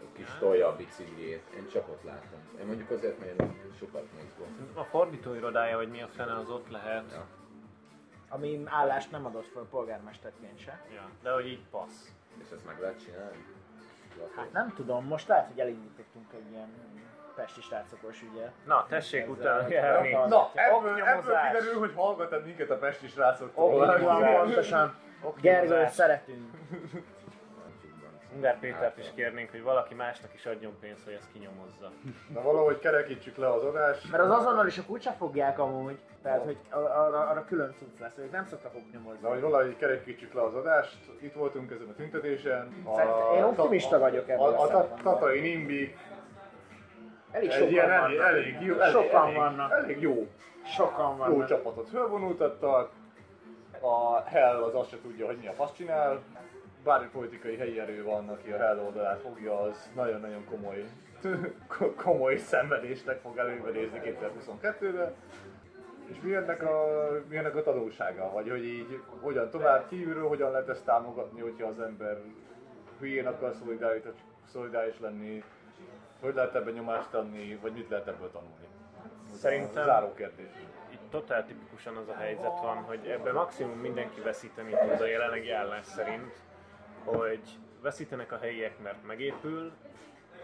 A 0.04 0.12
kis 0.14 0.28
tolja 0.40 0.68
a 0.68 0.76
bicikliét, 0.76 1.44
én 1.56 1.68
csak 1.68 1.88
ott 1.90 2.04
látom. 2.04 2.40
Én 2.60 2.66
mondjuk 2.66 2.90
azért, 2.90 3.20
mert 3.20 3.42
én 3.42 3.74
sokat 3.80 4.06
mozgok. 4.14 4.48
A 4.74 4.84
fordítóirodája, 4.84 5.78
hogy 5.78 5.90
mi 5.90 6.02
a 6.02 6.08
fene, 6.08 6.36
az 6.36 6.50
ott 6.50 6.70
lehet. 6.70 7.12
Ja. 7.12 7.26
Ami 8.30 8.64
állást 8.66 9.12
nem 9.12 9.26
adott 9.26 9.46
fel 9.46 9.66
polgármesterként 9.70 10.60
se. 10.60 10.86
Ja, 10.94 11.10
de 11.22 11.32
hogy 11.32 11.48
így 11.48 11.66
passz. 11.72 12.12
És 12.44 12.50
ezt 12.52 12.66
meg 12.66 12.80
lehet 12.80 13.04
csinálni? 13.04 13.46
Hát 14.36 14.52
nem 14.52 14.74
tudom, 14.76 15.06
most 15.06 15.28
lehet, 15.28 15.48
hogy 15.48 15.60
elindítottunk 15.60 16.34
egy 16.34 16.52
ilyen 16.52 16.68
pesti 17.36 17.62
srácokos 17.62 18.22
ügyet. 18.22 18.52
Na, 18.66 18.86
tessék 18.90 19.30
utána 19.30 19.64
a- 19.64 19.68
járni. 19.70 20.12
Na, 20.12 20.52
ebből, 20.54 21.02
ebből 21.04 21.36
kiderül, 21.48 21.80
hogy 21.80 21.94
hallgatod 21.96 22.46
minket 22.46 22.70
a 22.70 22.78
pesti 22.78 23.08
srácoktól. 23.08 23.98
Van, 24.00 24.36
pontosan. 24.36 24.96
Gergőt 25.42 25.90
szeretünk. 25.90 26.58
Ungár 28.36 28.60
Pétert 28.60 28.98
is 28.98 29.06
kérnénk, 29.16 29.52
hogy 29.52 29.62
valaki 29.64 29.94
másnak 29.94 30.34
is 30.34 30.46
adjon 30.46 30.78
pénzt, 30.80 31.04
hogy 31.04 31.14
ezt 31.14 31.32
kinyomozza. 31.34 31.92
Na 32.34 32.42
valahogy 32.42 32.80
kerekítsük 32.80 33.38
le 33.38 33.54
az 33.54 33.64
adást. 33.64 34.12
Mert 34.12 34.24
az 34.24 34.30
azonnal 34.30 34.68
is 34.68 34.78
a 34.78 34.84
kutya 34.84 35.12
fogják 35.12 35.60
amúgy, 35.60 35.98
tehát 36.24 36.44
hogy 36.44 36.58
arra, 36.70 37.20
arra 37.20 37.46
külön 37.48 37.76
cucc 37.78 38.00
lesz, 38.00 38.18
ők 38.18 38.32
nem 38.32 38.46
szoktak 38.46 38.76
oknyomozni. 38.76 39.20
Na, 39.22 39.30
hogy 39.30 39.42
valahogy 39.42 39.78
kerekítsük 39.78 40.34
le 40.34 40.42
az 40.42 40.54
adást. 40.56 40.98
Itt 41.20 41.34
voltunk 41.34 41.72
ezen 41.72 41.88
a 41.88 41.94
tüntetésen. 41.96 42.74
A, 42.86 43.36
én 43.36 43.44
optimista 43.44 44.00
vagyok 44.00 44.30
ebből 44.30 44.46
A, 44.46 44.62
a 44.62 44.78
a, 44.78 44.94
tatai 45.04 45.40
Nimbi 45.40 45.96
Elég 47.32 47.52
sokan 47.52 47.68
ilyen 47.70 47.90
elég, 47.92 48.18
vannak. 48.18 48.32
elég 48.34 48.62
jó, 48.62 48.76
elég, 48.80 48.92
Sokan 48.94 49.24
elég, 49.24 49.36
vannak. 49.36 49.72
elég 49.72 50.02
jó, 50.02 50.28
Sokan 50.66 51.12
jó 51.18 51.24
vannak. 51.24 51.48
csapatot 51.48 51.90
fölvonultattak. 51.90 52.92
A 53.82 54.22
Hell 54.22 54.56
az 54.64 54.76
azt 54.76 54.90
se 54.90 54.98
tudja, 55.02 55.26
hogy 55.26 55.38
mi 55.38 55.48
a 55.48 55.52
fasz 55.54 55.74
csinál. 55.74 56.20
Bármi 56.88 57.08
politikai 57.12 57.58
helyi 57.58 57.80
erő 57.80 58.04
van, 58.04 58.30
aki 58.30 58.52
a 58.52 58.58
Hell 58.58 58.80
oldalát 58.80 59.22
fogja, 59.22 59.60
az 59.60 59.90
nagyon-nagyon 59.96 60.46
komoly, 60.46 60.86
komoly 62.04 62.38
szenvedésnek 62.38 63.20
fog 63.20 63.38
előverézni 63.38 64.02
2022-ben. 64.04 65.14
És 66.06 66.18
mi 66.22 66.34
ennek, 66.34 66.64
a, 66.64 66.88
mi 67.30 67.38
ennek 67.38 67.56
a 67.56 67.64
tanulsága? 67.64 68.32
Vagy 68.32 68.50
hogy 68.50 68.66
így 68.66 69.02
hogyan 69.22 69.50
tovább 69.50 69.88
kívülről, 69.88 70.28
hogyan 70.28 70.52
lehet 70.52 70.70
ezt 70.70 70.86
támogatni, 70.86 71.42
hogyha 71.42 71.68
az 71.68 71.80
ember 71.80 72.18
hülyén 73.00 73.28
akar 73.28 73.54
szolidáris 74.52 75.00
lenni, 75.00 75.44
hogy 76.22 76.34
lehet 76.36 76.56
ebben 76.56 76.74
nyomást 76.74 77.14
adni, 77.14 77.60
vagy 77.62 77.72
mit 77.72 77.90
lehet 77.90 78.08
ebből 78.08 78.32
tanulni? 78.32 78.68
Szerintem- 79.34 79.86
Záró 79.86 80.14
kérdés. 80.14 80.52
Itt 80.90 81.10
totál 81.10 81.46
tipikusan 81.46 81.96
az 81.96 82.08
a 82.08 82.16
helyzet 82.16 82.60
van, 82.62 82.78
hogy 82.78 83.08
ebben 83.08 83.34
maximum 83.34 83.80
mindenki 83.80 84.22
veszíteni 84.22 84.72
tud 84.72 85.02
a 85.02 85.06
jelenlegi 85.06 85.52
állás 85.52 85.86
szerint, 85.86 86.46
hogy 87.16 87.42
veszítenek 87.82 88.32
a 88.32 88.38
helyiek, 88.38 88.80
mert 88.80 89.06
megépül 89.06 89.72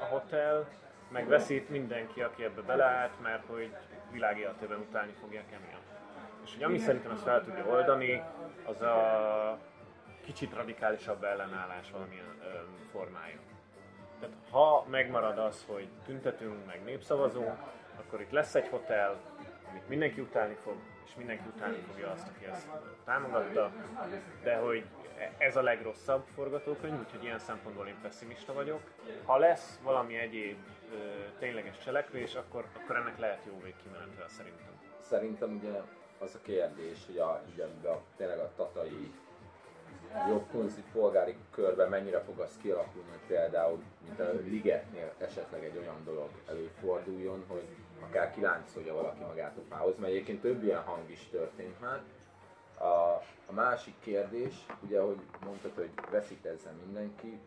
a 0.02 0.06
hotel, 0.06 0.68
meg 1.12 1.28
veszít 1.28 1.70
mindenki, 1.70 2.22
aki 2.22 2.44
ebbe 2.44 2.62
beleállt, 2.62 3.22
mert 3.22 3.46
hogy 3.46 3.76
világéletében 4.12 4.80
utálni 4.80 5.14
fogják 5.20 5.52
emiatt. 5.52 5.92
És 6.44 6.54
hogy 6.54 6.64
ami 6.64 6.78
szerintem 6.78 7.12
ezt 7.12 7.24
fel 7.24 7.44
tudja 7.44 7.66
oldani, 7.66 8.24
az 8.66 8.82
a 8.82 9.58
kicsit 10.26 10.54
radikálisabb 10.54 11.24
ellenállás 11.24 11.92
valamilyen 11.92 12.26
ö, 12.42 12.48
formája. 12.92 13.38
Tehát 14.20 14.36
ha 14.50 14.86
megmarad 14.90 15.38
az, 15.38 15.66
hogy 15.68 15.88
tüntetünk, 16.06 16.66
meg 16.66 16.84
népszavazunk, 16.84 17.58
akkor 18.00 18.22
itt 18.22 18.32
lesz 18.32 18.56
egy 18.56 18.68
hotel, 18.68 19.20
amit 19.70 19.90
mindenki 19.90 20.22
utálni 20.22 20.58
fog, 20.64 20.76
és 21.06 21.16
mindenki 21.16 21.44
utálni 21.56 21.78
fogja 21.88 22.12
azt, 22.12 22.28
aki 22.36 22.46
ezt 22.46 22.68
támogatta, 23.06 23.72
de 24.44 24.56
hogy 24.56 24.86
ez 25.38 25.56
a 25.56 25.62
legrosszabb 25.62 26.24
forgatókönyv, 26.36 27.00
úgyhogy 27.00 27.24
ilyen 27.24 27.40
szempontból 27.40 27.88
én 27.88 27.98
pessimista 28.02 28.54
vagyok. 28.54 28.82
Ha 29.26 29.38
lesz 29.38 29.80
valami 29.84 30.18
egyéb 30.18 30.58
ö, 30.92 30.96
tényleges 31.40 31.78
cselekvés, 31.78 32.36
akkor, 32.36 32.66
akkor 32.84 32.96
ennek 32.96 33.20
lehet 33.20 33.46
jó 33.46 33.60
végkimenetel 33.64 34.28
szerintem. 34.28 34.82
Szerintem 35.02 35.56
ugye 35.56 35.82
az 36.20 36.36
a 36.36 36.40
kérdés, 36.42 37.06
hogy 37.06 37.18
a, 37.18 37.42
ugye 37.54 37.90
a, 37.90 38.02
tényleg 38.18 38.40
a 38.40 38.52
tatai 38.56 39.14
jogkunzi 40.28 40.84
polgári 40.92 41.36
körben 41.52 41.90
mennyire 41.90 42.20
fog 42.20 42.40
az 42.40 42.58
kialakulni, 42.62 43.10
hogy 43.10 43.28
például, 43.28 43.84
mint 44.04 44.20
a 44.20 44.32
ligetnél 44.44 45.14
esetleg 45.18 45.64
egy 45.64 45.78
olyan 45.78 46.04
dolog 46.06 46.30
előforduljon, 46.50 47.44
hogy 47.48 47.68
akár 48.00 48.34
kiláncolja 48.34 48.94
valaki 48.94 49.24
magát 49.24 49.58
a 49.58 49.76
fához, 49.76 49.98
mert 49.98 50.12
egyébként 50.12 50.42
több 50.42 50.64
ilyen 50.64 50.82
hang 50.82 51.10
is 51.10 51.28
történt 51.32 51.80
már. 51.82 52.02
A, 52.84 53.22
a 53.46 53.54
másik 53.54 53.94
kérdés, 54.00 54.66
ugye, 54.82 55.02
hogy 55.02 55.20
mondtad, 55.46 55.72
hogy 55.76 55.90
veszítezzen 56.12 56.74
mindenki, 56.86 57.40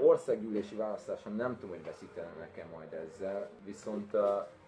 országgyűlési 0.00 0.74
választáson 0.74 1.32
nem 1.32 1.54
tudom, 1.58 1.76
hogy 1.76 1.84
veszítenek-e 1.84 2.66
majd 2.74 2.92
ezzel, 2.92 3.50
viszont 3.64 4.12
uh, 4.12 4.20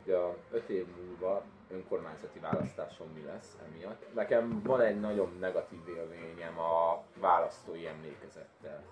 ugye 0.02 0.16
a 0.16 0.36
öt 0.50 0.68
év 0.68 0.86
múlva 0.96 1.42
önkormányzati 1.70 2.38
választáson 2.38 3.06
mi 3.14 3.22
lesz 3.24 3.56
emiatt. 3.66 4.14
Nekem 4.14 4.62
van 4.62 4.80
egy 4.80 5.00
nagyon 5.00 5.36
negatív 5.40 5.88
élményem 5.88 6.58
a 6.58 7.02
választói 7.20 7.86
emlékezettel. 7.86 8.82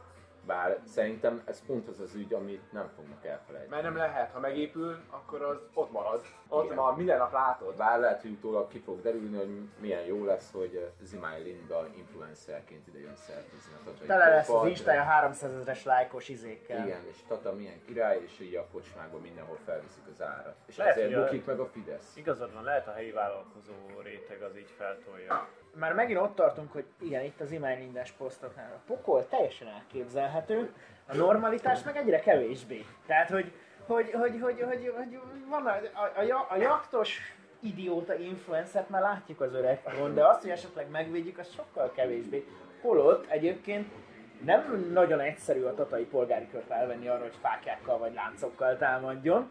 Bár 0.46 0.78
szerintem 0.84 1.42
ez 1.44 1.64
pont 1.66 1.88
az 1.88 2.00
az 2.00 2.14
ügy, 2.14 2.32
amit 2.34 2.72
nem 2.72 2.88
fognak 2.96 3.24
elfelejteni. 3.24 3.70
Mert 3.70 3.82
nem 3.82 3.96
lehet, 3.96 4.30
ha 4.32 4.40
megépül, 4.40 4.96
akkor 5.10 5.42
az 5.42 5.58
ott 5.74 5.90
marad. 5.92 6.24
Ott 6.48 6.64
Igen. 6.64 6.76
van, 6.76 6.94
minden 6.96 7.18
nap 7.18 7.32
látod. 7.32 7.76
Bár 7.76 8.00
lehet, 8.00 8.20
hogy 8.22 8.30
utólag 8.30 8.68
ki 8.68 8.78
fog 8.78 9.00
derülni, 9.02 9.36
hogy 9.36 9.68
milyen 9.80 10.02
jó 10.04 10.24
lesz, 10.24 10.52
hogy 10.52 10.90
Zimály 11.02 11.42
Linda 11.42 11.86
influencerként 11.96 12.86
ide 12.86 12.98
jön 12.98 13.16
szervezni 13.16 14.06
Tele 14.06 14.28
lesz 14.28 14.48
az. 14.48 14.68
Instája 14.68 15.02
300 15.02 15.52
ezeres 15.52 15.84
lájkos 15.84 16.28
izékkel. 16.28 16.86
Igen, 16.86 17.00
és 17.10 17.16
Tata 17.28 17.52
milyen 17.52 17.82
király, 17.86 18.20
és 18.24 18.40
így 18.40 18.54
a 18.54 18.66
kocsmákban 18.72 19.20
mindenhol 19.20 19.58
felviszik 19.64 20.02
az 20.12 20.22
árat. 20.22 20.56
És 20.66 20.76
Lehet, 20.76 20.96
ezért 20.96 21.12
hogy 21.14 21.22
a- 21.22 21.24
bukik 21.24 21.44
meg 21.44 21.58
a 21.60 21.66
Fidesz. 21.66 22.16
Igazad 22.16 22.52
van, 22.54 22.62
lehet 22.62 22.86
a 22.86 22.92
helyi 22.92 23.10
vállalkozó 23.10 23.72
réteg 24.02 24.42
az 24.42 24.56
így 24.56 24.70
feltolja. 24.76 25.48
Már 25.78 25.92
megint 25.92 26.20
ott 26.20 26.34
tartunk, 26.34 26.72
hogy 26.72 26.84
igen, 27.00 27.24
itt 27.24 27.40
az 27.40 27.52
imánylindás 27.52 28.10
posztoknál 28.10 28.72
a 28.74 28.80
pokol 28.86 29.28
teljesen 29.28 29.68
elképzelhető, 29.68 30.72
a 31.06 31.16
normalitás 31.16 31.82
meg 31.82 31.96
egyre 31.96 32.20
kevésbé. 32.20 32.84
Tehát, 33.06 33.30
hogy, 33.30 33.52
hogy, 33.86 34.10
hogy, 34.12 34.40
hogy, 34.40 34.62
hogy, 34.62 34.92
hogy 34.96 35.18
van 35.48 35.66
a, 35.66 35.70
a, 35.70 36.20
a, 36.20 36.46
a 36.50 36.56
jaktos 36.56 37.18
idióta 37.60 38.14
influencert 38.14 38.88
már 38.88 39.02
látjuk 39.02 39.40
az 39.40 39.54
öregkon, 39.54 40.14
de 40.14 40.26
azt, 40.26 40.40
hogy 40.40 40.50
esetleg 40.50 40.90
megvédjük, 40.90 41.38
az 41.38 41.52
sokkal 41.54 41.92
kevésbé. 41.94 42.46
Holott 42.80 43.26
egyébként 43.30 43.92
nem 44.44 44.90
nagyon 44.92 45.20
egyszerű 45.20 45.62
a 45.62 45.74
tatai 45.74 46.04
polgári 46.04 46.48
kört 46.50 46.70
elvenni 46.70 47.08
arra, 47.08 47.22
hogy 47.22 47.36
fákjákkal 47.40 47.98
vagy 47.98 48.14
láncokkal 48.14 48.76
támadjon, 48.76 49.50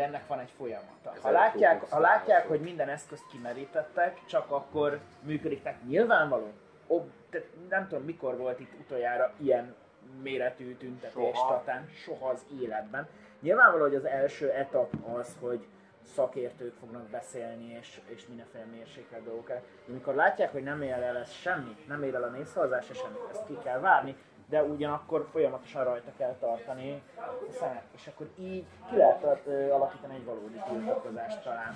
de 0.00 0.06
ennek 0.06 0.26
van 0.26 0.38
egy 0.38 0.52
folyamata. 0.56 1.12
Ha 1.22 1.30
látják, 1.30 1.90
ha 1.90 1.98
látják, 1.98 2.48
hogy 2.48 2.60
minden 2.60 2.88
eszközt 2.88 3.26
kimerítettek, 3.30 4.24
csak 4.24 4.50
akkor 4.50 5.00
működik. 5.22 5.62
Tehát 5.62 5.84
nyilvánvaló, 5.86 6.52
ob, 6.86 7.10
tehát 7.30 7.46
nem 7.68 7.88
tudom 7.88 8.04
mikor 8.04 8.36
volt 8.36 8.60
itt 8.60 8.72
utoljára 8.80 9.32
ilyen 9.36 9.74
méretű 10.22 10.76
tüntetés 10.76 11.36
Soha. 11.36 11.48
Tatán, 11.48 11.88
soha 11.88 12.28
az 12.28 12.46
életben. 12.62 13.08
Nyilvánvaló, 13.40 13.82
hogy 13.82 13.94
az 13.94 14.04
első 14.04 14.50
etap 14.50 14.92
az, 15.18 15.36
hogy 15.40 15.66
szakértők 16.14 16.74
fognak 16.80 17.02
beszélni, 17.02 17.76
és, 17.80 18.00
és 18.06 18.26
mindenféle 18.26 18.64
mérsékelt 18.64 19.24
dolgok 19.24 19.50
el. 19.50 19.62
De 19.84 19.92
amikor 19.92 20.14
látják, 20.14 20.52
hogy 20.52 20.62
nem 20.62 20.82
ér 20.82 20.92
el 20.92 21.16
ez 21.16 21.30
semmit, 21.30 21.88
nem 21.88 22.02
ér 22.02 22.14
el 22.14 22.22
a 22.22 22.28
népszavazás 22.28 22.86
se 22.86 22.94
semmit, 22.94 23.28
ezt 23.30 23.46
ki 23.46 23.58
kell 23.64 23.80
várni, 23.80 24.16
de 24.50 24.62
ugyanakkor 24.62 25.26
folyamatosan 25.32 25.84
rajta 25.84 26.10
kell 26.16 26.36
tartani 26.40 27.02
a 27.16 27.50
szemet, 27.50 27.84
és 27.94 28.06
akkor 28.06 28.28
így 28.38 28.64
ki 28.90 28.96
lehet 28.96 29.24
alakítani 29.70 30.14
egy 30.14 30.24
valódi 30.24 30.60
tiltakozást 30.68 31.42
talán. 31.42 31.74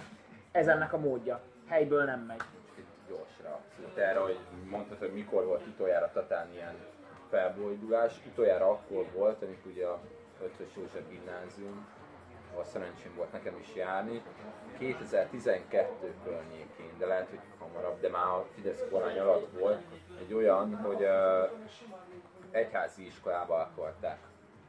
Ez 0.53 0.69
ennek 0.69 0.93
a 0.93 0.99
módja. 0.99 1.41
Helyből 1.69 2.05
nem 2.05 2.21
megy. 2.21 2.43
Itt 2.79 3.09
gyors 3.09 3.41
reakció. 3.43 3.85
Te 3.95 4.09
erre, 4.09 4.19
hogy 4.19 4.39
mondtad, 4.71 4.99
hogy 4.99 5.13
mikor 5.13 5.45
volt 5.45 5.67
utoljára 5.67 6.11
Tatán 6.13 6.53
ilyen 6.53 6.75
felbojdulás. 7.31 8.21
Utoljára 8.27 8.71
akkor 8.71 9.07
volt, 9.15 9.43
amikor 9.43 9.71
ugye 9.71 9.87
a 9.87 10.01
Ötvös 10.43 10.77
József 10.77 11.09
gimnázium, 11.09 11.87
ahol 12.53 12.65
szerencsém 12.65 13.15
volt 13.17 13.33
nekem 13.33 13.57
is 13.61 13.75
járni, 13.75 14.23
2012 14.79 16.15
környékén, 16.25 16.99
de 16.99 17.07
lehet, 17.07 17.29
hogy 17.29 17.41
hamarabb, 17.59 18.01
de 18.01 18.09
már 18.09 18.27
a 18.27 18.47
Fidesz 18.55 18.85
kormány 18.91 19.19
alatt 19.19 19.59
volt 19.59 19.83
egy 20.21 20.35
olyan, 20.35 20.77
hogy 20.77 21.03
uh, 21.03 21.51
egyházi 22.55 23.07
iskolába 23.07 23.57
akarták 23.57 24.19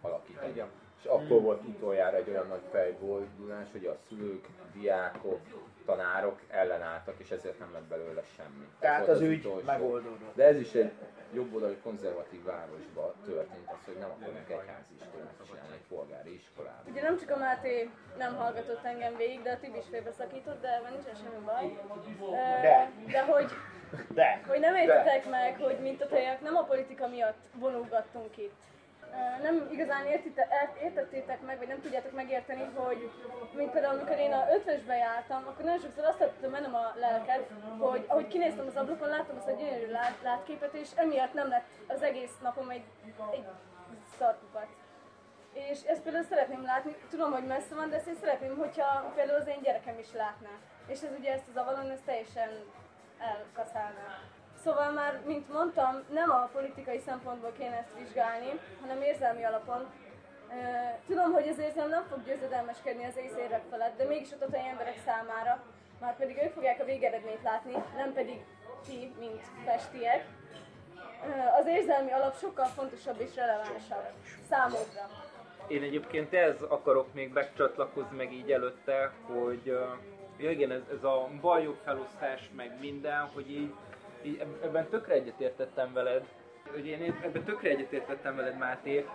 alakítani. 0.02 0.50
Igen. 0.50 0.68
És 1.00 1.06
akkor 1.06 1.42
volt 1.42 1.64
utoljára 1.64 2.18
egy 2.18 2.30
olyan 2.30 2.48
nagy 2.48 2.64
fejboldulás, 2.72 3.68
hogy 3.72 3.86
a 3.86 3.98
szülők, 4.08 4.48
diákok, 4.74 5.40
tanárok 5.86 6.40
ellenálltak, 6.50 7.16
és 7.18 7.32
ezért 7.32 7.60
nem 7.60 7.74
lett 7.74 7.84
belőle 7.84 8.22
semmi. 8.36 8.68
Tehát 8.80 9.06
volt 9.06 9.18
az 9.18 9.22
ügy 9.22 9.46
utolsó. 9.46 9.66
megoldódott. 9.66 10.36
De 10.36 10.44
ez 10.44 10.60
is 10.60 10.74
egy 10.74 10.92
jobboldali 11.36 11.78
konzervatív 11.84 12.44
városban 12.44 13.14
történt 13.26 13.68
az, 13.76 13.86
hogy 13.86 13.98
nem 14.00 14.10
akarnak 14.16 14.50
egyházi 14.50 14.94
iskolát 15.00 15.34
csinálni, 15.48 15.74
egy 15.74 15.88
polgári 15.90 16.34
iskolát. 16.42 16.84
Ugye 16.92 17.02
nem 17.02 17.18
csak 17.18 17.30
a 17.30 17.38
Máté 17.38 17.90
nem 18.18 18.36
hallgatott 18.36 18.84
engem 18.84 19.16
végig, 19.16 19.42
de 19.42 19.52
a 19.52 19.60
Tibi 19.60 19.78
is 19.78 19.90
félbeszakított, 19.90 20.62
de 20.62 20.76
ebben 20.76 20.92
nincsen 20.92 21.16
semmi 21.16 21.42
baj. 21.46 21.66
De. 22.62 22.92
De 23.12 23.22
hogy, 23.24 23.52
De. 24.10 24.42
hogy 24.48 24.60
nem 24.60 24.76
értitek 24.76 25.30
meg, 25.30 25.56
hogy 25.60 25.80
mint 25.80 26.02
a 26.02 26.08
teljek 26.08 26.42
nem 26.42 26.56
a 26.56 26.64
politika 26.64 27.08
miatt 27.08 27.44
vonulgattunk 27.54 28.38
itt. 28.38 28.62
Nem 29.42 29.68
igazán 29.72 30.06
értite, 30.06 30.48
ért- 30.62 30.82
értettétek 30.82 31.42
meg, 31.42 31.58
vagy 31.58 31.68
nem 31.68 31.82
tudjátok 31.82 32.12
megérteni, 32.12 32.64
hogy 32.76 33.12
mint 33.54 33.72
például 33.72 33.96
amikor 33.96 34.18
én 34.18 34.32
a 34.34 34.48
ötvösbe 34.54 34.96
jártam, 34.96 35.44
akkor 35.48 35.66
nagyon 35.66 35.80
sokszor 35.80 36.06
azt 36.06 36.18
tettem 36.18 36.52
mennem 36.52 36.76
a 36.76 36.94
lelket, 36.96 37.50
hogy 37.80 38.06
ahogy 38.08 38.28
kinéztem 38.28 38.66
az 38.68 38.76
ablakon, 38.76 39.10
láttam 39.10 39.38
azt 39.38 39.48
a 39.48 39.52
gyönyörű 39.52 39.92
lát, 39.92 40.18
látképet, 40.24 40.74
és 40.74 40.90
emiatt 40.96 41.34
nem 41.34 41.48
lett 41.48 41.66
az 41.88 42.02
egész 42.02 42.38
napom 42.42 42.70
egy, 42.70 42.84
egy 43.32 43.46
szarkupac. 44.18 44.68
És 45.54 45.82
ezt 45.82 46.02
például 46.02 46.24
szeretném 46.24 46.64
látni, 46.64 46.96
tudom, 47.10 47.32
hogy 47.32 47.46
messze 47.46 47.76
van, 47.76 47.90
de 47.90 47.96
ezt 47.96 48.08
én 48.08 48.16
szeretném, 48.16 48.58
hogyha 48.58 49.12
például 49.16 49.42
az 49.42 49.48
én 49.48 49.62
gyerekem 49.62 50.00
is 50.00 50.14
látná. 50.14 50.50
És 50.88 51.02
ez 51.02 51.10
ugye 51.20 51.32
ezt 51.34 51.48
az 51.54 51.62
avalon, 51.62 51.90
ez 51.90 52.00
teljesen 52.06 52.50
elkaszálná. 53.20 54.20
Szóval 54.66 54.92
már, 54.92 55.22
mint 55.26 55.54
mondtam, 55.54 56.04
nem 56.10 56.30
a 56.32 56.50
politikai 56.54 57.00
szempontból 57.06 57.52
kéne 57.58 57.78
ezt 57.78 57.98
vizsgálni, 58.00 58.60
hanem 58.82 59.02
érzelmi 59.02 59.44
alapon. 59.44 59.86
Tudom, 61.08 61.32
hogy 61.32 61.48
az 61.48 61.60
érzelem 61.60 61.90
nem 61.90 62.06
fog 62.10 62.24
győzedelmeskedni 62.24 63.06
az 63.06 63.18
észérek 63.18 63.64
felett, 63.70 63.98
de 63.98 64.04
mégis 64.04 64.32
a 64.32 64.38
tatai 64.38 64.68
emberek 64.72 64.98
számára, 65.06 65.64
már 66.00 66.16
pedig 66.18 66.38
ők 66.44 66.52
fogják 66.54 66.82
a 66.82 66.86
végeredményt 66.86 67.44
látni, 67.44 67.74
nem 67.98 68.14
pedig 68.14 68.46
ti, 68.88 69.14
mint 69.20 69.42
pestiek. 69.66 70.26
Az 71.60 71.68
érzelmi 71.68 72.12
alap 72.12 72.38
sokkal 72.38 72.66
fontosabb 72.66 73.20
és 73.20 73.36
relevánsabb 73.36 74.06
számodra. 74.50 75.10
Én 75.68 75.84
egyébként 75.84 76.34
ez 76.34 76.62
akarok 76.62 77.14
még 77.14 77.34
megcsatlakozni 77.34 78.16
meg 78.18 78.34
így 78.34 78.52
előtte, 78.52 79.12
hogy 79.28 79.78
ja 80.38 80.52
igen, 80.52 80.72
ez, 80.72 80.82
ez 80.98 81.04
a 81.04 81.30
bal 81.42 81.78
felosztás 81.84 82.50
meg 82.56 82.80
minden, 82.80 83.30
hogy 83.34 83.52
így, 83.52 83.74
ebben 84.64 84.88
tökre 84.90 85.14
egyetértettem 85.14 85.94
veled, 85.94 86.26
hogy 86.72 86.86
én 86.86 87.16
ebben 87.24 87.44
tökre 87.44 87.70
egyetértettem 87.70 88.36
veled 88.36 88.58
Máté, 88.58 89.06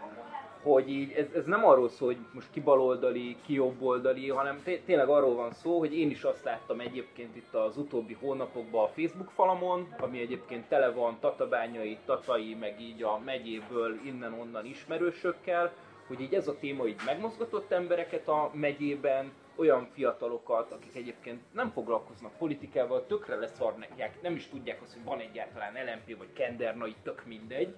hogy 0.63 0.91
így 0.91 1.13
ez, 1.13 1.27
ez 1.35 1.45
nem 1.45 1.65
arról 1.65 1.89
szól, 1.89 2.09
hogy 2.09 2.19
most 2.33 2.51
ki 2.51 2.61
baloldali, 2.61 3.37
ki 3.47 3.55
jobboldali, 3.55 4.29
hanem 4.29 4.61
té- 4.65 4.85
tényleg 4.85 5.09
arról 5.09 5.35
van 5.35 5.53
szó, 5.53 5.79
hogy 5.79 5.99
én 5.99 6.11
is 6.11 6.23
azt 6.23 6.45
láttam 6.45 6.81
egyébként 6.81 7.37
itt 7.37 7.55
az 7.55 7.77
utóbbi 7.77 8.17
hónapokban 8.21 8.85
a 8.85 8.89
Facebook 8.89 9.31
falamon, 9.31 9.95
ami 9.99 10.21
egyébként 10.21 10.69
tele 10.69 10.91
van 10.91 11.17
tatabányai, 11.21 11.99
tatai, 12.05 12.57
meg 12.61 12.81
így 12.81 13.03
a 13.03 13.21
megyéből 13.25 13.95
innen-onnan 14.05 14.65
ismerősökkel, 14.65 15.73
hogy 16.07 16.21
így 16.21 16.35
ez 16.35 16.49
a 16.49 16.59
téma 16.59 16.87
így 16.87 17.01
megmozgatott 17.07 17.73
embereket 17.73 18.29
a 18.29 18.51
megyében, 18.55 19.33
olyan 19.61 19.89
fiatalokat, 19.93 20.73
akik 20.73 20.95
egyébként 20.95 21.41
nem 21.53 21.71
foglalkoznak 21.71 22.37
politikával, 22.39 23.07
tökre 23.07 23.37
leszarnják, 23.37 24.23
nem 24.23 24.35
is 24.35 24.49
tudják 24.49 24.83
azt, 24.83 24.93
hogy 24.93 25.05
van 25.05 25.21
egyáltalán 25.21 25.73
LMP 25.75 26.19
vagy 26.19 26.33
Kendernai, 26.33 26.95
tök 27.03 27.27
mindegy, 27.27 27.75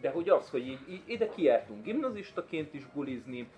de 0.00 0.10
hogy 0.10 0.28
az, 0.28 0.50
hogy 0.50 0.66
így, 0.66 0.80
így 0.88 1.02
ide 1.06 1.28
kijártunk 1.28 1.84
gimnazistaként 1.84 2.74
is 2.74 2.86
bulizni, 2.94 3.48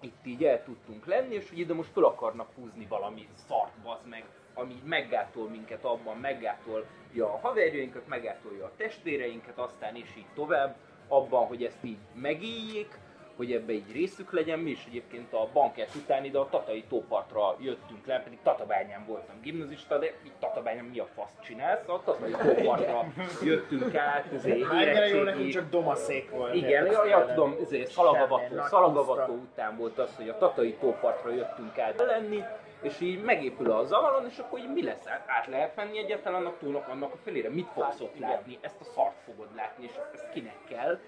itt 0.00 0.26
így 0.26 0.44
el 0.44 0.64
tudtunk 0.64 1.06
lenni, 1.06 1.34
és 1.34 1.48
hogy 1.48 1.58
ide 1.58 1.74
most 1.74 1.92
fel 1.92 2.04
akarnak 2.04 2.54
húzni 2.54 2.86
valami 2.86 3.28
szart, 3.48 3.78
bazd 3.82 4.08
meg, 4.08 4.24
ami 4.54 4.72
így 4.72 4.84
meggátol 4.84 5.48
minket 5.48 5.84
abban, 5.84 6.16
meggátolja 6.16 6.86
a 7.32 7.38
haverjainkat, 7.42 8.08
meggátolja 8.08 8.64
a 8.64 8.72
testvéreinket, 8.76 9.58
aztán 9.58 9.96
és 9.96 10.16
így 10.16 10.32
tovább, 10.34 10.76
abban, 11.08 11.46
hogy 11.46 11.64
ezt 11.64 11.84
így 11.84 11.98
megéljék, 12.14 12.98
hogy 13.36 13.52
ebbe 13.52 13.72
így 13.72 13.92
részük 13.92 14.32
legyen, 14.32 14.58
mi 14.58 14.70
is 14.70 14.84
egyébként 14.88 15.32
a 15.32 15.48
bankett 15.52 15.94
után 15.94 16.24
ide 16.24 16.38
a 16.38 16.48
Tatai 16.48 16.84
tópartra 16.88 17.56
jöttünk 17.60 18.06
le, 18.06 18.20
pedig 18.20 18.38
Tatabányán 18.42 19.04
voltam 19.06 19.40
gimnazista, 19.42 19.98
de 19.98 20.06
itt 20.06 20.34
Tatabányán 20.40 20.84
mi 20.84 20.98
a 20.98 21.06
fasz 21.14 21.32
csinálsz? 21.44 21.88
A 21.88 22.02
Tatai 22.04 22.30
tópartra 22.30 23.04
jöttünk 23.42 23.94
át, 23.94 24.32
ezért 24.32 24.58
jó 24.58 24.72
érettségi- 24.80 25.22
nekünk 25.22 25.48
csak 25.48 25.70
domaszék 25.70 26.30
volt. 26.30 26.54
igen, 26.54 26.86
ja, 26.86 27.04
ja, 27.06 27.26
tudom, 27.26 27.56
ezért 27.62 27.90
szalagavató, 27.90 28.60
szalagavató 28.60 29.32
után 29.32 29.76
volt 29.76 29.98
az, 29.98 30.16
hogy 30.16 30.28
a 30.28 30.38
tatai 30.38 30.74
tópartra 30.74 31.30
jöttünk 31.30 31.78
át 31.78 31.98
lenni, 31.98 32.42
és 32.82 33.00
így 33.00 33.22
megépül 33.22 33.70
a 33.70 33.84
zavalon, 33.84 34.26
és 34.28 34.38
akkor 34.38 34.58
így 34.58 34.72
mi 34.72 34.82
lesz? 34.82 35.06
Át, 35.06 35.24
át 35.26 35.46
lehet 35.46 35.76
menni 35.76 35.98
egyáltalán 35.98 36.40
annak 36.40 36.58
túlnak, 36.58 36.88
annak 36.88 37.12
a 37.12 37.16
felére? 37.24 37.48
Mit 37.50 37.68
fogsz 37.74 38.00
ott 38.00 38.18
látni? 38.18 38.58
Ezt 38.60 38.80
a 38.80 38.84
szart 38.84 39.16
fogod 39.24 39.48
látni, 39.56 39.84
és 39.84 39.92
ezt 40.14 40.30
kinek 40.32 40.56
kell? 40.68 40.98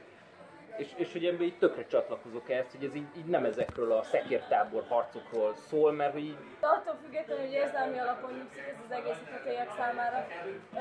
És, 0.77 0.89
és 0.97 1.13
hogy 1.13 1.25
ebben 1.25 1.43
így 1.43 1.59
tökre 1.59 1.87
csatlakozok 1.87 2.51
ezt, 2.51 2.71
hogy 2.71 2.85
ez 2.85 2.95
így, 2.95 3.07
így 3.17 3.25
nem 3.25 3.45
ezekről 3.45 3.93
a 3.93 4.03
szekértábor 4.03 4.85
harcokról 4.89 5.55
szól, 5.55 5.93
mert 5.93 6.13
hogy 6.13 6.25
így 6.25 6.37
attól 6.61 6.97
függetlenül, 7.03 7.45
hogy 7.45 7.53
érzelmi 7.53 7.99
alapon 7.99 8.33
nyugszik 8.33 8.63
ez 8.69 8.77
az 8.87 8.97
egész 8.97 9.69
a 9.69 9.75
számára. 9.77 10.27
Ö, 10.75 10.79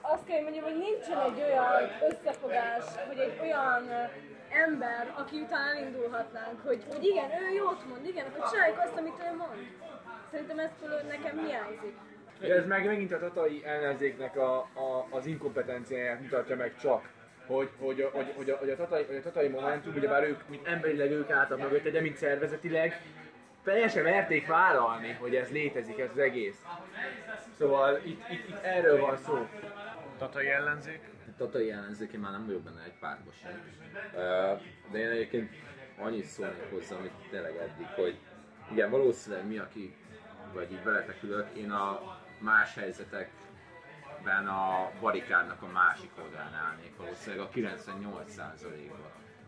azt 0.00 0.24
kell, 0.24 0.36
hogy 0.36 0.42
mondjam, 0.42 0.64
hogy 0.64 0.78
nincsen 0.78 1.20
egy 1.20 1.42
olyan 1.42 1.72
összefogás, 2.10 2.84
vagy 3.06 3.18
egy 3.18 3.38
olyan 3.42 3.82
ember, 4.66 5.14
aki 5.16 5.40
után 5.40 5.76
elindulhatnánk, 5.76 6.60
hogy, 6.66 6.82
hogy 6.92 7.04
igen, 7.04 7.30
ő 7.30 7.54
jót 7.54 7.88
mond, 7.88 8.06
igen, 8.06 8.26
akkor 8.26 8.50
csináljuk 8.50 8.78
azt, 8.78 8.96
amit 8.96 9.18
ő 9.30 9.36
mond. 9.36 9.58
Szerintem 10.30 10.58
ez 10.58 10.70
fölött 10.80 11.08
nekem 11.08 11.38
hiányzik. 11.46 11.96
Ez 12.40 12.66
meg 12.66 12.86
megint 12.86 13.12
a 13.12 13.18
tatai 13.18 13.64
ellenzéknek 13.64 14.36
a, 14.36 14.56
a, 14.58 15.06
az 15.10 15.26
inkompetenciáját 15.26 16.20
mutatja 16.20 16.56
meg 16.56 16.76
csak. 16.80 17.16
Hogy, 17.48 17.68
hogy, 17.78 18.00
a- 18.00 18.10
hogy, 18.12 18.32
hogy, 18.36 18.50
a, 18.50 18.56
hogy, 18.56 18.70
a, 18.70 18.76
tatai, 18.76 19.04
hogy 19.04 19.16
a 19.16 19.22
tatai 19.22 19.48
Momentum, 19.48 19.94
ugyebár 19.94 20.22
ők, 20.28 20.48
mint 20.48 20.66
emberileg 20.66 21.10
ők 21.10 21.30
álltak 21.30 21.58
mögötte, 21.58 21.90
de 21.90 22.00
mint 22.00 22.16
szervezetileg, 22.16 23.00
fel 23.62 23.88
sem 23.88 24.02
merték 24.02 24.46
vállalni, 24.46 25.12
hogy 25.12 25.34
ez 25.34 25.50
létezik, 25.50 25.98
ez 25.98 26.10
az 26.10 26.18
egész. 26.18 26.62
Szóval 27.58 28.00
itt, 28.04 28.22
itt, 28.30 28.48
itt 28.48 28.62
erről 28.62 29.00
van 29.00 29.16
szó. 29.16 29.46
Tatai 30.18 30.48
ellenzék? 30.48 31.00
Tatai 31.36 31.70
ellenzék, 31.70 32.12
én 32.12 32.20
már 32.20 32.32
nem 32.32 32.46
vagyok 32.46 32.62
benne 32.62 32.82
egy 32.84 32.98
pártba 33.00 33.30
sem. 33.42 33.62
De 34.92 34.98
én 34.98 35.08
egyébként 35.08 35.50
annyit 35.98 36.24
szólnék 36.24 36.70
hozzá, 36.70 36.96
amit 36.96 37.12
tényleg 37.30 37.56
eddig, 37.56 37.86
hogy 37.86 38.18
igen, 38.72 38.90
valószínűleg 38.90 39.46
mi, 39.46 39.58
aki, 39.58 39.96
vagy 40.52 40.72
így 40.72 40.82
veletek 40.82 41.22
ülök, 41.22 41.46
én 41.56 41.70
a 41.70 42.00
más 42.38 42.76
helyzetekben 44.18 44.46
a 44.46 44.90
barikádnak 45.00 45.62
a 45.62 45.66
másik 45.66 46.10
oldalán 46.22 46.54
állnék, 46.54 46.96
valószínűleg 46.96 47.46
a 47.46 47.50
98%-ban. 47.54 48.98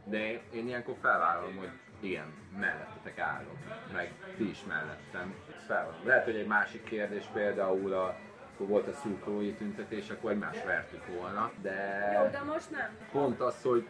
De 0.04 0.18
én 0.52 0.66
ilyenkor 0.66 0.96
felvállalom, 1.00 1.56
hogy 1.56 1.70
igen, 2.00 2.34
mellettetek 2.58 3.18
állok, 3.18 3.56
meg 3.92 4.12
ti 4.36 4.48
is 4.48 4.64
mellettem. 4.68 5.34
Felvállalom. 5.66 6.06
Lehet, 6.06 6.24
hogy 6.24 6.36
egy 6.36 6.46
másik 6.46 6.84
kérdés 6.84 7.24
például 7.32 7.92
a 7.92 8.16
akkor 8.54 8.72
volt 8.72 8.88
a 8.88 8.92
szurkolói 8.92 9.52
tüntetés, 9.52 10.10
akkor 10.10 10.30
egymást 10.30 10.64
vertük 10.64 11.06
volna, 11.06 11.50
de 11.62 12.10
Jó, 12.14 12.30
de 12.30 12.42
most 12.42 12.70
nem. 12.70 12.88
pont 13.12 13.40
az, 13.40 13.62
hogy 13.62 13.86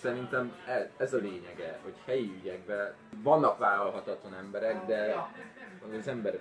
szerintem 0.00 0.56
e- 0.66 0.90
ez 0.96 1.14
a 1.14 1.16
lényege, 1.16 1.78
hogy 1.82 1.94
helyi 2.06 2.32
ügyekben 2.40 2.94
vannak 3.22 3.58
vállalhatatlan 3.58 4.34
emberek, 4.34 4.86
de 4.86 5.14
az 5.98 6.08
ember, 6.08 6.38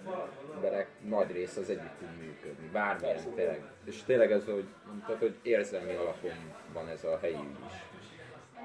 emberek 0.54 0.88
nagy 1.02 1.32
része 1.32 1.60
az 1.60 1.70
együtt 1.70 1.98
tud 2.00 2.18
működni, 2.18 2.68
bármilyen 2.68 3.34
tényleg. 3.36 3.64
És 3.84 4.04
tényleg 4.04 4.32
ez, 4.32 4.46
hogy 4.46 4.66
mondtad, 4.88 5.20
hogy 5.20 5.36
érzelmi 5.42 5.94
alapon 5.94 6.54
van 6.74 6.88
ez 6.88 7.04
a 7.04 7.20
helyi 7.22 7.34
ügy 7.34 7.66
is. 7.68 7.74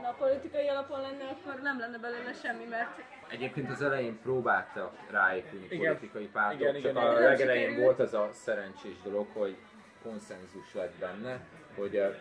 Ha 0.02 0.08
a 0.08 0.14
politikai 0.18 0.68
alapon 0.68 1.00
lenne, 1.00 1.24
akkor 1.24 1.60
nem 1.62 1.78
lenne 1.78 1.98
belőle 1.98 2.32
semmi, 2.32 2.64
mert 2.64 3.02
Egyébként 3.30 3.70
az 3.70 3.82
elején 3.82 4.18
próbáltak 4.22 4.92
ráépülni 5.10 5.66
Igen. 5.70 5.92
politikai 5.92 6.26
pártok, 6.26 6.60
Igen, 6.60 6.72
csak 6.72 6.80
igen, 6.80 6.96
a 6.96 7.12
legelején 7.12 7.80
volt 7.80 7.98
az 7.98 8.14
a 8.14 8.28
szerencsés 8.32 9.02
dolog, 9.02 9.26
hogy 9.32 9.56
konszenzus 10.02 10.74
lett 10.74 10.94
benne, 10.98 11.40
hogy 11.76 11.96
a 11.96 12.14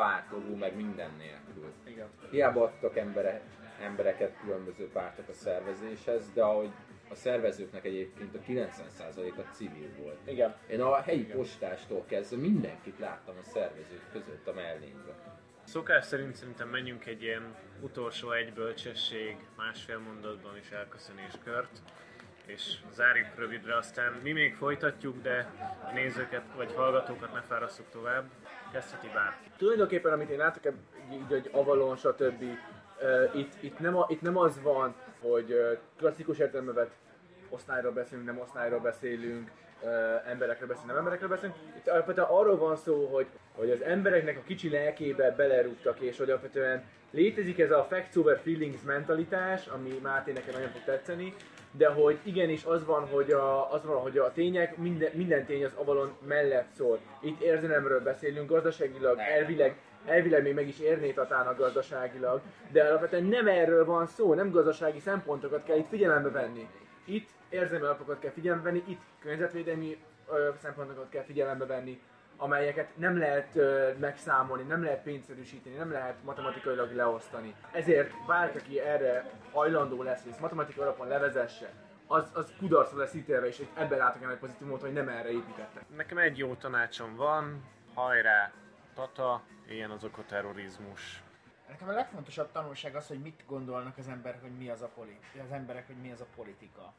pártoló 0.00 0.54
meg 0.54 0.76
minden 0.76 1.10
nélkül. 1.18 1.72
Igen. 1.84 2.08
Hiába 2.30 2.62
adtak 2.62 2.96
embere, 2.96 3.40
embereket 3.80 4.36
különböző 4.44 4.88
pártok 4.88 5.28
a 5.28 5.32
szervezéshez, 5.32 6.32
de 6.32 6.42
ahogy 6.42 6.70
a 7.10 7.14
szervezőknek 7.14 7.84
egyébként 7.84 8.34
a 8.34 8.38
90%-a 8.38 9.40
civil 9.52 9.88
volt. 10.02 10.18
Igen. 10.24 10.56
Én 10.70 10.80
a 10.80 11.00
helyi 11.00 11.24
postástól 11.24 12.04
kezdve 12.06 12.36
mindenkit 12.36 12.98
láttam 12.98 13.34
a 13.40 13.42
szervezők 13.42 14.10
között 14.12 14.48
a 14.48 14.52
mellényben. 14.52 15.14
Szokás 15.64 16.04
szerint 16.04 16.34
szerintem 16.34 16.68
menjünk 16.68 17.06
egy 17.06 17.22
ilyen 17.22 17.54
utolsó 17.80 18.32
egy 18.32 18.52
bölcsesség, 18.52 19.36
másfél 19.56 19.98
mondatban 19.98 20.56
is 20.56 20.70
elköszönéskört, 20.70 21.82
és 22.54 22.76
zárjuk 22.92 23.26
rövidre, 23.36 23.76
aztán 23.76 24.12
mi 24.22 24.32
még 24.32 24.54
folytatjuk, 24.54 25.22
de 25.22 25.50
a 25.88 25.92
nézőket 25.92 26.42
vagy 26.56 26.72
hallgatókat 26.74 27.32
ne 27.32 27.40
fárasszuk 27.40 27.86
tovább. 27.90 28.24
Kezdheti 28.72 29.08
bárki. 29.14 29.50
Tulajdonképpen 29.56 30.12
amit 30.12 30.30
én 30.30 30.38
látok 30.38 30.72
így, 31.12 31.26
hogy 31.28 31.48
Avalon, 31.52 31.96
stb. 31.96 32.44
Ö, 33.00 33.24
itt, 33.34 33.52
itt, 33.60 33.78
nem 33.78 33.96
a, 33.96 34.06
itt 34.08 34.20
nem 34.20 34.36
az 34.36 34.62
van, 34.62 34.94
hogy 35.20 35.78
klasszikus 35.96 36.38
értelemben 36.38 36.74
vett 36.74 36.92
osztályról 37.48 37.92
beszélünk, 37.92 38.26
nem 38.26 38.38
osztályról 38.38 38.80
beszélünk, 38.80 39.50
ö, 39.84 40.14
emberekről 40.26 40.68
beszélünk, 40.68 40.90
nem 40.90 40.98
emberekről 40.98 41.28
beszélünk. 41.28 41.56
Itt 41.76 41.88
alapvetően 41.88 42.26
arról 42.26 42.56
van 42.56 42.76
szó, 42.76 43.06
hogy, 43.06 43.26
hogy 43.54 43.70
az 43.70 43.82
embereknek 43.82 44.36
a 44.36 44.42
kicsi 44.46 44.70
lelkébe 44.70 45.30
belerúgtak, 45.30 46.00
és 46.00 46.18
hogy 46.18 46.30
alapvetően 46.30 46.84
létezik 47.10 47.58
ez 47.58 47.70
a 47.70 47.86
facts 47.90 48.16
over 48.16 48.40
feelings 48.42 48.82
mentalitás, 48.82 49.66
ami 49.66 49.98
Máté 50.02 50.32
nekem 50.32 50.54
nagyon 50.54 50.70
fog 50.70 50.84
tetszeni, 50.84 51.34
de 51.70 51.88
hogy 51.88 52.18
igenis 52.22 52.64
az 52.64 52.84
van, 52.84 53.06
hogy 53.06 53.30
a, 53.30 53.72
az 53.72 53.84
van, 53.84 54.00
hogy 54.00 54.18
a 54.18 54.32
tények, 54.32 54.76
minden, 54.76 55.10
minden 55.14 55.44
tény 55.44 55.64
az 55.64 55.72
Avalon 55.74 56.12
mellett 56.26 56.70
szól. 56.76 56.98
Itt 57.20 57.40
érzelemről 57.40 58.00
beszélünk, 58.00 58.48
gazdaságilag, 58.48 59.18
elvileg, 59.18 59.76
elvileg 60.06 60.42
még 60.42 60.54
meg 60.54 60.68
is 60.68 60.78
érné 60.78 61.10
Tatának 61.10 61.58
gazdaságilag, 61.58 62.40
de 62.72 62.84
alapvetően 62.84 63.24
nem 63.24 63.48
erről 63.48 63.84
van 63.84 64.06
szó, 64.06 64.34
nem 64.34 64.50
gazdasági 64.50 64.98
szempontokat 64.98 65.64
kell 65.64 65.76
itt 65.76 65.88
figyelembe 65.88 66.30
venni. 66.30 66.68
Itt 67.04 67.28
érzelmi 67.48 67.84
alapokat 67.84 68.18
kell 68.18 68.30
figyelembe 68.30 68.64
venni, 68.64 68.82
itt 68.86 69.00
környezetvédelmi 69.20 69.96
ö, 70.30 70.48
szempontokat 70.62 71.08
kell 71.08 71.22
figyelembe 71.22 71.66
venni, 71.66 72.00
amelyeket 72.40 72.96
nem 72.96 73.18
lehet 73.18 73.56
ö, 73.56 73.90
megszámolni, 73.98 74.62
nem 74.62 74.82
lehet 74.82 75.02
pénzszerűsíteni, 75.02 75.76
nem 75.76 75.92
lehet 75.92 76.22
matematikailag 76.24 76.94
leosztani. 76.94 77.54
Ezért 77.72 78.26
bárki, 78.26 78.58
aki 78.58 78.80
erre 78.80 79.30
hajlandó 79.52 80.02
lesz, 80.02 80.22
hogy 80.22 80.30
ezt 80.30 80.40
matematikai 80.40 80.82
alapon 80.82 81.08
levezesse, 81.08 81.70
az, 82.06 82.30
az 82.34 82.52
kudarcra 82.58 82.98
lesz 82.98 83.14
ítélve, 83.14 83.46
és 83.46 83.62
ebben 83.74 83.98
látok 83.98 84.22
ennek 84.22 84.38
pozitívumot, 84.38 84.80
hogy 84.80 84.92
nem 84.92 85.08
erre 85.08 85.30
építettek. 85.30 85.82
Nekem 85.96 86.18
egy 86.18 86.38
jó 86.38 86.54
tanácsom 86.54 87.16
van, 87.16 87.64
hajrá, 87.94 88.52
Tata, 88.94 89.42
ilyen 89.68 89.90
az 89.90 90.04
ökoterrorizmus. 90.04 91.22
Nekem 91.68 91.88
a 91.88 91.92
legfontosabb 91.92 92.52
tanulság 92.52 92.94
az, 92.96 93.06
hogy 93.06 93.20
mit 93.20 93.44
gondolnak 93.46 93.98
az 93.98 94.08
emberek, 94.08 94.40
hogy 94.40 94.56
mi 94.58 94.68
az 94.68 94.82
a, 94.82 94.90
politi- 94.94 95.38
az 95.44 95.52
emberek, 95.52 95.86
hogy 95.86 95.96
mi 95.96 96.12
az 96.12 96.20
a 96.20 96.26
politika. 96.36 96.92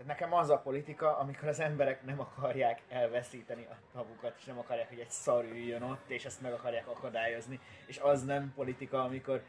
Tehát 0.00 0.18
nekem 0.20 0.34
az 0.38 0.50
a 0.50 0.58
politika, 0.58 1.16
amikor 1.18 1.48
az 1.48 1.60
emberek 1.60 2.02
nem 2.04 2.20
akarják 2.20 2.82
elveszíteni 2.88 3.66
a 3.70 3.76
tavukat, 3.92 4.34
és 4.38 4.44
nem 4.44 4.58
akarják, 4.58 4.88
hogy 4.88 4.98
egy 4.98 5.10
szar 5.10 5.44
üljön 5.44 5.82
ott, 5.82 6.10
és 6.10 6.24
ezt 6.24 6.40
meg 6.40 6.52
akarják 6.52 6.86
akadályozni. 6.88 7.60
És 7.86 7.98
az 7.98 8.24
nem 8.24 8.52
politika, 8.54 9.02
amikor 9.02 9.42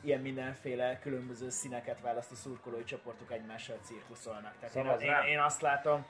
ilyen 0.00 0.20
mindenféle 0.20 0.98
különböző 0.98 1.48
színeket 1.50 2.00
választó 2.00 2.34
szurkolói 2.34 2.84
csoportok 2.84 3.30
egymással 3.30 3.76
cirkuszolnak. 3.82 4.54
Tehát 4.58 4.74
én, 4.74 4.82
Szavazz 4.82 5.02
én, 5.02 5.10
rám. 5.10 5.26
én, 5.26 5.38
azt 5.40 5.60
látom, 5.60 6.06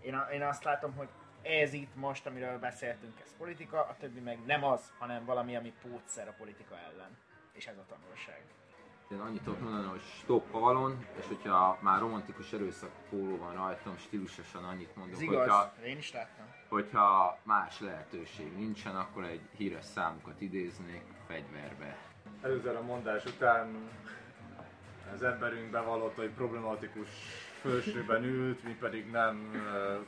én, 0.00 0.14
a- 0.14 0.28
én 0.32 0.42
azt 0.42 0.64
látom, 0.64 0.94
hogy 0.96 1.08
ez 1.42 1.72
itt 1.72 1.94
most, 1.94 2.26
amiről 2.26 2.58
beszéltünk, 2.58 3.20
ez 3.20 3.36
politika, 3.38 3.80
a 3.80 3.96
többi 3.98 4.20
meg 4.20 4.38
nem 4.46 4.64
az, 4.64 4.92
hanem 4.98 5.24
valami, 5.24 5.56
ami 5.56 5.72
pótszer 5.82 6.28
a 6.28 6.34
politika 6.38 6.78
ellen. 6.78 7.16
És 7.52 7.66
ez 7.66 7.76
a 7.76 7.84
tanulság. 7.88 8.42
Én 9.12 9.20
annyit 9.20 9.42
tudok 9.42 9.60
mondani, 9.60 9.86
hogy 9.86 10.00
stop 10.00 10.54
Avalon, 10.54 11.06
és 11.18 11.26
hogyha 11.26 11.78
már 11.80 12.00
romantikus 12.00 12.52
erőszak 12.52 12.90
póló 13.10 13.36
van 13.36 13.54
rajtam, 13.54 13.96
stílusosan 13.96 14.64
annyit 14.64 14.96
mondok, 14.96 15.14
Ez 15.14 15.20
igaz, 15.20 15.38
hogyha, 15.38 15.72
én 15.84 15.96
is 15.98 16.12
láttam. 16.12 16.44
hogyha 16.68 17.38
más 17.42 17.80
lehetőség 17.80 18.56
nincsen, 18.56 18.96
akkor 18.96 19.24
egy 19.24 19.40
híres 19.56 19.84
számukat 19.84 20.40
idéznék 20.40 21.02
fegyverbe. 21.26 21.96
Előzően 22.42 22.76
a 22.76 22.82
mondás 22.82 23.24
után 23.24 23.90
az 25.14 25.22
emberünk 25.22 25.70
bevallotta, 25.70 26.20
hogy 26.20 26.30
problematikus 26.30 27.08
fölsőben 27.60 28.24
ült, 28.24 28.64
mi 28.64 28.76
pedig 28.80 29.10
nem 29.10 29.50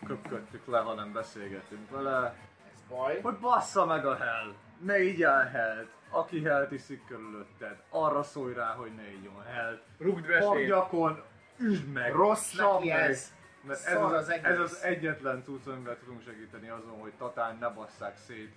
köpködtük 0.06 0.66
le, 0.66 0.78
hanem 0.78 1.12
beszélgettünk 1.12 1.90
vele. 1.90 2.36
Ez 2.72 2.80
baj. 2.88 3.20
Hogy 3.20 3.38
bassza 3.38 3.86
meg 3.86 4.06
a 4.06 4.16
hell! 4.16 4.54
Ne 4.78 5.02
igyál 5.02 5.48
hellt! 5.48 5.88
Aki 6.14 6.44
hellt 6.44 6.72
iszik 6.72 7.06
körülötted, 7.06 7.82
arra 7.90 8.22
szólj 8.22 8.54
rá, 8.54 8.72
hogy 8.72 8.94
ne 8.94 9.12
igyon 9.12 9.42
hellt. 9.42 9.82
Rugd! 9.98 10.26
Pagyakon, 10.38 11.22
üsd 11.58 11.92
meg! 11.92 12.12
Rossz 12.12 12.54
neki 12.56 12.90
ez. 12.90 13.32
Mert 13.60 13.84
ez 13.86 14.02
az, 14.02 14.12
az 14.12 14.28
egész. 14.28 14.44
ez 14.44 14.58
az 14.58 14.82
egyetlen 14.82 15.42
cucc, 15.42 15.66
amivel 15.66 15.98
tudunk 15.98 16.22
segíteni 16.22 16.68
azon, 16.68 17.00
hogy 17.00 17.12
Tatán 17.18 17.56
ne 17.60 17.68
basszák 17.68 18.16
szét 18.16 18.54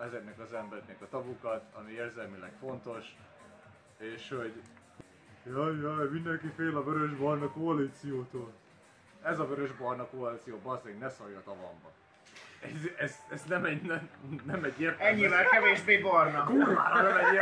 ezeknek 0.00 0.38
az 0.38 0.52
embereknek 0.52 1.02
a 1.02 1.08
tavukat, 1.08 1.64
ami 1.72 1.92
érzelmileg 1.92 2.52
fontos, 2.60 3.16
és 3.98 4.28
hogy 4.28 4.62
jaj, 5.44 5.76
jaj, 5.80 6.08
mindenki 6.08 6.48
fél 6.56 6.76
a 6.76 6.84
vörös-barna 6.84 7.50
koalíciótól. 7.50 8.52
Ez 9.22 9.38
a 9.38 9.46
vörös-barna 9.46 10.06
koalíció, 10.06 10.58
bazdmeg, 10.62 10.98
ne 10.98 11.08
szólj 11.08 11.34
a 11.34 11.42
tavamba. 11.42 11.92
Ez, 12.60 12.88
ez, 12.98 13.16
ez 13.30 13.44
nem 13.44 13.64
egy, 13.64 13.82
nem, 13.82 14.08
nem 14.44 14.64
egy 14.64 14.80
értelmes, 14.80 15.12
Ennyivel 15.12 15.44
kevésbé 15.44 15.98
barna. 15.98 16.44
kurvára 16.44 17.02
nem 17.02 17.16
egy 17.16 17.34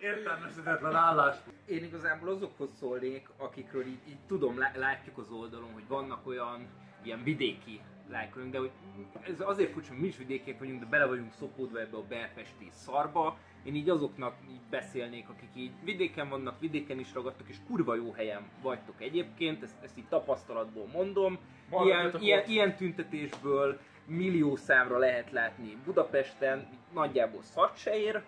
értel, 0.00 0.96
állás. 0.96 1.36
Én 1.66 1.84
igazából 1.84 2.28
azokhoz 2.28 2.68
szólnék, 2.78 3.28
akikről 3.36 3.86
így, 3.86 4.00
így 4.08 4.18
tudom, 4.26 4.58
lá- 4.58 4.76
látjuk 4.76 5.18
az 5.18 5.30
oldalon, 5.30 5.72
hogy 5.72 5.86
vannak 5.88 6.26
olyan 6.26 6.66
ilyen 7.02 7.22
vidéki 7.22 7.80
lájkolóink, 8.10 8.52
de 8.52 8.58
hogy 8.58 8.70
ez 9.22 9.40
azért 9.40 9.72
furcsa, 9.72 9.88
hogy 9.88 10.00
mi 10.00 10.06
is 10.06 10.16
vidékiek 10.16 10.58
vagyunk, 10.58 10.80
de 10.80 10.86
bele 10.86 11.06
vagyunk 11.06 11.32
szopódva 11.32 11.80
ebbe 11.80 11.96
a 11.96 12.02
belpesti 12.08 12.68
szarba. 12.70 13.36
Én 13.62 13.74
így 13.74 13.88
azoknak 13.88 14.34
így 14.50 14.60
beszélnék, 14.70 15.28
akik 15.28 15.48
így 15.54 15.70
vidéken 15.84 16.28
vannak, 16.28 16.60
vidéken 16.60 16.98
is 16.98 17.14
ragadtok, 17.14 17.48
és 17.48 17.56
kurva 17.66 17.94
jó 17.94 18.12
helyen 18.12 18.42
vagytok 18.62 19.00
egyébként, 19.00 19.62
ezt, 19.62 19.76
ezt 19.82 19.98
így 19.98 20.08
tapasztalatból 20.08 20.86
mondom. 20.92 21.38
Ilyen, 21.84 22.12
ilyen, 22.20 22.42
ilyen 22.46 22.76
tüntetésből 22.76 23.80
millió 24.08 24.56
számra 24.56 24.98
lehet 24.98 25.30
látni 25.30 25.76
Budapesten, 25.84 26.68
nagyjából 26.92 27.42
szart 27.42 27.76
se 27.76 27.96
ér, 27.96 28.22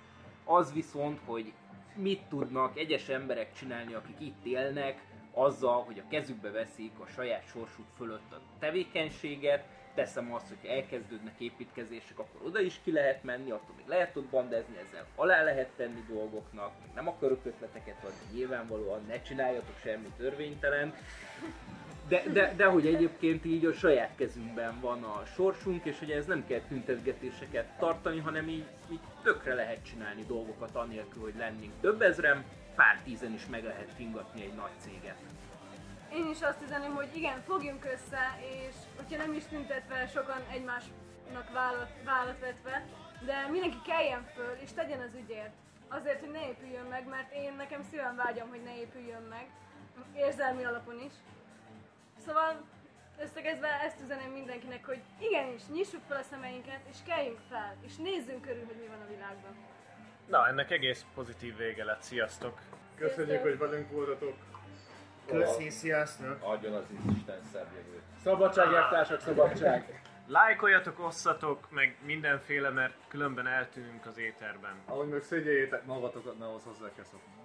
az 0.44 0.72
viszont, 0.72 1.20
hogy 1.24 1.52
mit 1.94 2.22
tudnak 2.28 2.78
egyes 2.78 3.08
emberek 3.08 3.52
csinálni, 3.52 3.94
akik 3.94 4.20
itt 4.20 4.44
élnek, 4.44 5.02
azzal, 5.32 5.82
hogy 5.82 5.98
a 5.98 6.08
kezükbe 6.10 6.50
veszik 6.50 6.92
a 6.98 7.06
saját 7.06 7.46
sorsuk 7.46 7.86
fölött 7.96 8.32
a 8.32 8.40
tevékenységet, 8.58 9.64
teszem 9.94 10.34
azt, 10.34 10.48
hogy 10.48 10.70
elkezdődnek 10.70 11.34
építkezések, 11.38 12.18
akkor 12.18 12.46
oda 12.46 12.60
is 12.60 12.80
ki 12.84 12.92
lehet 12.92 13.22
menni, 13.22 13.50
attól 13.50 13.74
még 13.76 13.86
lehet 13.86 14.16
ott 14.16 14.28
bandezni, 14.28 14.76
ezzel 14.76 15.06
alá 15.14 15.42
lehet 15.42 15.68
tenni 15.76 16.04
dolgoknak, 16.08 16.72
nem 16.94 17.08
akarok 17.08 17.44
ötleteket 17.44 18.04
adni, 18.04 18.36
nyilvánvalóan 18.38 19.04
ne 19.06 19.22
csináljatok 19.22 19.78
semmi 19.82 20.08
törvénytelen, 20.16 20.94
de, 22.10 22.22
de, 22.32 22.52
de 22.56 22.64
hogy 22.64 22.86
egyébként 22.86 23.44
így 23.44 23.64
a 23.64 23.72
saját 23.72 24.10
kezünkben 24.16 24.80
van 24.80 25.02
a 25.02 25.22
sorsunk, 25.34 25.84
és 25.84 25.98
hogy 25.98 26.10
ez 26.10 26.26
nem 26.26 26.46
kell 26.46 26.60
tüntetgetéseket 26.60 27.66
tartani, 27.78 28.18
hanem 28.18 28.48
így, 28.48 28.64
így 28.92 29.00
tökre 29.22 29.54
lehet 29.54 29.84
csinálni 29.84 30.24
dolgokat 30.26 30.76
anélkül, 30.76 31.22
hogy 31.22 31.34
lennénk 31.38 31.72
több 31.80 32.02
ezren, 32.02 32.44
pár 32.74 33.00
tízen 33.04 33.32
is 33.32 33.46
meg 33.46 33.64
lehet 33.64 33.92
fingatni 33.96 34.42
egy 34.42 34.54
nagy 34.54 34.70
céget. 34.78 35.18
Én 36.12 36.28
is 36.30 36.42
azt 36.42 36.62
üzeném, 36.62 36.94
hogy 36.94 37.08
igen, 37.14 37.42
fogjunk 37.46 37.84
össze, 37.84 38.38
és 38.40 38.74
hogyha 38.96 39.24
nem 39.24 39.34
is 39.34 39.44
tüntetve, 39.44 40.06
sokan 40.06 40.42
egymásnak 40.52 41.52
vállat, 41.52 41.90
vállat 42.04 42.38
vetve, 42.40 42.86
de 43.26 43.48
mindenki 43.50 43.80
keljen 43.86 44.26
föl, 44.34 44.54
és 44.64 44.70
tegyen 44.72 45.00
az 45.00 45.14
ügyért. 45.22 45.54
Azért, 45.88 46.20
hogy 46.20 46.30
ne 46.30 46.48
épüljön 46.48 46.86
meg, 46.90 47.08
mert 47.08 47.34
én 47.34 47.52
nekem 47.56 47.82
szívem 47.90 48.16
vágyam, 48.16 48.48
hogy 48.48 48.62
ne 48.64 48.78
épüljön 48.78 49.22
meg, 49.22 49.46
érzelmi 50.16 50.64
alapon 50.64 51.00
is. 51.06 51.12
Szóval 52.26 52.52
összegezve 53.22 53.68
ezt 53.68 54.00
üzeném 54.04 54.30
mindenkinek, 54.30 54.86
hogy 54.86 55.00
igenis, 55.18 55.62
nyissuk 55.72 56.00
fel 56.08 56.16
a 56.16 56.22
szemeinket, 56.22 56.80
és 56.90 56.96
keljünk 57.06 57.38
fel, 57.48 57.76
és 57.86 57.96
nézzünk 57.96 58.42
körül, 58.42 58.64
hogy 58.64 58.76
mi 58.80 58.86
van 58.86 59.00
a 59.06 59.10
világban. 59.10 59.52
Na, 60.26 60.48
ennek 60.48 60.70
egész 60.70 61.04
pozitív 61.14 61.56
vége 61.56 61.84
lett. 61.84 62.02
Sziasztok! 62.02 62.60
Köszönjük, 62.96 63.42
hogy 63.42 63.58
velünk 63.58 63.90
voltatok. 63.90 64.34
Köszi, 65.26 65.70
sziasztok. 65.70 66.36
Adjon 66.40 66.74
az 66.74 66.84
Isten 66.90 67.40
szebb 67.52 67.68
jövőt. 67.74 68.02
Szabadság, 68.22 68.72
elvtársak, 68.72 69.20
szabadság! 69.20 70.02
Lájkoljatok, 70.26 70.98
osszatok, 70.98 71.70
meg 71.70 71.96
mindenféle, 72.04 72.70
mert 72.70 72.94
különben 73.08 73.46
eltűnünk 73.46 74.06
az 74.06 74.18
éterben. 74.18 74.74
Ahogy 74.84 75.08
meg 75.08 75.22
szégyeljétek 75.22 75.84
magatokat, 75.84 76.38
ne 76.38 76.44
hoz 76.44 76.64
hozzá 76.64 76.92
kell 76.94 77.04
szokni. 77.04 77.39